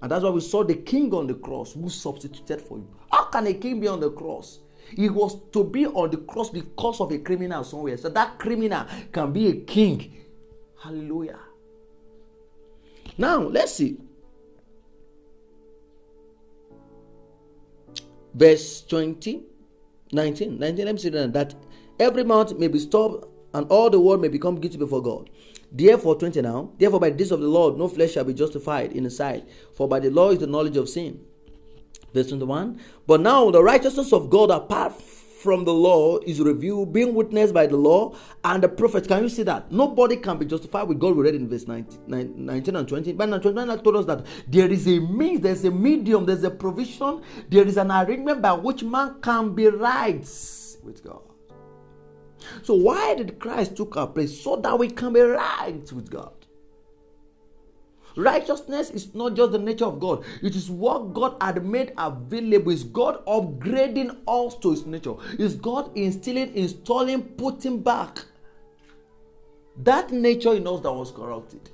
And 0.00 0.10
that's 0.10 0.22
why 0.22 0.30
we 0.30 0.40
saw 0.40 0.62
the 0.62 0.76
king 0.76 1.12
on 1.12 1.26
the 1.26 1.34
cross 1.34 1.72
who 1.72 1.88
substituted 1.88 2.60
for 2.60 2.78
you. 2.78 2.88
How 3.10 3.24
can 3.24 3.46
a 3.46 3.54
king 3.54 3.80
be 3.80 3.88
on 3.88 4.00
the 4.00 4.10
cross? 4.10 4.60
He 4.94 5.08
was 5.10 5.36
to 5.52 5.64
be 5.64 5.86
on 5.86 6.10
the 6.10 6.18
cross 6.18 6.50
because 6.50 7.00
of 7.00 7.12
a 7.12 7.18
criminal 7.18 7.64
somewhere. 7.64 7.96
So 7.96 8.08
that 8.10 8.38
criminal 8.38 8.86
can 9.12 9.32
be 9.32 9.48
a 9.48 9.54
king. 9.54 10.14
Hallelujah. 10.82 11.40
Now, 13.18 13.38
let's 13.38 13.74
see. 13.74 13.98
Verse 18.32 18.82
20, 18.82 19.42
19. 20.12 20.58
19, 20.58 20.86
let 20.86 20.94
me 20.94 21.00
see 21.00 21.08
that. 21.08 21.32
That 21.32 21.54
every 21.98 22.22
mouth 22.22 22.56
may 22.56 22.68
be 22.68 22.78
stopped 22.78 23.26
and 23.54 23.66
all 23.68 23.90
the 23.90 23.98
world 23.98 24.20
may 24.20 24.28
become 24.28 24.60
guilty 24.60 24.78
before 24.78 25.02
God. 25.02 25.30
Therefore, 25.70 26.16
20 26.16 26.40
now, 26.42 26.70
therefore 26.78 27.00
by 27.00 27.10
the 27.10 27.16
deeds 27.16 27.30
of 27.30 27.40
the 27.40 27.48
Lord 27.48 27.76
no 27.76 27.88
flesh 27.88 28.12
shall 28.12 28.24
be 28.24 28.34
justified 28.34 28.92
in 28.92 29.04
the 29.04 29.10
sight, 29.10 29.48
for 29.74 29.86
by 29.86 30.00
the 30.00 30.10
law 30.10 30.30
is 30.30 30.38
the 30.38 30.46
knowledge 30.46 30.76
of 30.76 30.88
sin. 30.88 31.20
Verse 32.14 32.28
21. 32.28 32.80
But 33.06 33.20
now 33.20 33.50
the 33.50 33.62
righteousness 33.62 34.12
of 34.12 34.30
God 34.30 34.50
apart 34.50 35.00
from 35.38 35.64
the 35.64 35.72
law 35.72 36.18
is 36.26 36.40
revealed, 36.40 36.92
being 36.92 37.14
witnessed 37.14 37.54
by 37.54 37.66
the 37.66 37.76
law 37.76 38.14
and 38.42 38.62
the 38.62 38.68
prophets. 38.68 39.06
Can 39.06 39.22
you 39.22 39.28
see 39.28 39.44
that? 39.44 39.70
Nobody 39.70 40.16
can 40.16 40.36
be 40.36 40.44
justified 40.44 40.88
with 40.88 40.98
God. 40.98 41.14
We 41.14 41.22
read 41.22 41.36
in 41.36 41.48
verse 41.48 41.68
19, 41.68 42.44
19 42.44 42.76
and 42.76 42.88
20. 42.88 43.12
But 43.12 43.42
29 43.42 43.78
told 43.78 43.96
us 43.96 44.06
that 44.06 44.26
there 44.48 44.70
is 44.70 44.88
a 44.88 44.98
means, 44.98 45.40
there's 45.40 45.64
a 45.64 45.70
medium, 45.70 46.26
there's 46.26 46.42
a 46.42 46.50
provision, 46.50 47.22
there 47.48 47.66
is 47.66 47.76
an 47.76 47.92
arrangement 47.92 48.42
by 48.42 48.52
which 48.52 48.82
man 48.82 49.20
can 49.20 49.54
be 49.54 49.68
right 49.68 50.26
with 50.82 51.04
God. 51.04 51.27
So 52.62 52.74
why 52.74 53.14
did 53.14 53.38
Christ 53.38 53.76
took 53.76 53.96
our 53.96 54.06
place? 54.06 54.40
So 54.40 54.56
that 54.56 54.78
we 54.78 54.88
can 54.88 55.12
be 55.12 55.20
right 55.20 55.92
with 55.92 56.10
God. 56.10 56.32
Righteousness 58.16 58.90
is 58.90 59.14
not 59.14 59.34
just 59.34 59.52
the 59.52 59.58
nature 59.60 59.84
of 59.84 60.00
God, 60.00 60.24
it 60.42 60.56
is 60.56 60.68
what 60.68 61.14
God 61.14 61.36
had 61.40 61.64
made 61.64 61.92
available. 61.96 62.72
Is 62.72 62.82
God 62.82 63.24
upgrading 63.26 64.16
us 64.26 64.56
to 64.56 64.72
His 64.72 64.86
nature? 64.86 65.14
Is 65.38 65.54
God 65.54 65.96
instilling, 65.96 66.52
installing, 66.54 67.22
putting 67.22 67.80
back 67.80 68.24
that 69.76 70.10
nature 70.10 70.54
in 70.54 70.66
us 70.66 70.80
that 70.80 70.92
was 70.92 71.12
corrupted? 71.12 71.70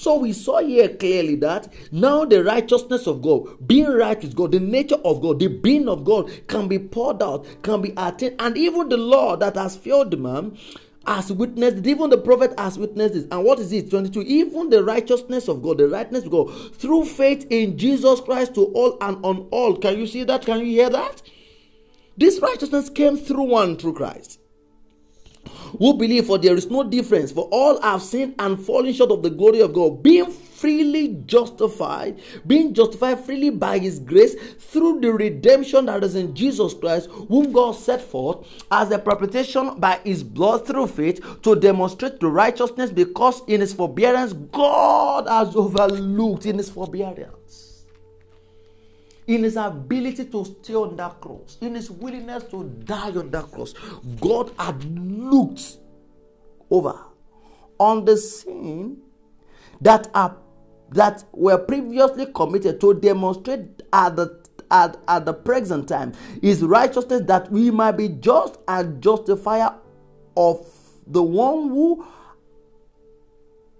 So 0.00 0.16
we 0.16 0.32
saw 0.32 0.62
here 0.62 0.88
clearly 0.88 1.34
that 1.36 1.70
now 1.92 2.24
the 2.24 2.42
righteousness 2.42 3.06
of 3.06 3.20
God, 3.20 3.68
being 3.68 3.86
right 3.86 4.18
with 4.18 4.34
God, 4.34 4.52
the 4.52 4.58
nature 4.58 4.96
of 5.04 5.20
God, 5.20 5.38
the 5.38 5.48
being 5.48 5.90
of 5.90 6.04
God 6.04 6.30
can 6.46 6.68
be 6.68 6.78
poured 6.78 7.22
out, 7.22 7.44
can 7.62 7.82
be 7.82 7.92
attained, 7.98 8.36
and 8.38 8.56
even 8.56 8.88
the 8.88 8.96
law 8.96 9.36
that 9.36 9.56
has 9.56 9.76
failed 9.76 10.18
man 10.18 10.56
has 11.06 11.30
witnessed 11.30 11.86
even 11.86 12.08
the 12.08 12.16
prophet 12.16 12.58
has 12.58 12.78
witnessed 12.78 13.12
this. 13.12 13.26
And 13.30 13.44
what 13.44 13.58
is 13.58 13.74
it? 13.74 13.90
22. 13.90 14.22
Even 14.22 14.70
the 14.70 14.82
righteousness 14.82 15.48
of 15.48 15.62
God, 15.62 15.76
the 15.76 15.88
rightness 15.88 16.24
of 16.24 16.30
God, 16.30 16.74
through 16.76 17.04
faith 17.04 17.46
in 17.50 17.76
Jesus 17.76 18.22
Christ 18.22 18.54
to 18.54 18.64
all 18.72 18.96
and 19.02 19.22
on 19.22 19.48
all. 19.50 19.76
Can 19.76 19.98
you 19.98 20.06
see 20.06 20.24
that? 20.24 20.46
Can 20.46 20.60
you 20.60 20.64
hear 20.64 20.88
that? 20.88 21.20
This 22.16 22.40
righteousness 22.40 22.88
came 22.88 23.18
through 23.18 23.42
one, 23.42 23.76
through 23.76 23.92
Christ 23.92 24.40
who 25.78 25.94
believe 25.94 26.26
for 26.26 26.38
there 26.38 26.54
is 26.56 26.70
no 26.70 26.82
difference. 26.84 27.32
For 27.32 27.48
all 27.50 27.80
have 27.82 28.02
sinned 28.02 28.34
and 28.38 28.58
fallen 28.60 28.92
short 28.92 29.10
of 29.10 29.22
the 29.22 29.30
glory 29.30 29.60
of 29.60 29.72
god 29.72 30.02
being 30.02 30.30
freely 30.60 31.16
justified 31.24 32.20
being 32.46 32.74
justified 32.74 33.18
freely 33.20 33.48
by 33.48 33.78
his 33.78 33.98
grace 33.98 34.34
through 34.58 35.00
the 35.00 35.10
redemption 35.10 35.86
that 35.86 36.04
is 36.04 36.14
in 36.14 36.34
jesus 36.34 36.74
christ 36.74 37.08
whom 37.28 37.50
god 37.50 37.72
set 37.72 38.02
forth 38.02 38.46
as 38.70 38.90
a 38.90 38.98
propitiation 38.98 39.78
by 39.80 39.98
his 40.04 40.22
blood 40.22 40.66
through 40.66 40.86
faith 40.86 41.20
to 41.42 41.56
demonstrate 41.56 42.20
the 42.20 42.26
righteousness 42.26 42.90
because 42.90 43.42
in 43.46 43.60
his 43.60 43.72
forbearance 43.72 44.34
god 44.52 45.26
has 45.26 45.56
overlooked 45.56 46.44
in 46.44 46.58
his 46.58 46.68
forbearance 46.68 47.39
in 49.30 49.44
his 49.44 49.56
ability 49.56 50.24
to 50.24 50.44
stay 50.44 50.74
on 50.74 50.96
that 50.96 51.20
cross, 51.20 51.56
in 51.60 51.76
his 51.76 51.88
willingness 51.88 52.42
to 52.50 52.64
die 52.84 53.12
on 53.12 53.30
that 53.30 53.48
cross, 53.52 53.74
God 54.20 54.50
had 54.58 54.84
looked 54.98 55.76
over 56.68 56.98
on 57.78 58.04
the 58.04 58.16
sin 58.16 58.96
that 59.80 60.08
are 60.14 60.36
that 60.90 61.22
were 61.32 61.58
previously 61.58 62.26
committed 62.34 62.80
to 62.80 62.94
demonstrate 62.94 63.82
at 63.92 64.16
the 64.16 64.40
at, 64.68 64.96
at 65.06 65.24
the 65.24 65.32
present 65.32 65.88
time 65.88 66.12
his 66.42 66.62
righteousness 66.64 67.22
that 67.26 67.50
we 67.52 67.70
might 67.70 67.92
be 67.92 68.08
just 68.08 68.58
and 68.66 69.00
justifier 69.00 69.72
of 70.36 70.66
the 71.06 71.22
one 71.22 71.68
who 71.68 72.04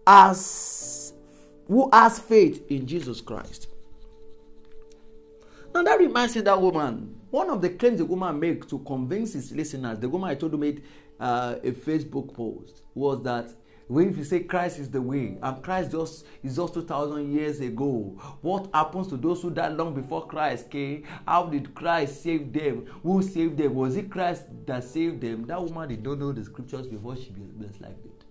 has 0.06 1.12
who 1.66 1.90
has 1.92 2.20
faith 2.20 2.70
in 2.70 2.86
Jesus 2.86 3.20
Christ. 3.20 3.69
Now 5.74 5.82
that 5.82 5.98
reminds 5.98 6.34
me 6.34 6.42
that 6.42 6.60
woman. 6.60 7.16
One 7.30 7.48
of 7.48 7.62
the 7.62 7.70
claims 7.70 7.98
the 7.98 8.04
woman 8.04 8.40
made 8.40 8.68
to 8.68 8.78
convince 8.80 9.34
his 9.34 9.52
listeners, 9.52 10.00
the 10.00 10.08
woman 10.08 10.30
I 10.30 10.34
told 10.34 10.52
you 10.52 10.58
made 10.58 10.82
uh, 11.20 11.56
a 11.62 11.70
Facebook 11.70 12.34
post, 12.34 12.82
was 12.92 13.22
that 13.22 13.54
when 13.86 14.16
you 14.16 14.24
say 14.24 14.40
Christ 14.40 14.80
is 14.80 14.90
the 14.90 15.00
way 15.00 15.36
and 15.40 15.62
Christ 15.62 15.92
just 15.92 16.24
is 16.42 16.56
just 16.56 16.74
two 16.74 16.82
thousand 16.82 17.32
years 17.32 17.60
ago, 17.60 18.16
what 18.40 18.68
happens 18.74 19.08
to 19.08 19.16
those 19.16 19.42
who 19.42 19.50
died 19.50 19.76
long 19.76 19.94
before 19.94 20.26
Christ 20.26 20.70
came? 20.70 21.04
How 21.26 21.46
did 21.46 21.74
Christ 21.74 22.22
save 22.22 22.52
them? 22.52 22.86
Who 23.02 23.22
saved 23.22 23.56
them? 23.56 23.74
Was 23.74 23.96
it 23.96 24.10
Christ 24.10 24.44
that 24.66 24.82
saved 24.82 25.20
them? 25.20 25.46
That 25.46 25.62
woman 25.62 25.88
did 25.88 26.02
not 26.02 26.18
know 26.18 26.32
the 26.32 26.44
scriptures 26.44 26.88
before 26.88 27.16
she 27.16 27.32
was 27.58 27.80
like 27.80 28.02
that. 28.02 28.24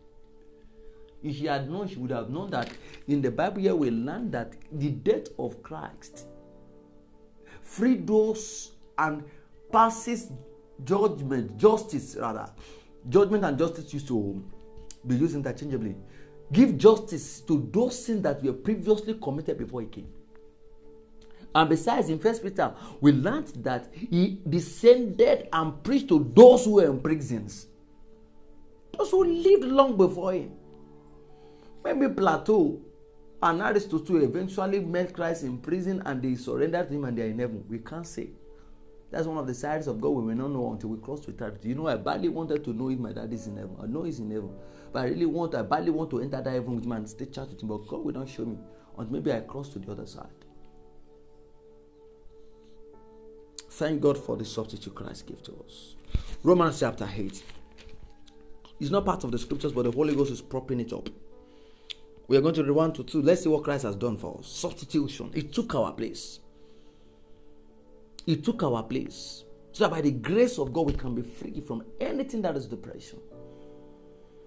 If 1.22 1.36
she 1.36 1.46
had 1.46 1.70
known, 1.70 1.88
she 1.88 1.98
would 1.98 2.12
have 2.12 2.30
known 2.30 2.50
that 2.52 2.72
in 3.08 3.22
the 3.22 3.32
Bible 3.32 3.62
here 3.62 3.76
we 3.76 3.92
learn 3.92 4.32
that 4.32 4.54
the 4.72 4.90
death 4.90 5.28
of 5.38 5.62
Christ 5.62 6.26
free 7.70 7.96
those 7.96 8.72
and 8.98 9.24
passes 9.72 10.32
judgment, 10.84 11.58
justice 11.58 12.18
rather. 12.20 12.50
Judgment 13.08 13.46
and 13.46 13.58
justice 13.58 13.94
used 13.94 14.08
to 14.08 14.44
be 15.06 15.16
used 15.16 15.36
interchangeably. 15.36 15.96
Give 16.52 16.78
justice 16.78 17.42
to 17.42 17.70
those 17.72 18.04
sins 18.06 18.24
that 18.24 18.44
were 18.44 18.54
previously 18.54 19.14
committed 19.22 19.58
before 19.58 19.82
he 19.82 19.88
came. 19.88 20.08
And 21.54 21.70
besides, 21.70 22.10
in 22.10 22.20
First 22.20 22.44
Peter, 22.44 22.74
we 23.02 23.12
learned 23.12 23.48
that 23.64 23.88
he 23.94 24.42
descended 24.48 25.48
and 25.52 25.84
preached 25.84 26.10
to 26.10 26.32
those 26.36 26.66
who 26.66 26.74
were 26.76 26.86
in 26.86 27.00
prisons, 27.00 27.68
those 28.98 29.12
who 29.12 29.24
lived 29.24 29.64
long 29.64 29.96
before 29.98 30.34
him. 30.34 30.52
Maybe 31.84 32.10
Plato 32.10 32.82
and 33.42 33.62
Aristotle 33.62 34.22
eventually 34.24 34.80
met 34.80 35.14
Christ 35.14 35.44
in 35.44 35.60
prison 35.60 36.02
and 36.06 36.22
they 36.22 36.36
surrendered 36.36 36.90
to 36.90 36.96
him 36.96 37.06
and 37.06 37.18
they 37.18 37.24
are 37.24 37.28
in 37.28 37.40
heaven. 37.40 37.64
We 37.70 37.80
can't 37.80 38.06
say. 38.06 38.30
That's 39.12 39.26
one 39.26 39.38
of 39.38 39.48
the 39.48 39.54
sides 39.54 39.88
of 39.88 40.00
God 40.00 40.10
we 40.10 40.24
may 40.24 40.36
not 40.36 40.52
know 40.52 40.72
until 40.72 40.90
we 40.90 41.00
cross 41.00 41.22
to 41.22 41.32
eternity. 41.32 41.70
You 41.70 41.76
know, 41.76 41.88
I 41.88 41.96
badly 41.96 42.30
wanted 42.30 42.64
to 42.66 42.74
know 42.74 42.90
if 42.90 43.00
my 43.00 43.12
dad 43.12 43.34
is 43.34 43.48
in 43.48 43.56
heaven. 43.58 43.76
I 43.82 43.88
know 43.88 44.04
he's 44.04 44.20
in 44.20 44.30
heaven. 44.30 44.52
But 44.92 45.00
I 45.00 45.08
really 45.08 45.26
want, 45.26 45.56
I 45.56 45.64
badly 45.64 45.90
want 45.90 46.12
to 46.12 46.22
enter 46.22 46.42
that 46.42 46.52
heaven 46.52 46.76
with 46.76 46.86
him 46.86 46.92
and 46.92 47.10
stay 47.10 47.26
chat 47.26 47.50
with 47.50 47.62
him. 47.62 47.70
But 47.70 47.88
God 47.88 48.04
will 48.04 48.14
not 48.14 48.30
show 48.30 48.46
me 48.46 48.58
until 48.98 49.14
maybe 49.14 49.32
I 49.32 49.40
cross 49.40 49.70
to 49.70 49.80
the 49.80 49.92
other 49.92 50.06
side. 50.06 50.28
Thank 53.72 54.02
God 54.02 54.18
for 54.18 54.36
the 54.36 54.46
substitute 54.46 54.94
Christ 54.94 55.26
gave 55.26 55.42
to 55.44 55.54
us. 55.66 55.96
Romans 56.44 56.80
chapter 56.80 57.10
8. 57.12 57.44
It's 58.80 58.92
not 58.92 59.06
part 59.06 59.24
of 59.24 59.32
the 59.32 59.40
scriptures, 59.40 59.72
but 59.72 59.86
the 59.86 59.92
Holy 59.92 60.16
Ghost 60.16 60.32
is 60.32 60.42
propping 60.42 60.80
it 60.82 60.94
up. 60.94 61.10
We 62.30 62.38
are 62.38 62.42
going 62.42 62.54
to 62.54 62.64
read 62.64 62.72
1 62.72 62.94
to 62.94 63.04
2. 63.04 63.24
Let's 63.24 63.42
see 63.42 63.50
what 63.50 63.64
Christ 63.64 63.84
has 63.84 63.96
done 63.96 64.16
for 64.16 64.38
us. 64.38 64.48
Substitution. 64.48 65.32
He 65.34 65.42
took 65.42 65.74
our 65.74 65.92
place. 65.92 66.40
He 68.24 68.38
took 68.38 68.62
our 68.62 68.84
place. 68.84 69.44
So 69.72 69.84
that 69.84 69.92
by 69.92 70.02
the 70.02 70.12
grace 70.12 70.60
of 70.60 70.72
God, 70.72 70.86
we 70.86 70.94
can 70.94 71.16
be 71.16 71.24
free 71.24 71.60
from 71.60 71.84
anything 72.00 72.44
that 72.44 72.56
is 72.56 72.68
depression. 72.68 73.20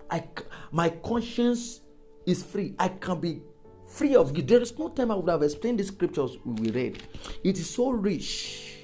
I, 0.09 0.23
my 0.71 0.91
conscience 0.91 1.81
is 2.25 2.45
free. 2.45 2.77
I 2.79 2.87
can 2.87 3.19
be 3.19 3.43
free 3.89 4.15
of 4.15 4.33
guilt. 4.33 4.47
There 4.47 4.63
is 4.63 4.79
no 4.79 4.89
time 4.89 5.11
I 5.11 5.17
would 5.17 5.29
have 5.29 5.43
explained 5.43 5.81
the 5.81 5.85
scriptures 5.85 6.39
we 6.45 6.71
read. 6.71 7.03
It 7.43 7.59
is 7.59 7.69
so 7.69 7.91
rich. 7.91 8.77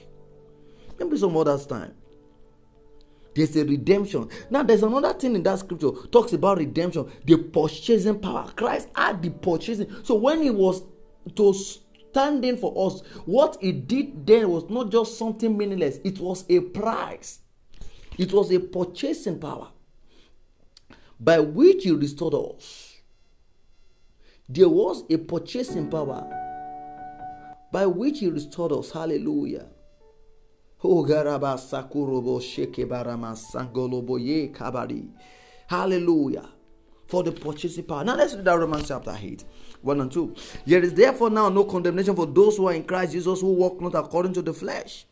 Maybe 0.99 1.17
some 1.19 1.37
other 1.37 1.57
time. 1.57 1.95
There's 3.39 3.55
a 3.55 3.65
redemption. 3.65 4.29
Now, 4.51 4.65
there's 4.65 4.83
another 4.83 5.13
thing 5.15 5.37
in 5.37 5.45
that 5.45 5.61
scripture 5.61 5.93
talks 6.11 6.33
about 6.33 6.59
redemption, 6.59 7.09
the 7.25 7.37
purchasing 7.37 8.19
power. 8.19 8.51
Christ 8.57 8.89
had 8.97 9.23
the 9.23 9.31
purchasing. 9.31 9.89
So 10.03 10.17
when 10.17 10.43
he 10.43 10.51
was 10.51 10.83
to 11.37 11.55
stand 11.55 12.45
in 12.45 12.57
for 12.57 12.75
us, 12.89 13.01
what 13.27 13.57
he 13.61 13.71
did 13.71 14.27
then 14.27 14.51
was 14.51 14.69
not 14.69 14.91
just 14.91 15.17
something 15.17 15.57
meaningless, 15.57 16.01
it 16.03 16.19
was 16.19 16.45
a 16.49 16.59
price. 16.59 17.39
It 18.19 18.33
was 18.33 18.51
a 18.51 18.59
purchasing 18.59 19.39
power 19.39 19.69
by 21.21 21.39
which 21.39 21.85
he 21.85 21.93
restored 21.93 22.35
us. 22.35 22.97
There 24.49 24.69
was 24.69 25.05
a 25.09 25.17
purchasing 25.17 25.89
power 25.89 26.27
by 27.71 27.87
which 27.87 28.19
he 28.19 28.27
restored 28.31 28.73
us. 28.73 28.91
Hallelujah. 28.91 29.67
Hallelujah. 35.67 36.49
For 37.09 37.25
the 37.25 37.33
purchasing 37.33 37.85
power. 37.85 38.05
Now 38.05 38.15
let's 38.15 38.35
read 38.35 38.45
that 38.45 38.59
Romans 38.59 38.87
chapter 38.87 39.17
8, 39.21 39.45
1 39.83 40.01
and 40.01 40.13
2. 40.13 40.35
There 40.67 40.81
is 40.81 40.95
therefore 40.95 41.31
now 41.31 41.49
no 41.49 41.65
condemnation 41.65 42.15
for 42.15 42.27
those 42.27 42.59
who 42.59 42.69
are 42.69 42.75
in 42.75 42.85
Christ 42.85 43.13
Jesus 43.13 43.41
who 43.41 43.55
walk 43.55 43.81
not 43.81 43.97
according 43.97 44.35
to 44.35 44.43
the 44.43 44.53
flesh, 44.53 45.07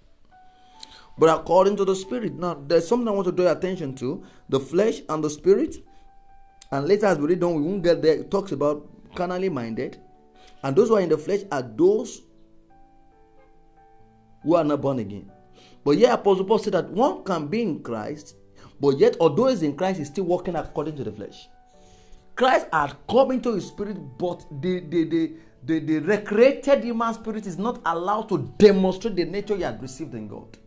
but 1.19 1.31
according 1.31 1.77
to 1.79 1.85
the 1.85 1.97
Spirit. 1.97 2.35
Now 2.35 2.55
there's 2.55 2.87
something 2.87 3.09
I 3.09 3.11
want 3.11 3.27
to 3.27 3.33
draw 3.33 3.51
attention 3.51 3.95
to 3.97 4.23
the 4.49 4.61
flesh 4.61 5.01
and 5.09 5.25
the 5.25 5.31
Spirit. 5.31 5.85
And 6.71 6.87
later, 6.87 7.07
as 7.07 7.19
we 7.19 7.27
read 7.29 7.43
on, 7.43 7.57
we 7.57 7.63
won't 7.63 7.83
get 7.83 8.03
there. 8.03 8.15
It 8.15 8.31
talks 8.31 8.53
about 8.53 8.89
carnally 9.17 9.49
minded. 9.49 9.99
And 10.63 10.77
those 10.77 10.91
who 10.91 10.97
are 10.97 11.01
in 11.01 11.09
the 11.09 11.19
flesh 11.19 11.41
are 11.51 11.63
those 11.63 12.23
who 14.43 14.55
are 14.55 14.65
not 14.65 14.81
born 14.81 15.01
again. 15.01 15.33
But 15.87 15.99
yet, 15.99 16.15
Apostle 16.15 16.45
Paul 16.45 16.59
said 16.59 16.73
that 16.73 16.91
one 16.91 17.23
can 17.23 17.47
be 17.47 17.63
in 17.63 17.81
Christ, 17.81 18.35
but 18.81 18.99
yet, 18.99 19.17
although 19.21 19.47
he's 19.47 19.63
in 19.63 19.77
Christ, 19.77 20.01
he's 20.01 20.09
still 20.09 20.25
walking 20.25 20.57
according 20.57 20.97
to 20.97 21.05
the 21.05 21.13
flesh. 21.13 21.49
Christ 22.35 22.67
had 22.73 22.97
come 23.09 23.31
into 23.31 23.55
his 23.55 23.69
spirit, 23.69 23.97
but 24.19 24.45
the, 24.61 24.81
the, 24.81 25.05
the, 25.05 25.33
the, 25.65 25.79
the 25.79 25.99
recreated 26.01 26.83
human 26.83 27.15
spirit 27.15 27.47
is 27.47 27.57
not 27.57 27.81
allowed 27.87 28.29
to 28.31 28.53
demonstrate 28.59 29.15
the 29.15 29.27
nature 29.27 29.55
he 29.55 29.63
had 29.63 29.81
received 29.81 30.13
in 30.15 30.27
God. 30.27 30.59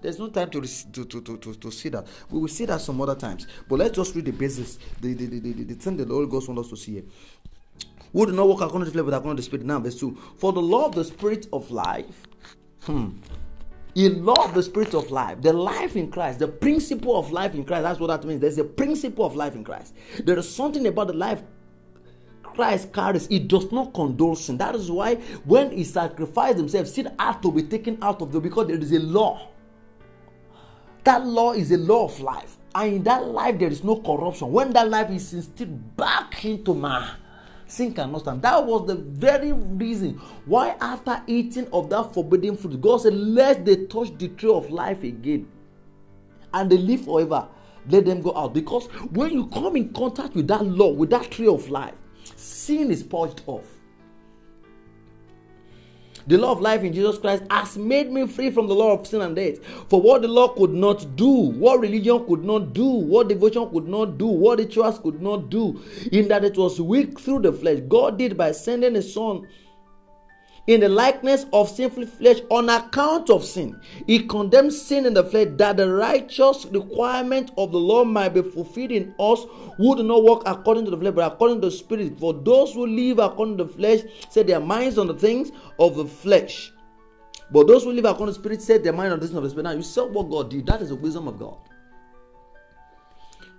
There's 0.00 0.18
no 0.18 0.28
time 0.28 0.48
to, 0.48 0.62
to, 0.62 1.04
to, 1.04 1.20
to, 1.36 1.54
to, 1.54 1.70
see 1.70 1.90
that. 1.90 2.06
We 2.30 2.40
will 2.40 2.48
see 2.48 2.64
that 2.64 2.80
some 2.80 2.98
other 3.02 3.14
times. 3.14 3.46
But 3.68 3.78
let's 3.78 3.94
just 3.94 4.14
read 4.14 4.24
the 4.24 4.32
basics, 4.32 4.78
the, 5.02 5.12
the, 5.12 5.26
the, 5.26 5.38
the, 5.38 5.64
the 5.64 5.74
thing 5.74 5.98
that 5.98 6.08
the 6.08 6.14
Holy 6.14 6.28
Ghost 6.28 6.48
wants 6.48 6.62
us 6.62 6.70
to 6.70 6.76
see 6.82 6.92
here. 6.92 7.04
Who 8.14 8.24
do 8.24 8.32
not 8.32 8.48
walk 8.48 8.62
according 8.62 8.86
to 8.86 8.90
the 8.90 8.92
flesh, 8.92 9.04
but 9.04 9.16
according 9.18 9.36
to 9.36 9.42
the 9.42 9.44
Spirit. 9.44 9.66
Now, 9.66 9.80
verse 9.80 10.00
2. 10.00 10.16
For 10.38 10.54
the 10.54 10.62
law 10.62 10.86
of 10.86 10.94
the 10.94 11.04
Spirit 11.04 11.46
of 11.52 11.70
life, 11.70 12.26
hmm, 12.84 13.10
He 13.94 14.08
loved 14.08 14.54
the 14.54 14.62
spirit 14.62 14.94
of 14.94 15.10
life, 15.10 15.42
the 15.42 15.52
life 15.52 15.96
in 15.96 16.10
Christ, 16.10 16.38
the 16.38 16.48
principle 16.48 17.16
of 17.16 17.30
life 17.30 17.54
in 17.54 17.64
Christ. 17.64 17.82
That's 17.82 18.00
what 18.00 18.06
that 18.08 18.26
means. 18.26 18.40
There's 18.40 18.58
a 18.58 18.64
principle 18.64 19.26
of 19.26 19.36
life 19.36 19.54
in 19.54 19.64
Christ. 19.64 19.94
There 20.24 20.38
is 20.38 20.54
something 20.54 20.86
about 20.86 21.08
the 21.08 21.12
life 21.12 21.42
Christ 22.54 22.92
carries, 22.92 23.26
it 23.28 23.48
does 23.48 23.70
not 23.72 23.94
condone 23.94 24.36
sin. 24.36 24.58
That 24.58 24.74
is 24.74 24.90
why 24.90 25.16
when 25.44 25.70
he 25.70 25.84
sacrificed 25.84 26.58
himself, 26.58 26.86
sin 26.86 27.12
had 27.18 27.40
to 27.42 27.50
be 27.50 27.62
taken 27.62 27.98
out 28.02 28.20
of 28.22 28.32
the 28.32 28.40
because 28.40 28.66
there 28.66 28.78
is 28.78 28.92
a 28.92 28.98
law. 28.98 29.48
That 31.04 31.26
law 31.26 31.52
is 31.52 31.72
a 31.72 31.78
law 31.78 32.04
of 32.04 32.20
life. 32.20 32.58
And 32.74 32.94
in 32.94 33.02
that 33.04 33.26
life, 33.26 33.58
there 33.58 33.70
is 33.70 33.82
no 33.82 33.96
corruption. 33.96 34.52
When 34.52 34.72
that 34.72 34.88
life 34.88 35.10
is 35.10 35.32
instilled 35.34 35.96
back 35.96 36.44
into 36.44 36.74
man, 36.74 37.10
sin 37.72 37.94
cannot 37.94 38.20
stand. 38.20 38.42
That 38.42 38.64
was 38.64 38.86
the 38.86 38.96
very 38.96 39.52
reason 39.52 40.20
why, 40.44 40.76
after 40.80 41.22
eating 41.26 41.66
of 41.72 41.88
that 41.90 42.12
forbidden 42.12 42.56
fruit, 42.56 42.80
God 42.80 42.98
said, 42.98 43.14
Let 43.14 43.64
they 43.64 43.86
touch 43.86 44.16
the 44.18 44.28
tree 44.28 44.52
of 44.52 44.70
life 44.70 45.02
again. 45.02 45.48
And 46.52 46.70
they 46.70 46.76
live 46.76 47.04
forever. 47.04 47.48
Let 47.88 48.04
them 48.04 48.20
go 48.20 48.36
out. 48.36 48.52
Because 48.52 48.86
when 49.10 49.32
you 49.32 49.46
come 49.46 49.76
in 49.76 49.92
contact 49.92 50.34
with 50.34 50.46
that 50.48 50.64
law, 50.64 50.92
with 50.92 51.10
that 51.10 51.30
tree 51.30 51.48
of 51.48 51.68
life, 51.70 51.94
sin 52.36 52.90
is 52.90 53.02
purged 53.02 53.42
off. 53.46 53.64
The 56.26 56.38
law 56.38 56.52
of 56.52 56.60
life 56.60 56.82
in 56.82 56.92
Jesus 56.92 57.18
Christ 57.18 57.42
has 57.50 57.76
made 57.76 58.10
me 58.12 58.26
free 58.26 58.50
from 58.50 58.68
the 58.68 58.74
law 58.74 58.92
of 58.92 59.06
sin 59.06 59.22
and 59.22 59.34
death. 59.34 59.58
For 59.88 60.00
what 60.00 60.22
the 60.22 60.28
law 60.28 60.48
could 60.48 60.72
not 60.72 61.16
do, 61.16 61.28
what 61.28 61.80
religion 61.80 62.24
could 62.26 62.44
not 62.44 62.72
do, 62.72 62.84
what 62.84 63.28
devotion 63.28 63.68
could 63.70 63.88
not 63.88 64.18
do, 64.18 64.26
what 64.26 64.58
rituals 64.58 64.98
could 64.98 65.20
not 65.20 65.50
do, 65.50 65.80
in 66.12 66.28
that 66.28 66.44
it 66.44 66.56
was 66.56 66.80
weak 66.80 67.18
through 67.18 67.40
the 67.40 67.52
flesh, 67.52 67.80
God 67.88 68.18
did 68.18 68.36
by 68.36 68.52
sending 68.52 68.94
His 68.94 69.12
Son 69.12 69.46
in 70.66 70.80
the 70.80 70.88
likeness 70.88 71.46
of 71.52 71.68
sinful 71.68 72.06
flesh 72.06 72.38
on 72.48 72.68
account 72.68 73.30
of 73.30 73.44
sin. 73.44 73.80
He 74.06 74.26
condemned 74.26 74.72
sin 74.72 75.06
in 75.06 75.14
the 75.14 75.24
flesh 75.24 75.48
that 75.56 75.76
the 75.76 75.92
righteous 75.92 76.66
requirement 76.66 77.50
of 77.56 77.72
the 77.72 77.78
law 77.78 78.04
might 78.04 78.30
be 78.30 78.42
fulfilled 78.42 78.92
in 78.92 79.14
us 79.18 79.44
who 79.76 79.96
do 79.96 80.02
not 80.02 80.22
walk 80.22 80.42
according 80.46 80.84
to 80.84 80.90
the 80.92 80.98
flesh 80.98 81.14
but 81.14 81.32
according 81.32 81.60
to 81.60 81.68
the 81.68 81.72
spirit. 81.72 82.18
For 82.18 82.32
those 82.32 82.74
who 82.74 82.86
live 82.86 83.18
according 83.18 83.58
to 83.58 83.64
the 83.64 83.72
flesh 83.72 84.00
set 84.28 84.46
their 84.46 84.60
minds 84.60 84.98
on 84.98 85.08
the 85.08 85.14
things 85.14 85.50
of 85.78 85.96
the 85.96 86.04
flesh. 86.04 86.72
But 87.50 87.66
those 87.66 87.84
who 87.84 87.92
live 87.92 88.04
according 88.04 88.34
to 88.34 88.40
the 88.40 88.44
spirit 88.44 88.62
set 88.62 88.84
their 88.84 88.92
mind 88.92 89.12
on 89.12 89.20
the 89.20 89.26
things 89.26 89.36
of 89.36 89.42
the 89.42 89.50
spirit. 89.50 89.64
Now 89.64 89.72
you 89.72 89.82
saw 89.82 90.06
what 90.06 90.30
God 90.30 90.50
did. 90.50 90.66
That 90.66 90.80
is 90.80 90.90
the 90.90 90.96
wisdom 90.96 91.28
of 91.28 91.38
God. 91.38 91.58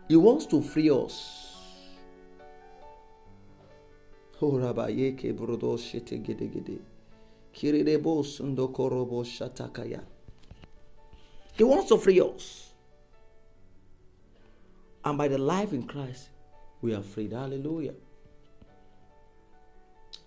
He 0.08 0.16
wants 0.16 0.46
to 0.48 0.62
free 0.62 0.90
us. 0.90 1.40
Oh, 4.42 4.58
Rabbi, 4.58 5.14
he 7.54 7.72
wants 11.64 11.90
to 11.90 11.98
free 11.98 12.20
us. 12.20 12.74
And 15.06 15.18
by 15.18 15.28
the 15.28 15.38
life 15.38 15.74
in 15.74 15.84
Christ, 15.84 16.30
we 16.82 16.94
are 16.96 17.02
freed. 17.02 17.32
Hallelujah. 17.32 17.94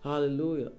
Hallelujah. 0.03 0.71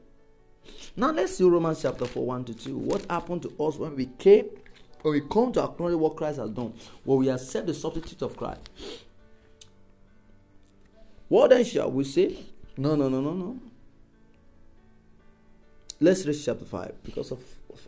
Now 0.95 1.12
let's 1.12 1.36
see 1.38 1.43
Romans 1.43 1.82
chapter 1.82 2.06
4, 2.06 2.26
1 2.26 2.45
to 2.45 2.54
2. 2.54 2.78
What 2.78 3.06
happened 3.10 3.41
to 3.43 3.50
us 3.64 3.76
when 3.76 3.95
we 3.95 4.06
came, 4.06 4.45
when 5.02 5.14
we 5.14 5.22
come 5.22 5.52
to 5.54 5.64
acknowledge 5.64 5.95
what 5.95 6.16
Christ 6.16 6.39
has 6.39 6.50
done, 6.50 6.74
when 7.04 7.20
we 7.20 7.30
accept 7.30 7.68
the 7.68 7.74
substitute 7.74 8.22
of 8.22 8.38
Christ? 8.38 8.62
What 11.28 11.50
then 11.50 11.66
shall 11.66 11.91
we 11.91 12.06
say? 12.06 12.38
No, 12.78 12.95
no, 12.95 13.10
no, 13.10 13.20
no, 13.20 13.34
no. 13.34 13.60
Let's 16.00 16.26
read 16.26 16.38
chapter 16.43 16.66
5 16.66 17.04
because 17.04 17.32
of, 17.32 17.39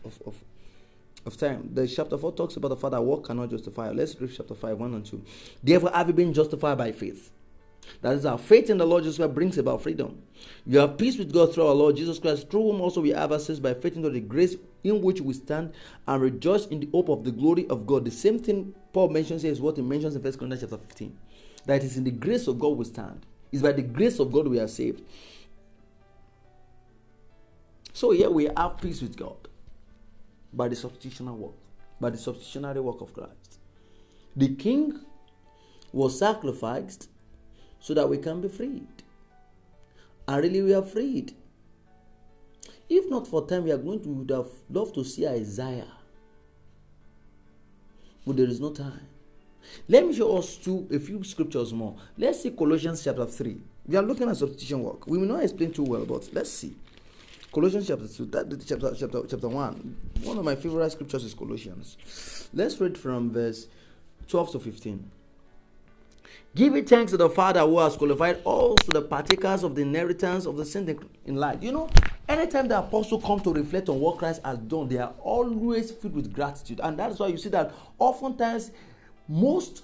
of, 0.03 0.19
of, 0.25 0.35
of 1.25 1.37
time. 1.37 1.69
The 1.73 1.87
chapter 1.87 2.17
4 2.17 2.31
talks 2.33 2.55
about 2.55 2.69
the 2.69 2.75
fact 2.75 2.91
that 2.91 3.01
work 3.01 3.25
cannot 3.25 3.51
justify. 3.51 3.91
Let's 3.91 4.19
read 4.19 4.31
chapter 4.35 4.55
5, 4.55 4.77
1 4.77 4.93
and 4.95 5.05
2. 5.05 5.23
Therefore, 5.63 5.91
have 5.93 6.07
you 6.07 6.13
been 6.13 6.33
justified 6.33 6.77
by 6.77 6.91
faith? 6.91 7.31
That 8.01 8.15
is 8.15 8.25
our 8.25 8.37
faith 8.37 8.69
in 8.69 8.77
the 8.77 8.85
Lord 8.85 9.03
Jesus 9.03 9.17
Christ 9.17 9.33
brings 9.33 9.57
about 9.57 9.81
freedom. 9.83 10.21
You 10.65 10.79
have 10.79 10.97
peace 10.97 11.17
with 11.17 11.33
God 11.33 11.53
through 11.53 11.67
our 11.67 11.73
Lord 11.73 11.95
Jesus 11.95 12.19
Christ, 12.19 12.49
through 12.49 12.71
whom 12.71 12.81
also 12.81 13.01
we 13.01 13.09
have 13.09 13.31
access 13.31 13.59
by 13.59 13.73
faith 13.73 13.95
into 13.95 14.09
the 14.09 14.19
grace 14.19 14.55
in 14.83 15.01
which 15.01 15.21
we 15.21 15.33
stand 15.33 15.73
and 16.07 16.21
rejoice 16.21 16.65
in 16.67 16.79
the 16.79 16.89
hope 16.91 17.09
of 17.09 17.23
the 17.23 17.31
glory 17.31 17.67
of 17.69 17.85
God. 17.85 18.05
The 18.05 18.11
same 18.11 18.39
thing 18.39 18.73
Paul 18.93 19.09
mentions 19.09 19.43
here 19.43 19.51
is 19.51 19.61
what 19.61 19.75
he 19.75 19.81
mentions 19.81 20.15
in 20.15 20.21
1 20.21 20.33
Corinthians 20.33 20.61
chapter 20.61 20.77
15. 20.77 21.17
That 21.65 21.83
is 21.83 21.97
in 21.97 22.03
the 22.03 22.11
grace 22.11 22.47
of 22.47 22.59
God 22.59 22.77
we 22.77 22.85
stand. 22.85 23.25
It's 23.51 23.61
by 23.61 23.71
the 23.71 23.81
grace 23.81 24.19
of 24.19 24.31
God 24.31 24.47
we 24.47 24.59
are 24.59 24.67
saved. 24.67 25.01
So 27.99 28.11
here 28.11 28.29
we 28.29 28.47
have 28.55 28.77
peace 28.79 29.01
with 29.01 29.17
God 29.17 29.35
by 30.53 30.69
the 30.69 30.75
substitutional 30.77 31.35
work, 31.35 31.55
by 31.99 32.09
the 32.09 32.17
substitutionary 32.17 32.79
work 32.79 33.01
of 33.01 33.13
Christ. 33.13 33.59
The 34.37 34.55
king 34.55 35.01
was 35.91 36.17
sacrificed 36.17 37.09
so 37.81 37.93
that 37.93 38.07
we 38.07 38.17
can 38.17 38.39
be 38.39 38.47
freed. 38.47 38.87
And 40.29 40.41
really 40.41 40.61
we 40.61 40.73
are 40.73 40.81
freed. 40.81 41.35
If 42.87 43.09
not 43.09 43.27
for 43.27 43.45
time, 43.45 43.65
we 43.65 43.71
are 43.73 43.77
going 43.77 44.01
to 44.03 44.07
would 44.07 44.29
have 44.29 44.47
loved 44.69 44.95
to 44.95 45.03
see 45.03 45.27
Isaiah. 45.27 45.91
But 48.25 48.37
there 48.37 48.47
is 48.47 48.61
no 48.61 48.71
time. 48.71 49.07
Let 49.89 50.07
me 50.07 50.13
show 50.15 50.37
us 50.37 50.55
two 50.55 50.87
a 50.89 50.99
few 50.99 51.21
scriptures 51.25 51.73
more. 51.73 51.97
Let's 52.17 52.43
see 52.43 52.51
Colossians 52.51 53.03
chapter 53.03 53.25
3. 53.25 53.57
We 53.87 53.97
are 53.97 54.03
looking 54.03 54.29
at 54.29 54.37
substitution 54.37 54.83
work. 54.83 55.05
We 55.05 55.17
will 55.17 55.27
not 55.27 55.43
explain 55.43 55.73
too 55.73 55.83
well, 55.83 56.05
but 56.05 56.29
let's 56.31 56.49
see. 56.49 56.75
Colossians 57.51 57.87
chapter 57.87 58.07
2, 58.07 58.25
that, 58.25 58.63
chapter, 58.67 58.93
chapter, 58.95 59.23
chapter 59.27 59.49
1. 59.49 59.97
One 60.21 60.37
of 60.37 60.45
my 60.45 60.55
favorite 60.55 60.91
scriptures 60.91 61.23
is 61.23 61.33
Colossians. 61.33 61.97
Let's 62.53 62.79
read 62.79 62.95
from 62.95 63.31
verse 63.31 63.67
12 64.27 64.51
to 64.51 64.59
15. 64.59 65.11
Give 66.55 66.75
it 66.75 66.87
thanks 66.87 67.11
to 67.11 67.17
the 67.17 67.29
Father 67.29 67.61
who 67.61 67.79
has 67.79 67.95
qualified 67.95 68.41
also 68.43 68.91
the 68.91 69.01
partakers 69.01 69.63
of 69.63 69.73
the 69.73 69.81
inheritance 69.81 70.45
of 70.45 70.57
the 70.57 70.65
saints 70.65 71.03
in 71.25 71.37
light. 71.37 71.63
You 71.63 71.71
know, 71.71 71.89
anytime 72.27 72.67
the 72.67 72.77
apostle 72.77 73.19
come 73.19 73.39
to 73.39 73.51
reflect 73.51 73.89
on 73.89 73.99
what 73.99 74.19
Christ 74.19 74.41
has 74.45 74.59
done, 74.59 74.87
they 74.87 74.99
are 74.99 75.13
always 75.19 75.89
filled 75.89 76.13
with 76.13 76.31
gratitude. 76.31 76.79
And 76.83 76.99
that's 76.99 77.17
why 77.17 77.27
you 77.27 77.37
see 77.37 77.49
that 77.49 77.73
oftentimes 77.97 78.69
most 79.27 79.83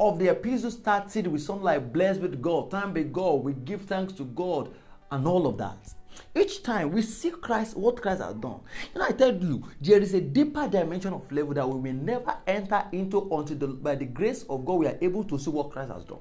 of 0.00 0.18
the 0.18 0.28
epistles 0.28 0.74
started 0.74 1.28
with 1.28 1.42
something 1.42 1.64
like 1.64 1.92
blessed 1.92 2.20
with 2.20 2.42
God, 2.42 2.72
thank 2.72 2.92
be 2.92 3.04
God, 3.04 3.44
we 3.44 3.52
give 3.52 3.82
thanks 3.82 4.12
to 4.14 4.24
God 4.24 4.68
and 5.10 5.26
all 5.26 5.46
of 5.46 5.58
that. 5.58 5.94
Each 6.34 6.62
time 6.62 6.92
we 6.92 7.02
see 7.02 7.30
Christ, 7.30 7.76
what 7.76 8.00
Christ 8.00 8.22
has 8.22 8.34
done. 8.34 8.60
You 8.94 9.00
know, 9.00 9.06
I 9.06 9.12
tell 9.12 9.34
you, 9.34 9.62
there 9.80 10.00
is 10.00 10.14
a 10.14 10.20
deeper 10.20 10.68
dimension 10.68 11.12
of 11.12 11.30
level 11.30 11.54
that 11.54 11.68
we 11.68 11.80
may 11.80 11.92
never 11.92 12.36
enter 12.46 12.84
into 12.92 13.28
until 13.30 13.56
the, 13.56 13.66
by 13.68 13.94
the 13.94 14.06
grace 14.06 14.44
of 14.44 14.64
God 14.64 14.74
we 14.74 14.86
are 14.86 14.98
able 15.00 15.24
to 15.24 15.38
see 15.38 15.50
what 15.50 15.70
Christ 15.70 15.92
has 15.92 16.04
done. 16.04 16.18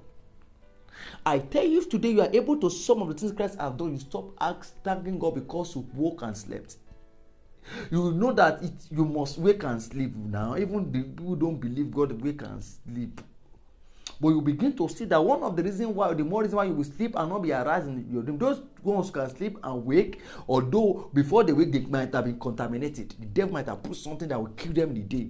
I 1.25 1.39
tell 1.39 1.65
you, 1.65 1.79
if 1.79 1.89
today 1.89 2.11
you 2.11 2.21
are 2.21 2.29
able 2.31 2.57
to 2.57 2.69
some 2.69 3.01
of 3.01 3.07
the 3.09 3.13
things 3.13 3.31
Christ 3.31 3.59
has 3.59 3.73
done, 3.73 3.91
you 3.91 3.99
stop 3.99 4.37
thanking 4.83 5.19
God 5.19 5.35
because 5.35 5.75
you 5.75 5.87
woke 5.93 6.21
and 6.21 6.35
slept. 6.35 6.77
You 7.91 8.11
know 8.11 8.31
that 8.33 8.61
it, 8.63 8.73
you 8.91 9.05
must 9.05 9.37
wake 9.37 9.63
and 9.63 9.81
sleep 9.81 10.15
now. 10.15 10.55
Even 10.55 10.91
the 10.91 11.01
people 11.01 11.25
who 11.25 11.35
don't 11.35 11.59
believe 11.59 11.91
God 11.91 12.21
wake 12.21 12.41
and 12.43 12.63
sleep. 12.63 13.21
But 14.19 14.29
you 14.29 14.41
begin 14.41 14.75
to 14.77 14.87
see 14.87 15.05
that 15.05 15.23
one 15.23 15.43
of 15.43 15.55
the 15.55 15.63
reasons 15.63 15.89
why, 15.89 16.13
the 16.13 16.23
more 16.23 16.41
reason 16.41 16.57
why 16.57 16.65
you 16.65 16.73
will 16.73 16.83
sleep 16.83 17.15
and 17.15 17.29
not 17.29 17.43
be 17.43 17.51
aroused 17.51 17.87
in 17.87 18.07
your 18.11 18.23
dream, 18.23 18.37
those 18.37 18.61
ones 18.81 19.11
can 19.11 19.29
sleep 19.29 19.57
and 19.63 19.85
wake, 19.85 20.21
although 20.47 21.09
before 21.13 21.43
they 21.43 21.53
wake, 21.53 21.71
they 21.71 21.79
might 21.81 22.13
have 22.13 22.25
been 22.25 22.39
contaminated. 22.39 23.13
The 23.19 23.25
devil 23.25 23.53
might 23.53 23.67
have 23.67 23.83
put 23.83 23.97
something 23.97 24.27
that 24.29 24.39
will 24.39 24.47
kill 24.49 24.73
them 24.73 24.89
in 24.91 24.95
the 24.95 25.01
day. 25.01 25.29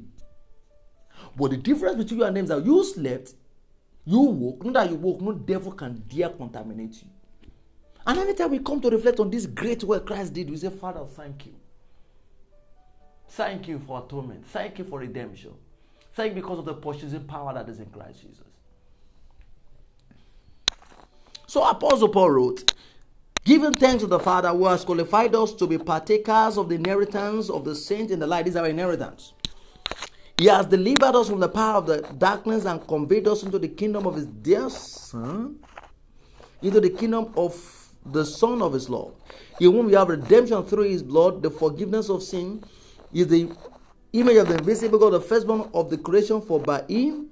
But 1.36 1.52
the 1.52 1.58
difference 1.58 1.96
between 1.98 2.20
you 2.20 2.26
and 2.26 2.38
them 2.38 2.44
is 2.44 2.50
that 2.50 2.66
you 2.66 2.84
slept, 2.84 3.34
you 4.06 4.20
woke, 4.20 4.64
not 4.66 4.74
that 4.74 4.90
you 4.90 4.98
woke, 4.98 5.22
no 5.22 5.34
devil 5.34 5.72
can 5.72 6.04
dare 6.08 6.30
contaminate 6.30 7.02
you. 7.02 7.10
And 8.08 8.20
anytime 8.20 8.52
we 8.52 8.60
come 8.60 8.80
to 8.82 8.90
reflect 8.90 9.20
on 9.20 9.32
this 9.32 9.48
great 9.48 9.84
work 9.84 10.06
Christ 10.06 10.34
did, 10.34 10.50
we 10.50 10.58
say, 10.58 10.70
Father, 10.70 11.04
thank 11.06 11.48
you. 11.48 11.56
Thank 13.30 13.68
you 13.68 13.80
for 13.80 14.04
atonement. 14.06 14.46
Thank 14.48 14.78
you 14.78 14.86
for 14.86 15.00
redemption. 15.00 15.54
Thank 16.14 16.36
you 16.36 16.42
because 16.42 16.60
of 16.60 16.66
the 16.66 16.76
purchasing 16.76 17.24
power 17.24 17.54
that 17.54 17.68
is 17.68 17.80
in 17.80 17.88
Christ 17.88 18.22
Jesus. 18.22 18.46
So 21.56 21.64
Apostle 21.64 22.10
Paul 22.10 22.32
wrote, 22.32 22.74
Giving 23.45 23.76
thanks 23.76 24.03
to 24.03 24.08
the 24.08 24.20
Father 24.20 24.49
who 24.49 24.66
has 24.66 24.84
qualified 24.84 25.34
us 25.36 25.53
to 25.53 25.66
be 25.66 25.78
partakers 25.78 26.58
of 26.58 26.68
the 26.68 26.76
inheritance 26.76 27.49
of 27.49 27.64
the 27.64 27.74
saints 27.74 28.12
in 28.12 28.20
the 28.20 28.28
light. 28.28 28.45
Is 28.45 28.58
our 28.58 28.68
inheritance. 28.68 29.32
He 30.38 30.47
has 30.47 30.66
delivered 30.66 31.16
us 31.16 31.30
from 31.30 31.39
the 31.39 31.47
power 31.47 31.76
of 31.76 31.86
the 31.86 32.01
darkness 32.18 32.66
and 32.66 32.86
conveyed 32.86 33.30
us 33.30 33.43
into 33.43 33.58
the 33.58 33.70
kingdom 33.70 34.06
of 34.06 34.16
his 34.16 34.26
dear 34.26 34.70
Son, 34.70 35.56
into 36.62 36.82
the 36.82 36.89
kingdom 36.89 37.32
of 37.38 37.56
the 38.06 38.26
Son 38.26 38.62
of 38.62 38.74
his 38.74 38.89
love. 38.89 39.14
In 39.62 39.72
whom 39.72 39.86
we 39.86 39.93
have 39.93 40.10
redemption 40.10 40.62
through 40.66 40.89
his 40.89 41.03
blood, 41.03 41.41
the 41.41 41.49
forgiveness 41.49 42.10
of 42.10 42.22
sin, 42.22 42.66
is 43.14 43.28
the 43.28 43.49
image 44.12 44.36
of 44.36 44.49
the 44.49 44.56
invisible 44.56 44.99
God, 44.99 45.12
the 45.12 45.22
firstborn 45.22 45.70
of 45.74 45.89
the 45.89 45.97
creation, 45.99 46.41
for 46.41 46.60
by 46.60 46.84
him 46.89 47.30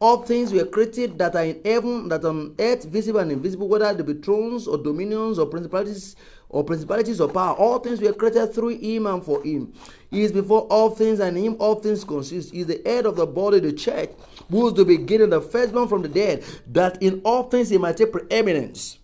all 0.00 0.22
things 0.22 0.52
were 0.52 0.64
created 0.64 1.18
that 1.18 1.34
are 1.34 1.44
in 1.44 1.60
heaven, 1.64 2.08
that 2.08 2.24
on 2.24 2.54
earth, 2.58 2.84
visible 2.84 3.20
and 3.20 3.32
invisible, 3.32 3.68
whether 3.68 3.92
they 3.92 4.02
be 4.02 4.20
thrones 4.20 4.68
or 4.68 4.78
dominions 4.78 5.38
or 5.38 5.46
principalities 5.46 6.14
or 6.48 6.62
principalities 6.64 7.20
or 7.20 7.28
power. 7.28 7.54
All 7.56 7.78
things 7.78 8.00
were 8.00 8.12
created 8.12 8.54
through 8.54 8.78
him 8.78 9.06
and 9.06 9.22
for 9.24 9.42
him. 9.42 9.72
He 10.10 10.22
is 10.22 10.32
before 10.32 10.62
all 10.70 10.90
things, 10.90 11.20
and 11.20 11.36
in 11.36 11.44
him 11.44 11.56
all 11.58 11.76
things 11.76 12.04
consist. 12.04 12.52
He 12.52 12.60
is 12.60 12.66
the 12.66 12.80
head 12.86 13.06
of 13.06 13.16
the 13.16 13.26
body, 13.26 13.60
the 13.60 13.72
church, 13.72 14.10
who 14.50 14.68
is 14.68 14.74
the 14.74 14.84
beginning, 14.84 15.30
the 15.30 15.40
firstborn 15.40 15.88
from 15.88 16.02
the 16.02 16.08
dead, 16.08 16.44
that 16.68 17.02
in 17.02 17.20
all 17.24 17.44
things 17.44 17.68
he 17.68 17.78
might 17.78 17.96
take 17.96 18.12
preeminence. 18.12 18.98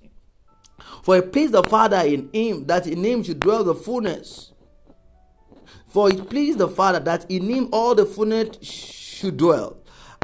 For 1.02 1.16
it 1.18 1.32
pleased 1.32 1.52
the 1.52 1.62
Father 1.64 1.98
in 1.98 2.30
him 2.32 2.66
that 2.66 2.86
in 2.86 3.04
him 3.04 3.22
should 3.22 3.40
dwell 3.40 3.64
the 3.64 3.74
fullness. 3.74 4.52
For 5.88 6.08
it 6.08 6.30
pleased 6.30 6.58
the 6.58 6.68
Father 6.68 7.00
that 7.00 7.30
in 7.30 7.48
him 7.48 7.68
all 7.72 7.94
the 7.94 8.06
fullness 8.06 8.56
should 8.62 9.36
dwell, 9.36 9.76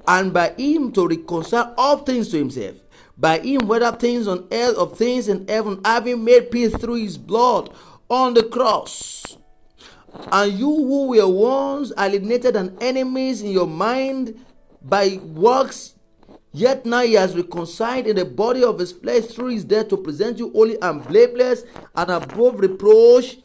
and 0.06 0.32
by 0.32 0.50
him 0.56 0.92
to 0.92 1.06
reconcile 1.06 1.74
all 1.76 1.98
things 1.98 2.28
to 2.30 2.38
himself 2.38 2.76
by 3.20 3.38
him, 3.38 3.68
whether 3.68 3.92
things 3.92 4.26
on 4.26 4.48
earth 4.50 4.76
or 4.78 4.88
things 4.88 5.28
in 5.28 5.46
heaven, 5.46 5.80
having 5.84 6.24
made 6.24 6.50
peace 6.50 6.74
through 6.76 6.94
his 6.94 7.18
blood 7.18 7.70
on 8.08 8.34
the 8.34 8.42
cross. 8.42 9.36
And 10.32 10.58
you 10.58 10.74
who 10.74 11.08
were 11.08 11.28
once 11.28 11.92
alienated 11.96 12.56
and 12.56 12.82
enemies 12.82 13.42
in 13.42 13.50
your 13.50 13.66
mind 13.66 14.44
by 14.82 15.20
works, 15.22 15.94
yet 16.52 16.86
now 16.86 17.02
he 17.02 17.12
has 17.12 17.36
reconciled 17.36 18.06
in 18.06 18.16
the 18.16 18.24
body 18.24 18.64
of 18.64 18.78
his 18.78 18.90
flesh 18.90 19.24
through 19.26 19.48
his 19.48 19.64
death 19.64 19.88
to 19.88 19.98
present 19.98 20.38
you 20.38 20.50
holy 20.50 20.80
and 20.80 21.06
blameless 21.06 21.64
and 21.94 22.10
above 22.10 22.58
reproach 22.58 23.38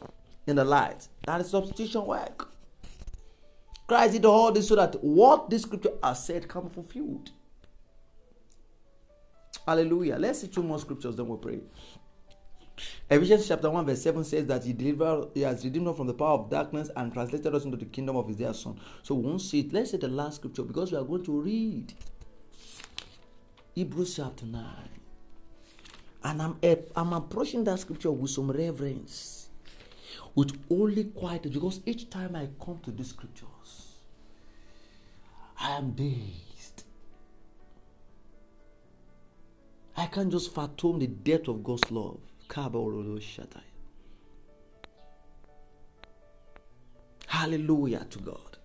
in 0.46 0.56
the 0.56 0.64
light. 0.64 1.06
That 1.26 1.42
is 1.42 1.50
substitution 1.50 2.06
work. 2.06 2.50
Christ 3.86 4.14
did 4.14 4.24
all 4.24 4.50
this 4.52 4.68
so 4.68 4.76
that 4.76 5.02
what 5.02 5.48
this 5.48 5.62
scripture 5.62 5.92
has 6.02 6.24
said 6.26 6.48
come 6.48 6.68
fulfilled. 6.68 7.30
Hallelujah. 9.66 10.16
Let's 10.16 10.40
see 10.40 10.48
two 10.48 10.62
more 10.62 10.78
scriptures, 10.78 11.16
then 11.16 11.26
we'll 11.28 11.38
pray. 11.38 11.60
Ephesians 13.08 13.48
chapter 13.48 13.70
1, 13.70 13.86
verse 13.86 14.02
7 14.02 14.24
says 14.24 14.46
that 14.46 14.64
he 14.64 14.72
delivered, 14.72 15.28
he 15.34 15.42
has 15.42 15.64
redeemed 15.64 15.88
us 15.88 15.96
from 15.96 16.06
the 16.06 16.14
power 16.14 16.38
of 16.38 16.50
darkness 16.50 16.90
and 16.96 17.12
translated 17.12 17.54
us 17.54 17.64
into 17.64 17.76
the 17.76 17.84
kingdom 17.84 18.16
of 18.16 18.28
his 18.28 18.36
dear 18.36 18.52
son. 18.52 18.78
So 19.02 19.14
we 19.14 19.22
won't 19.22 19.40
see 19.40 19.60
it. 19.60 19.72
Let's 19.72 19.92
see 19.92 19.96
the 19.96 20.08
last 20.08 20.36
scripture 20.36 20.62
because 20.62 20.92
we 20.92 20.98
are 20.98 21.04
going 21.04 21.24
to 21.24 21.40
read 21.40 21.94
Hebrews 23.74 24.16
chapter 24.16 24.44
9. 24.44 24.64
And 26.24 26.42
I'm, 26.42 26.56
eh, 26.62 26.76
I'm 26.96 27.12
approaching 27.12 27.62
that 27.64 27.78
scripture 27.78 28.10
with 28.10 28.30
some 28.30 28.50
reverence, 28.50 29.35
with 30.36 30.56
only 30.70 31.04
quiet, 31.04 31.42
because 31.42 31.80
each 31.86 32.08
time 32.10 32.36
I 32.36 32.48
come 32.64 32.78
to 32.84 32.92
these 32.92 33.08
scriptures, 33.08 33.96
I 35.58 35.70
am 35.70 35.92
dazed. 35.92 36.84
I 39.96 40.06
can't 40.06 40.30
just 40.30 40.54
fathom 40.54 40.98
the 40.98 41.06
depth 41.06 41.48
of 41.48 41.64
God's 41.64 41.90
love. 41.90 42.20
Hallelujah 47.26 48.06
to 48.10 48.18
God. 48.18 48.58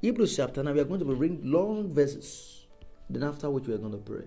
Hebrews 0.00 0.36
chapter 0.36 0.62
9, 0.62 0.72
we 0.72 0.80
are 0.80 0.84
going 0.84 1.00
to 1.00 1.04
be 1.04 1.14
reading 1.14 1.40
long 1.50 1.92
verses. 1.92 2.66
Then 3.10 3.24
after 3.24 3.50
which 3.50 3.66
we 3.66 3.74
are 3.74 3.78
going 3.78 3.92
to 3.92 3.98
pray. 3.98 4.24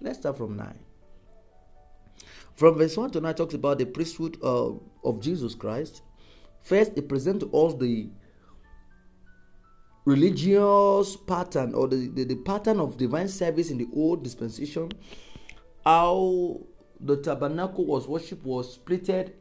Let's 0.00 0.18
start 0.18 0.38
from 0.38 0.56
9. 0.56 0.78
From 2.62 2.78
verse 2.78 2.96
1 2.96 3.10
to 3.10 3.20
9 3.20 3.34
talks 3.34 3.54
about 3.54 3.80
the 3.80 3.86
priesthood 3.86 4.38
of, 4.40 4.80
of 5.02 5.18
Jesus 5.20 5.52
Christ. 5.52 6.02
First, 6.60 6.92
it 6.94 7.08
presents 7.08 7.44
to 7.44 7.50
us 7.56 7.74
the 7.74 8.08
religious 10.04 11.16
pattern 11.16 11.74
or 11.74 11.88
the, 11.88 12.06
the, 12.06 12.22
the, 12.22 12.36
pattern 12.36 12.78
of 12.78 12.96
divine 12.96 13.26
service 13.26 13.72
in 13.72 13.78
the 13.78 13.88
old 13.92 14.22
dispensation, 14.22 14.92
how 15.84 16.60
the 17.00 17.16
tabernacle 17.16 17.84
was 17.84 18.06
worshipped 18.06 18.44
was 18.44 18.78
splitted 18.78 19.32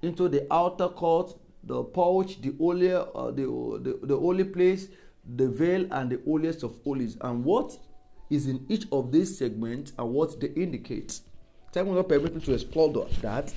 into 0.00 0.26
the 0.30 0.46
outer 0.50 0.88
court, 0.88 1.38
the 1.64 1.84
porch, 1.84 2.40
the 2.40 2.54
holy, 2.56 2.90
uh, 2.90 3.04
the, 3.32 3.42
the, 3.82 4.00
the 4.02 4.16
holy 4.16 4.44
place, 4.44 4.88
the 5.36 5.46
veil, 5.46 5.86
and 5.90 6.08
the 6.08 6.22
holiest 6.24 6.62
of 6.62 6.74
holies, 6.84 7.18
and 7.20 7.44
what 7.44 7.76
is 8.30 8.46
in 8.46 8.64
each 8.70 8.86
of 8.90 9.12
these 9.12 9.36
segments 9.36 9.92
and 9.98 10.08
what 10.08 10.40
they 10.40 10.48
indicate. 10.56 11.20
Time 11.72 11.86
will 11.86 11.94
not 11.94 12.08
permit 12.08 12.34
me 12.34 12.40
to 12.42 12.54
explore 12.54 12.92
that. 12.92 13.10
That's 13.22 13.54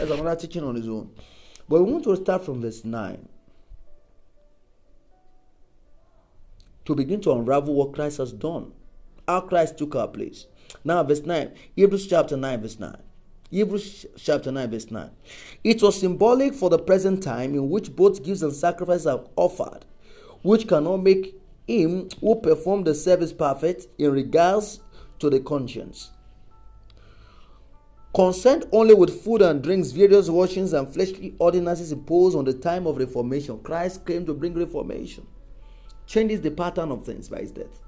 another 0.00 0.36
teaching 0.36 0.64
on 0.64 0.76
its 0.76 0.86
own. 0.88 1.10
But 1.68 1.82
we 1.82 1.92
want 1.92 2.04
to 2.04 2.16
start 2.16 2.44
from 2.44 2.62
verse 2.62 2.84
9. 2.84 3.28
to 6.86 6.94
begin 6.94 7.20
to 7.20 7.32
unravel 7.32 7.74
what 7.74 7.92
Christ 7.92 8.18
has 8.18 8.32
done. 8.32 8.72
How 9.28 9.40
Christ 9.40 9.76
took 9.76 9.94
our 9.94 10.08
place. 10.08 10.46
Now, 10.84 11.02
verse 11.02 11.20
9, 11.20 11.52
Hebrews 11.74 12.06
chapter 12.06 12.36
9, 12.36 12.60
verse 12.62 12.78
9. 12.78 12.96
Hebrews 13.50 14.06
chapter 14.16 14.50
9, 14.50 14.70
verse 14.70 14.90
9. 14.90 15.10
It 15.64 15.82
was 15.82 16.00
symbolic 16.00 16.54
for 16.54 16.70
the 16.70 16.78
present 16.78 17.22
time 17.22 17.54
in 17.54 17.68
which 17.70 17.94
both 17.94 18.24
gifts 18.24 18.42
and 18.42 18.52
sacrifices 18.52 19.06
are 19.06 19.24
offered, 19.36 19.84
which 20.42 20.66
cannot 20.66 20.98
make 20.98 21.34
him 21.66 22.08
who 22.20 22.36
performed 22.36 22.86
the 22.86 22.94
service 22.94 23.32
perfect 23.32 23.86
in 23.98 24.12
regards 24.12 24.80
to 25.18 25.28
the 25.28 25.40
conscience. 25.40 26.10
Consent 28.16 28.64
only 28.72 28.94
with 28.94 29.22
food 29.22 29.42
and 29.42 29.62
drinks, 29.62 29.92
various 29.92 30.28
washings, 30.28 30.72
and 30.72 30.92
fleshly 30.92 31.36
ordinances 31.38 31.92
imposed 31.92 32.34
on 32.34 32.46
the 32.46 32.54
time 32.54 32.86
of 32.86 32.96
Reformation. 32.96 33.60
Christ 33.62 34.04
came 34.06 34.26
to 34.26 34.34
bring 34.34 34.54
reformation 34.54 35.26
changes 36.06 36.40
the 36.40 36.50
pattern 36.50 36.90
of 36.92 37.04
things 37.04 37.28
by 37.28 37.40
his 37.40 37.50
death. 37.50 37.80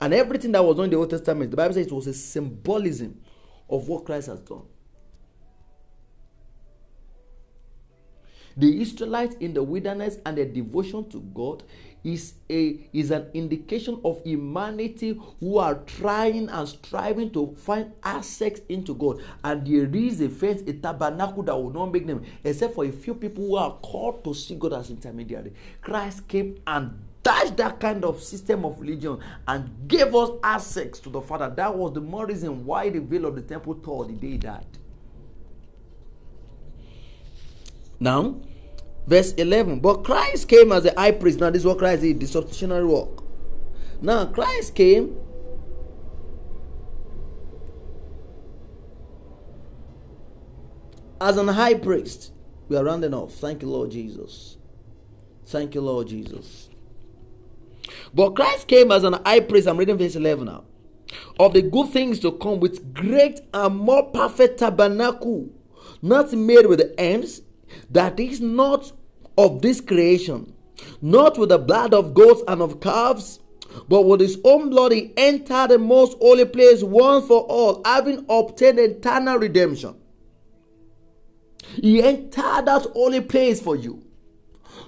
And 0.00 0.12
everything 0.12 0.52
that 0.52 0.64
was 0.64 0.76
done 0.76 0.86
in 0.86 0.90
the 0.90 0.96
Old 0.96 1.10
Testament, 1.10 1.50
the 1.50 1.56
Bible 1.56 1.74
says 1.74 1.86
it 1.86 1.92
was 1.92 2.06
a 2.06 2.14
symbolism 2.14 3.20
of 3.70 3.88
what 3.88 4.04
Christ 4.04 4.26
has 4.26 4.40
done. 4.40 4.64
The 8.56 8.82
Israelites 8.82 9.36
in 9.40 9.54
the 9.54 9.62
wilderness 9.62 10.18
and 10.26 10.36
their 10.36 10.44
devotion 10.44 11.08
to 11.10 11.20
God 11.20 11.64
is 12.04 12.34
a 12.50 12.86
is 12.92 13.10
an 13.10 13.26
indication 13.32 13.98
of 14.04 14.22
humanity 14.22 15.18
who 15.40 15.58
are 15.58 15.76
trying 15.86 16.48
and 16.50 16.68
striving 16.68 17.30
to 17.30 17.54
find 17.56 17.92
access 18.02 18.60
into 18.68 18.94
God. 18.94 19.22
And 19.42 19.66
there 19.66 20.02
is 20.02 20.20
a 20.20 20.28
fence, 20.28 20.62
a 20.66 20.74
tabernacle 20.74 21.42
that 21.44 21.56
will 21.56 21.70
not 21.70 21.92
make 21.92 22.06
them, 22.06 22.22
except 22.44 22.74
for 22.74 22.84
a 22.84 22.92
few 22.92 23.14
people 23.14 23.44
who 23.46 23.56
are 23.56 23.72
called 23.82 24.22
to 24.24 24.34
see 24.34 24.54
God 24.54 24.74
as 24.74 24.90
intermediary. 24.90 25.52
Christ 25.80 26.28
came 26.28 26.58
and 26.66 26.98
dashed 27.22 27.56
that 27.56 27.80
kind 27.80 28.04
of 28.04 28.22
system 28.22 28.66
of 28.66 28.78
religion 28.78 29.18
and 29.48 29.88
gave 29.88 30.14
us 30.14 30.30
access 30.42 31.00
to 31.00 31.08
the 31.08 31.22
Father. 31.22 31.52
That 31.56 31.74
was 31.74 31.94
the 31.94 32.02
more 32.02 32.26
reason 32.26 32.66
why 32.66 32.90
the 32.90 33.00
veil 33.00 33.24
of 33.24 33.34
the 33.34 33.42
temple 33.42 33.76
tore 33.76 34.04
the 34.04 34.12
day 34.12 34.36
died. 34.36 34.66
Now, 37.98 38.40
Verse 39.06 39.32
11. 39.32 39.80
But 39.80 40.04
Christ 40.04 40.48
came 40.48 40.72
as 40.72 40.84
a 40.86 40.94
high 40.96 41.12
priest. 41.12 41.40
Now, 41.40 41.50
this 41.50 41.62
is 41.62 41.66
what 41.66 41.78
Christ 41.78 42.02
did 42.02 42.20
the 42.20 42.26
substitutionary 42.26 42.86
work. 42.86 43.22
Now, 44.00 44.26
Christ 44.26 44.74
came 44.74 45.16
as 51.20 51.36
an 51.36 51.48
high 51.48 51.74
priest. 51.74 52.32
We 52.68 52.76
are 52.76 52.84
rounding 52.84 53.14
off. 53.14 53.34
Thank 53.34 53.62
you, 53.62 53.68
Lord 53.68 53.90
Jesus. 53.90 54.56
Thank 55.46 55.74
you, 55.74 55.80
Lord 55.82 56.08
Jesus. 56.08 56.70
But 58.14 58.34
Christ 58.34 58.66
came 58.66 58.90
as 58.90 59.04
an 59.04 59.14
high 59.24 59.40
priest. 59.40 59.68
I'm 59.68 59.76
reading 59.76 59.98
verse 59.98 60.16
11 60.16 60.46
now. 60.46 60.64
Of 61.38 61.52
the 61.52 61.62
good 61.62 61.90
things 61.90 62.18
to 62.20 62.32
come 62.32 62.60
with 62.60 62.94
great 62.94 63.40
and 63.52 63.76
more 63.76 64.04
perfect 64.10 64.58
tabernacle, 64.58 65.50
not 66.00 66.32
made 66.32 66.66
with 66.66 66.98
hands, 66.98 67.42
that 67.90 68.18
is 68.20 68.40
not 68.40 68.92
of 69.36 69.62
this 69.62 69.80
creation, 69.80 70.54
not 71.00 71.38
with 71.38 71.48
the 71.48 71.58
blood 71.58 71.94
of 71.94 72.14
goats 72.14 72.42
and 72.46 72.62
of 72.62 72.80
calves, 72.80 73.40
but 73.88 74.02
with 74.02 74.20
his 74.20 74.38
own 74.44 74.70
blood 74.70 74.92
he 74.92 75.12
entered 75.16 75.70
the 75.70 75.78
most 75.78 76.16
holy 76.18 76.44
place 76.44 76.82
once 76.82 77.26
for 77.26 77.40
all, 77.40 77.82
having 77.84 78.24
obtained 78.28 78.78
eternal 78.78 79.38
redemption. 79.38 79.96
He 81.76 82.02
entered 82.02 82.66
that 82.66 82.86
holy 82.92 83.20
place 83.20 83.60
for 83.60 83.74
you 83.74 84.03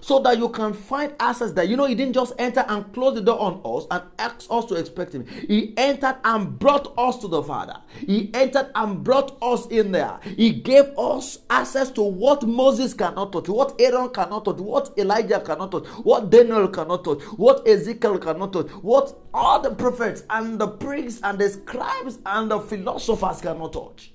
so 0.07 0.21
that 0.21 0.39
you 0.39 0.49
can 0.49 0.73
find 0.73 1.13
access 1.19 1.51
there. 1.51 1.65
You 1.65 1.77
know, 1.77 1.87
he 1.87 1.97
didn't 1.97 2.13
just 2.13 2.33
enter 2.39 2.65
and 2.69 2.93
close 2.93 3.17
the 3.17 3.21
door 3.21 3.41
on 3.41 3.61
us 3.65 3.89
and 3.91 4.05
ask 4.21 4.47
us 4.49 4.65
to 4.67 4.77
expect 4.77 5.13
him. 5.13 5.27
He 5.27 5.75
entered 5.77 6.19
and 6.23 6.57
brought 6.61 6.97
us 6.97 7.19
to 7.23 7.27
the 7.27 7.43
Father. 7.43 7.75
He 8.07 8.31
entered 8.33 8.71
and 8.77 9.03
brought 9.03 9.37
us 9.43 9.67
in 9.67 9.91
there. 9.91 10.21
He 10.23 10.53
gave 10.53 10.97
us 10.97 11.41
access 11.51 11.91
to 11.91 12.03
what 12.03 12.45
Moses 12.47 12.95
cannot 12.95 13.33
touch, 13.33 13.49
what 13.49 13.75
Aaron 13.81 14.11
cannot 14.11 14.45
touch, 14.45 14.59
what 14.59 14.93
Elijah 14.97 15.41
cannot 15.41 15.73
touch, 15.73 15.87
what 16.05 16.31
Daniel 16.31 16.69
cannot 16.69 17.03
touch, 17.03 17.23
what 17.37 17.67
Ezekiel 17.67 18.19
cannot 18.19 18.53
touch, 18.53 18.69
what 18.83 19.13
all 19.35 19.61
the 19.61 19.75
prophets 19.75 20.23
and 20.31 20.61
the 20.61 20.69
priests 20.69 21.21
and 21.25 21.37
the 21.37 21.51
scribes 21.51 22.21
and 22.27 22.49
the 22.49 22.61
philosophers 22.61 23.41
cannot 23.41 23.73
touch. 23.73 24.13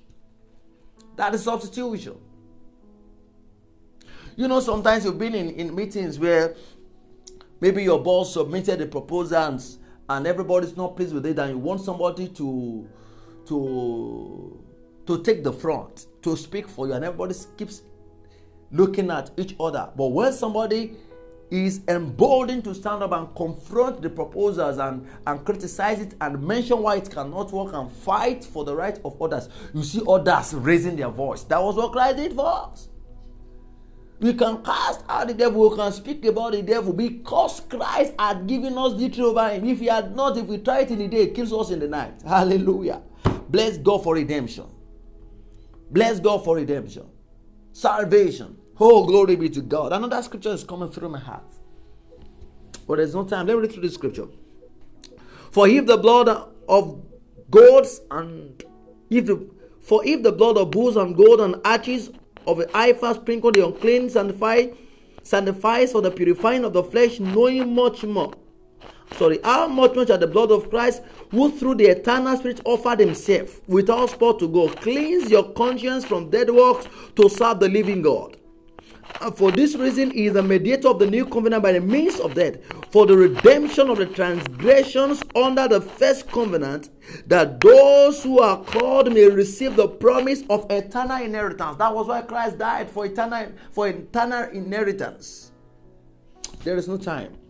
That 1.16 1.34
is 1.34 1.42
substitution. 1.42 2.16
You 4.42 4.48
know, 4.48 4.58
sometimes 4.58 5.04
you've 5.04 5.20
been 5.20 5.36
in, 5.36 5.50
in 5.50 5.72
meetings 5.72 6.18
where 6.18 6.56
maybe 7.60 7.84
your 7.84 8.02
boss 8.02 8.34
submitted 8.34 8.80
a 8.80 8.86
proposal 8.86 9.38
and, 9.38 9.64
and 10.08 10.26
everybody's 10.26 10.76
not 10.76 10.96
pleased 10.96 11.14
with 11.14 11.26
it, 11.26 11.38
and 11.38 11.50
you 11.50 11.58
want 11.58 11.80
somebody 11.80 12.26
to 12.26 12.88
to 13.46 14.64
to 15.06 15.22
take 15.22 15.44
the 15.44 15.52
front, 15.52 16.06
to 16.22 16.36
speak 16.36 16.66
for 16.66 16.88
you, 16.88 16.94
and 16.94 17.04
everybody 17.04 17.36
keeps 17.56 17.82
looking 18.72 19.12
at 19.12 19.30
each 19.36 19.54
other. 19.60 19.88
But 19.96 20.08
when 20.08 20.32
somebody 20.32 20.96
is 21.52 21.82
emboldened 21.86 22.64
to 22.64 22.74
stand 22.74 23.04
up 23.04 23.12
and 23.12 23.32
confront 23.36 24.02
the 24.02 24.10
proposals 24.10 24.78
and, 24.78 25.06
and 25.24 25.44
criticize 25.44 26.00
it 26.00 26.16
and 26.20 26.42
mention 26.42 26.82
why 26.82 26.96
it 26.96 27.08
cannot 27.08 27.52
work 27.52 27.74
and 27.74 27.88
fight 27.92 28.44
for 28.44 28.64
the 28.64 28.74
right 28.74 28.98
of 29.04 29.22
others, 29.22 29.48
you 29.72 29.84
see 29.84 30.02
others 30.08 30.52
raising 30.52 30.96
their 30.96 31.10
voice. 31.10 31.44
That 31.44 31.62
was 31.62 31.76
what 31.76 31.92
Christ 31.92 32.16
did 32.16 32.32
for 32.32 32.44
us. 32.44 32.88
We 34.22 34.34
can 34.34 34.62
cast 34.62 35.04
out 35.08 35.26
the 35.26 35.34
devil, 35.34 35.68
we 35.68 35.76
can 35.76 35.90
speak 35.90 36.24
about 36.24 36.52
the 36.52 36.62
devil 36.62 36.92
because 36.92 37.58
Christ 37.58 38.14
had 38.16 38.46
given 38.46 38.78
us 38.78 38.92
victory 38.92 39.24
over 39.24 39.48
him. 39.48 39.64
If 39.68 39.80
he 39.80 39.86
had 39.86 40.14
not, 40.14 40.36
if 40.36 40.46
we 40.46 40.58
try 40.58 40.82
it 40.82 40.92
in 40.92 40.98
the 40.98 41.08
day, 41.08 41.22
it 41.22 41.34
kills 41.34 41.52
us 41.52 41.70
in 41.72 41.80
the 41.80 41.88
night. 41.88 42.22
Hallelujah. 42.26 43.02
Bless 43.48 43.78
God 43.78 44.04
for 44.04 44.14
redemption. 44.14 44.66
Bless 45.90 46.20
God 46.20 46.44
for 46.44 46.54
redemption. 46.54 47.04
Salvation. 47.72 48.56
Oh, 48.78 49.04
glory 49.04 49.34
be 49.34 49.50
to 49.50 49.60
God. 49.60 49.92
Another 49.92 50.22
scripture 50.22 50.52
is 50.52 50.62
coming 50.62 50.90
through 50.90 51.08
my 51.08 51.18
heart. 51.18 51.42
But 52.86 52.98
there's 52.98 53.16
no 53.16 53.24
time. 53.24 53.48
Let 53.48 53.56
me 53.56 53.62
read 53.62 53.72
through 53.72 53.82
this 53.82 53.94
scripture. 53.94 54.28
For 55.50 55.66
if 55.66 55.84
the 55.86 55.96
blood 55.96 56.28
of 56.68 57.02
goats 57.50 58.00
and 58.08 58.62
if 59.10 59.26
the 59.26 59.50
for 59.80 60.06
if 60.06 60.22
the 60.22 60.30
blood 60.30 60.56
of 60.58 60.70
bulls 60.70 60.96
and 60.96 61.16
gold 61.16 61.40
and 61.40 61.56
arches 61.64 62.10
of 62.46 62.58
the 62.58 62.70
heifer 62.74 63.14
sprinkle 63.14 63.52
the 63.52 63.64
unclean 63.64 64.10
sanctify 64.10 64.66
sanctifies 65.22 65.92
for 65.92 66.00
the 66.02 66.10
purifying 66.10 66.64
of 66.64 66.72
the 66.72 66.82
flesh, 66.82 67.20
knowing 67.20 67.74
much 67.74 68.02
more. 68.04 68.34
Sorry, 69.16 69.38
how 69.44 69.68
much 69.68 69.94
more 69.94 70.06
shall 70.06 70.18
the 70.18 70.26
blood 70.26 70.50
of 70.50 70.70
Christ, 70.70 71.02
who 71.30 71.50
through 71.50 71.76
the 71.76 71.86
eternal 71.86 72.36
Spirit 72.36 72.60
offered 72.64 72.98
himself 72.98 73.60
without 73.68 74.10
spot 74.10 74.38
to 74.40 74.48
go, 74.48 74.68
cleanse 74.68 75.30
your 75.30 75.52
conscience 75.52 76.04
from 76.04 76.30
dead 76.30 76.50
works 76.50 76.88
to 77.16 77.28
serve 77.28 77.60
the 77.60 77.68
living 77.68 78.02
God? 78.02 78.36
Uh, 79.20 79.30
for 79.30 79.50
this 79.50 79.74
reason, 79.74 80.10
he 80.10 80.26
is 80.26 80.34
the 80.34 80.42
mediator 80.42 80.88
of 80.88 80.98
the 80.98 81.06
new 81.06 81.26
covenant 81.26 81.62
by 81.62 81.72
the 81.72 81.80
means 81.80 82.18
of 82.20 82.34
death, 82.34 82.56
for 82.90 83.06
the 83.06 83.16
redemption 83.16 83.88
of 83.88 83.98
the 83.98 84.06
transgressions 84.06 85.22
under 85.34 85.68
the 85.68 85.80
first 85.80 86.30
covenant, 86.30 86.90
that 87.26 87.60
those 87.60 88.22
who 88.22 88.40
are 88.40 88.62
called 88.62 89.12
may 89.12 89.28
receive 89.28 89.76
the 89.76 89.88
promise 89.88 90.42
of 90.50 90.70
eternal 90.70 91.22
inheritance. 91.22 91.76
That 91.78 91.94
was 91.94 92.06
why 92.06 92.22
Christ 92.22 92.58
died 92.58 92.90
for 92.90 93.06
eternal 93.06 93.52
for 93.72 93.88
eternal 93.88 94.50
inheritance. 94.50 95.52
There 96.64 96.76
is 96.76 96.88
no 96.88 96.96
time. 96.96 97.41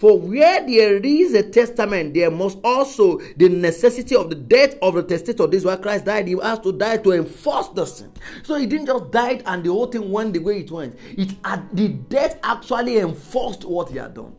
For 0.00 0.18
where 0.18 0.66
there 0.66 0.96
is 0.96 1.34
a 1.34 1.42
testament, 1.42 2.14
there 2.14 2.30
must 2.30 2.56
also 2.64 3.18
the 3.36 3.50
necessity 3.50 4.16
of 4.16 4.30
the 4.30 4.34
death 4.34 4.76
of 4.80 4.94
the 4.94 5.02
testator. 5.02 5.46
This 5.46 5.58
is 5.58 5.66
why 5.66 5.76
Christ 5.76 6.06
died. 6.06 6.26
He 6.26 6.38
has 6.42 6.58
to 6.60 6.72
die 6.72 6.96
to 6.96 7.12
enforce 7.12 7.68
the 7.68 7.84
sin. 7.84 8.10
So 8.42 8.54
he 8.54 8.64
didn't 8.64 8.86
just 8.86 9.10
die 9.10 9.42
and 9.44 9.62
the 9.62 9.70
whole 9.70 9.88
thing 9.88 10.10
went 10.10 10.32
the 10.32 10.38
way 10.38 10.60
it 10.60 10.70
went. 10.70 10.98
It 11.18 11.34
the 11.74 11.88
death 11.88 12.38
actually 12.42 12.96
enforced 12.96 13.66
what 13.66 13.90
he 13.90 13.98
had 13.98 14.14
done. 14.14 14.34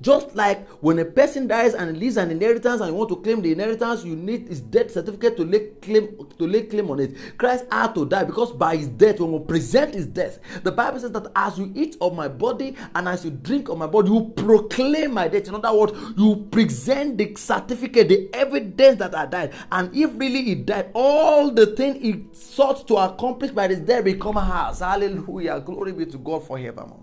Just 0.00 0.34
like 0.34 0.68
when 0.82 0.98
a 0.98 1.04
person 1.04 1.46
dies 1.46 1.74
and 1.74 1.96
leaves 1.98 2.16
an 2.16 2.30
inheritance 2.30 2.80
and 2.80 2.90
you 2.90 2.94
want 2.94 3.08
to 3.10 3.16
claim 3.16 3.42
the 3.42 3.52
inheritance, 3.52 4.04
you 4.04 4.16
need 4.16 4.48
his 4.48 4.60
death 4.60 4.90
certificate 4.90 5.36
to 5.36 5.44
lay 5.44 5.70
claim 5.80 6.16
to 6.38 6.46
lay 6.46 6.62
claim 6.62 6.90
on 6.90 7.00
it. 7.00 7.16
Christ 7.38 7.64
had 7.70 7.94
to 7.94 8.06
die 8.06 8.24
because 8.24 8.52
by 8.52 8.76
his 8.76 8.88
death, 8.88 9.20
when 9.20 9.32
we 9.32 9.38
present 9.40 9.94
his 9.94 10.06
death, 10.06 10.38
the 10.62 10.72
Bible 10.72 11.00
says 11.00 11.12
that 11.12 11.30
as 11.34 11.58
you 11.58 11.72
eat 11.74 11.96
of 12.00 12.14
my 12.14 12.28
body 12.28 12.76
and 12.94 13.08
as 13.08 13.24
you 13.24 13.30
drink 13.30 13.68
of 13.68 13.78
my 13.78 13.86
body, 13.86 14.10
you 14.10 14.32
proclaim 14.36 15.14
my 15.14 15.28
death. 15.28 15.48
In 15.48 15.54
other 15.54 15.72
words, 15.72 15.92
you 16.16 16.46
present 16.50 17.18
the 17.18 17.34
certificate, 17.36 18.08
the 18.08 18.30
evidence 18.34 18.98
that 18.98 19.14
I 19.14 19.26
died. 19.26 19.54
And 19.72 19.94
if 19.94 20.10
really 20.18 20.42
he 20.42 20.54
died, 20.54 20.90
all 20.94 21.50
the 21.50 21.66
thing 21.66 22.00
he 22.00 22.26
sought 22.32 22.86
to 22.88 22.96
accomplish 22.96 23.50
by 23.50 23.68
his 23.68 23.80
death 23.80 24.04
become 24.04 24.36
ours. 24.36 24.80
Hallelujah. 24.80 25.60
Glory 25.60 25.92
be 25.92 26.06
to 26.06 26.18
God 26.18 26.46
forevermore. 26.46 27.00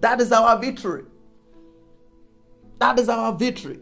That 0.00 0.20
is 0.20 0.32
our 0.32 0.58
victory. 0.58 1.04
That 2.82 2.98
is 2.98 3.08
our 3.08 3.32
victory. 3.32 3.78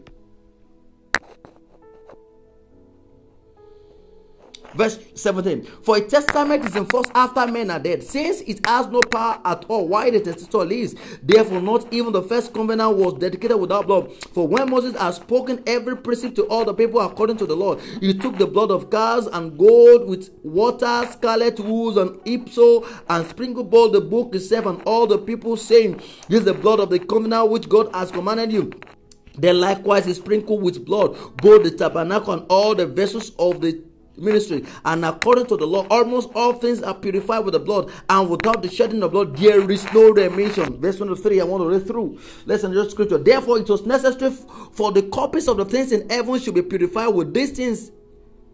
Verse 4.73 4.99
17 5.15 5.63
For 5.83 5.97
a 5.97 6.01
testament 6.01 6.65
is 6.65 6.75
enforced 6.75 7.11
after 7.13 7.51
men 7.51 7.71
are 7.71 7.79
dead, 7.79 8.03
since 8.03 8.41
it 8.41 8.65
has 8.65 8.87
no 8.87 9.01
power 9.01 9.39
at 9.43 9.65
all 9.67 9.87
while 9.87 10.09
the 10.11 10.19
testator 10.19 10.65
lives. 10.65 10.95
Therefore, 11.21 11.61
not 11.61 11.91
even 11.91 12.13
the 12.13 12.21
first 12.21 12.53
covenant 12.53 12.95
was 12.95 13.15
dedicated 13.15 13.59
without 13.59 13.87
blood. 13.87 14.11
For 14.33 14.47
when 14.47 14.69
Moses 14.69 14.99
had 14.99 15.11
spoken 15.11 15.63
every 15.67 15.97
precept 15.97 16.35
to 16.35 16.45
all 16.45 16.65
the 16.65 16.73
people 16.73 17.01
according 17.01 17.37
to 17.37 17.45
the 17.45 17.55
law, 17.55 17.75
he 17.99 18.13
took 18.13 18.37
the 18.37 18.47
blood 18.47 18.71
of 18.71 18.89
calves 18.89 19.27
and 19.27 19.57
gold 19.57 20.07
with 20.07 20.29
water, 20.43 21.07
scarlet 21.11 21.59
wool, 21.59 21.99
and 21.99 22.19
hyssop, 22.25 22.85
and 23.09 23.27
sprinkled 23.27 23.69
both 23.69 23.91
the 23.91 24.01
book 24.01 24.33
itself 24.35 24.65
and 24.65 24.81
all 24.85 25.05
the 25.07 25.17
people, 25.17 25.57
saying, 25.57 25.97
This 26.29 26.39
is 26.39 26.45
the 26.45 26.53
blood 26.53 26.79
of 26.79 26.89
the 26.89 26.99
covenant 26.99 27.49
which 27.49 27.67
God 27.67 27.93
has 27.93 28.11
commanded 28.11 28.51
you. 28.51 28.71
Then 29.37 29.59
likewise 29.59 30.05
he 30.05 30.13
sprinkled 30.13 30.61
with 30.61 30.85
blood 30.85 31.17
both 31.37 31.63
the 31.63 31.71
tabernacle 31.71 32.33
and 32.33 32.45
all 32.49 32.75
the 32.75 32.85
vessels 32.85 33.31
of 33.39 33.61
the 33.61 33.81
ministry. 34.17 34.65
And 34.85 35.05
according 35.05 35.47
to 35.47 35.57
the 35.57 35.65
law, 35.65 35.85
almost 35.89 36.29
all 36.35 36.53
things 36.53 36.81
are 36.81 36.93
purified 36.93 37.39
with 37.39 37.53
the 37.53 37.59
blood, 37.59 37.91
and 38.09 38.29
without 38.29 38.61
the 38.61 38.69
shedding 38.69 39.03
of 39.03 39.11
blood, 39.11 39.37
there 39.37 39.69
is 39.69 39.91
no 39.93 40.11
remission. 40.11 40.79
Verse 40.79 40.97
23, 40.97 41.41
I 41.41 41.43
want 41.43 41.63
to 41.63 41.69
read 41.69 41.87
through. 41.87 42.19
To 42.47 42.57
the 42.57 42.89
scripture. 42.89 43.17
Therefore, 43.17 43.59
it 43.59 43.69
was 43.69 43.85
necessary 43.85 44.35
for 44.73 44.91
the 44.91 45.03
copies 45.03 45.47
of 45.47 45.57
the 45.57 45.65
things 45.65 45.91
in 45.91 46.09
heaven 46.09 46.39
should 46.39 46.55
be 46.55 46.61
purified 46.61 47.07
with 47.07 47.33
these 47.33 47.51
things 47.51 47.91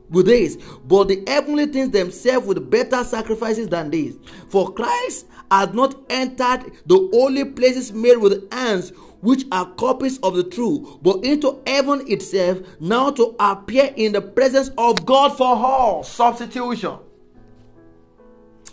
with 0.09 0.27
this, 0.27 0.57
but 0.85 1.09
the 1.09 1.23
heavenly 1.27 1.65
things 1.65 1.89
themselves 1.89 2.47
with 2.47 2.69
better 2.69 3.03
sacrifices 3.03 3.67
than 3.67 3.89
these. 3.89 4.17
For 4.47 4.71
Christ 4.71 5.25
has 5.51 5.73
not 5.73 5.95
entered 6.09 6.71
the 6.85 7.09
holy 7.11 7.43
places 7.43 7.91
made 7.91 8.17
with 8.17 8.51
hands 8.53 8.93
which 9.27 9.43
are 9.51 9.65
copies 9.71 10.19
of 10.19 10.35
the 10.35 10.43
true, 10.45 10.97
but 11.01 11.21
into 11.25 11.59
heaven 11.67 12.01
itself, 12.07 12.59
now 12.79 13.09
to 13.11 13.35
appear 13.41 13.91
in 13.97 14.13
the 14.13 14.21
presence 14.21 14.69
of 14.77 15.05
God 15.05 15.35
for 15.35 15.47
all. 15.47 16.01
Substitution. 16.01 16.97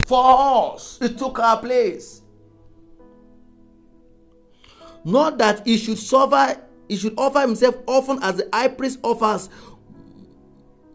For 0.07 0.72
us, 0.76 1.00
it 1.02 1.18
took 1.18 1.40
our 1.40 1.59
place. 1.59 2.22
Not 5.05 5.38
that 5.38 5.66
he 5.66 5.76
should 5.76 5.98
suffer, 5.98 6.61
he 6.88 6.98
should 6.98 7.14
offer 7.18 7.40
himself 7.40 7.74
often 7.88 8.22
as 8.22 8.36
the 8.36 8.48
high 8.52 8.68
priest 8.68 9.00
offers 9.02 9.48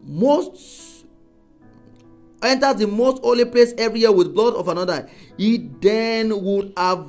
most 0.02 1.04
enters 2.42 2.76
the 2.76 2.86
most 2.86 3.22
holy 3.22 3.44
place 3.44 3.74
every 3.76 4.00
year 4.00 4.12
with 4.12 4.32
blood 4.32 4.54
of 4.54 4.68
another. 4.68 5.10
He 5.36 5.58
then 5.58 6.42
would 6.42 6.72
have 6.78 7.04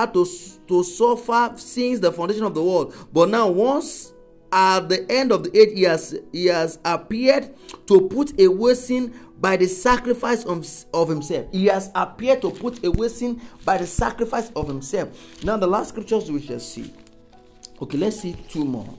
had 0.00 0.14
to 0.14 0.26
to 0.68 0.82
suffer 0.82 1.52
since 1.56 2.00
the 2.00 2.10
foundation 2.12 2.44
of 2.44 2.54
the 2.54 2.62
world. 2.62 2.94
But 3.12 3.28
now, 3.28 3.48
once 3.48 4.12
at 4.52 4.88
the 4.88 5.10
end 5.10 5.32
of 5.32 5.44
the 5.44 5.58
age, 5.58 5.70
he 5.74 5.82
has, 5.82 6.18
he 6.32 6.46
has 6.46 6.78
appeared 6.84 7.54
to 7.86 8.08
put 8.08 8.40
away 8.40 8.74
sin 8.74 9.12
by 9.40 9.56
the 9.56 9.66
sacrifice 9.66 10.44
of, 10.44 10.66
of 10.94 11.08
himself. 11.08 11.46
He 11.52 11.66
has 11.66 11.90
appeared 11.94 12.40
to 12.42 12.50
put 12.50 12.84
away 12.84 13.08
sin 13.08 13.42
by 13.64 13.78
the 13.78 13.86
sacrifice 13.86 14.50
of 14.54 14.68
himself. 14.68 15.42
Now, 15.44 15.56
the 15.56 15.66
last 15.66 15.90
scriptures 15.90 16.30
we 16.30 16.40
shall 16.40 16.60
see. 16.60 16.92
Okay, 17.82 17.98
let's 17.98 18.20
see 18.20 18.34
two 18.48 18.64
more. 18.64 18.98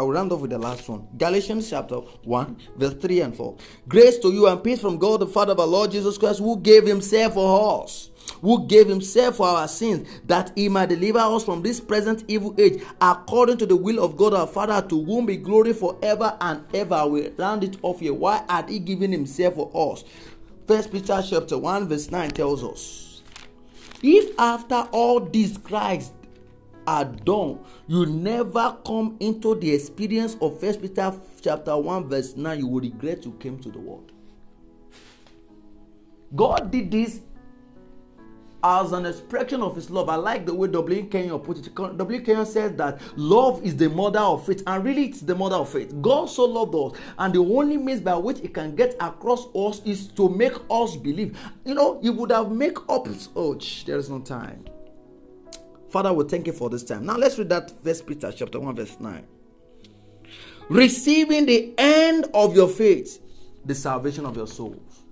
I 0.00 0.02
will 0.02 0.12
round 0.12 0.32
off 0.32 0.40
with 0.40 0.50
the 0.50 0.58
last 0.58 0.88
one. 0.88 1.06
Galatians 1.18 1.68
chapter 1.68 1.96
1, 1.96 2.56
verse 2.76 2.94
3 2.94 3.20
and 3.20 3.36
4. 3.36 3.54
Grace 3.86 4.16
to 4.20 4.32
you 4.32 4.46
and 4.46 4.64
peace 4.64 4.80
from 4.80 4.96
God 4.96 5.20
the 5.20 5.26
Father 5.26 5.52
of 5.52 5.60
our 5.60 5.66
Lord 5.66 5.90
Jesus 5.90 6.16
Christ, 6.16 6.38
who 6.38 6.58
gave 6.58 6.86
himself 6.86 7.34
for 7.34 7.82
us 7.84 8.10
who 8.40 8.66
gave 8.66 8.86
himself 8.86 9.36
for 9.36 9.48
our 9.48 9.68
sins, 9.68 10.08
that 10.26 10.52
he 10.54 10.68
might 10.68 10.88
deliver 10.88 11.18
us 11.18 11.44
from 11.44 11.60
this 11.62 11.80
present 11.80 12.24
evil 12.28 12.54
age, 12.58 12.82
according 13.00 13.58
to 13.58 13.66
the 13.66 13.76
will 13.76 14.02
of 14.02 14.16
God 14.16 14.32
our 14.32 14.46
Father, 14.46 14.80
to 14.88 15.04
whom 15.04 15.26
be 15.26 15.36
glory 15.36 15.74
forever 15.74 16.34
and 16.40 16.64
ever. 16.72 17.06
We 17.06 17.28
round 17.30 17.64
it 17.64 17.76
off 17.82 18.00
here. 18.00 18.14
Why 18.14 18.42
had 18.48 18.70
he 18.70 18.78
given 18.78 19.12
himself 19.12 19.54
for 19.56 19.92
us? 19.92 20.04
First 20.66 20.92
Peter 20.92 21.22
chapter 21.28 21.58
1, 21.58 21.88
verse 21.88 22.10
9 22.10 22.30
tells 22.30 22.64
us. 22.64 23.22
If 24.02 24.38
after 24.38 24.88
all 24.92 25.20
these 25.20 25.58
Christ 25.58 26.12
are 26.90 27.04
done, 27.04 27.60
you 27.86 28.04
never 28.04 28.76
come 28.84 29.16
into 29.20 29.54
the 29.54 29.72
experience 29.72 30.36
of 30.40 30.58
First 30.58 30.82
Peter 30.82 31.14
chapter 31.40 31.76
1, 31.76 32.08
verse 32.08 32.36
9, 32.36 32.58
you 32.58 32.66
will 32.66 32.80
regret 32.80 33.24
you 33.24 33.30
came 33.38 33.60
to 33.60 33.70
the 33.70 33.78
world. 33.78 34.10
God 36.34 36.72
did 36.72 36.90
this 36.90 37.20
as 38.64 38.90
an 38.90 39.06
expression 39.06 39.62
of 39.62 39.76
his 39.76 39.88
love. 39.88 40.08
I 40.08 40.16
like 40.16 40.46
the 40.46 40.52
way 40.52 40.66
W. 40.66 41.06
Kenyon 41.06 41.38
put 41.38 41.58
it. 41.58 41.72
W. 41.74 42.20
Kenyon 42.22 42.44
says 42.44 42.74
that 42.76 43.00
love 43.16 43.64
is 43.64 43.76
the 43.76 43.88
mother 43.88 44.18
of 44.18 44.44
faith, 44.44 44.64
and 44.66 44.84
really 44.84 45.04
it's 45.04 45.20
the 45.20 45.34
mother 45.34 45.56
of 45.56 45.68
faith. 45.68 45.94
God 46.02 46.28
so 46.28 46.44
loved 46.44 46.74
us, 46.74 47.00
and 47.18 47.32
the 47.32 47.38
only 47.38 47.76
means 47.76 48.00
by 48.00 48.16
which 48.16 48.40
it 48.40 48.52
can 48.52 48.74
get 48.74 48.96
across 48.98 49.46
us 49.54 49.80
is 49.84 50.08
to 50.08 50.28
make 50.28 50.54
us 50.68 50.96
believe. 50.96 51.38
You 51.64 51.74
know, 51.74 52.00
he 52.02 52.10
would 52.10 52.32
have 52.32 52.50
make 52.50 52.78
up. 52.88 53.06
Oh, 53.36 53.54
there 53.86 53.98
is 53.98 54.10
no 54.10 54.18
time. 54.18 54.64
Father, 55.90 56.12
we 56.12 56.24
thank 56.24 56.46
you 56.46 56.52
for 56.52 56.70
this 56.70 56.84
time. 56.84 57.04
Now 57.04 57.16
let's 57.16 57.36
read 57.38 57.48
that 57.48 57.72
First 57.82 58.06
Peter 58.06 58.30
chapter 58.32 58.60
1, 58.60 58.76
verse 58.76 58.98
9. 59.00 59.26
Receiving 60.68 61.46
the 61.46 61.74
end 61.76 62.26
of 62.32 62.54
your 62.54 62.68
faith, 62.68 63.20
the 63.64 63.74
salvation 63.74 64.24
of 64.24 64.36
your 64.36 64.46
souls. 64.46 65.02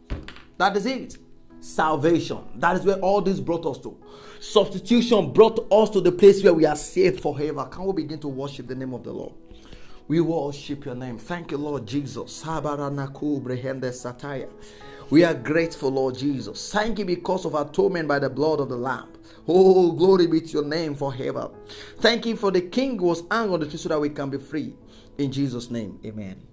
That 0.56 0.76
is 0.76 0.86
it 0.86 1.18
salvation. 1.60 2.38
That 2.54 2.76
is 2.76 2.84
where 2.84 3.00
all 3.00 3.20
this 3.20 3.40
brought 3.40 3.66
us 3.66 3.78
to. 3.78 3.96
Substitution 4.38 5.32
brought 5.32 5.66
us 5.72 5.90
to 5.90 6.00
the 6.00 6.12
place 6.12 6.44
where 6.44 6.54
we 6.54 6.64
are 6.64 6.76
saved 6.76 7.20
forever. 7.20 7.64
Can 7.64 7.84
we 7.84 7.92
begin 8.04 8.20
to 8.20 8.28
worship 8.28 8.68
the 8.68 8.76
name 8.76 8.94
of 8.94 9.02
the 9.02 9.10
Lord? 9.10 9.34
We 10.06 10.20
worship 10.20 10.84
your 10.84 10.94
name. 10.94 11.18
Thank 11.18 11.50
you, 11.50 11.58
Lord 11.58 11.84
Jesus. 11.84 12.46
We 15.10 15.24
are 15.24 15.34
grateful, 15.34 15.90
Lord 15.90 16.16
Jesus. 16.16 16.72
Thank 16.72 17.00
you 17.00 17.04
because 17.04 17.44
of 17.44 17.56
atonement 17.56 18.06
by 18.06 18.20
the 18.20 18.30
blood 18.30 18.60
of 18.60 18.68
the 18.68 18.76
Lamb. 18.76 19.08
Oh, 19.48 19.92
glory 19.92 20.26
be 20.26 20.42
to 20.42 20.48
your 20.48 20.64
name 20.64 20.94
forever. 20.94 21.50
Thank 22.00 22.26
you 22.26 22.36
for 22.36 22.50
the 22.50 22.60
King 22.60 22.98
was 22.98 23.22
hung 23.30 23.52
on 23.52 23.60
the 23.60 23.78
so 23.78 23.88
that 23.88 24.00
we 24.00 24.10
can 24.10 24.30
be 24.30 24.38
free. 24.38 24.74
In 25.16 25.32
Jesus' 25.32 25.70
name, 25.70 25.98
amen. 26.04 26.47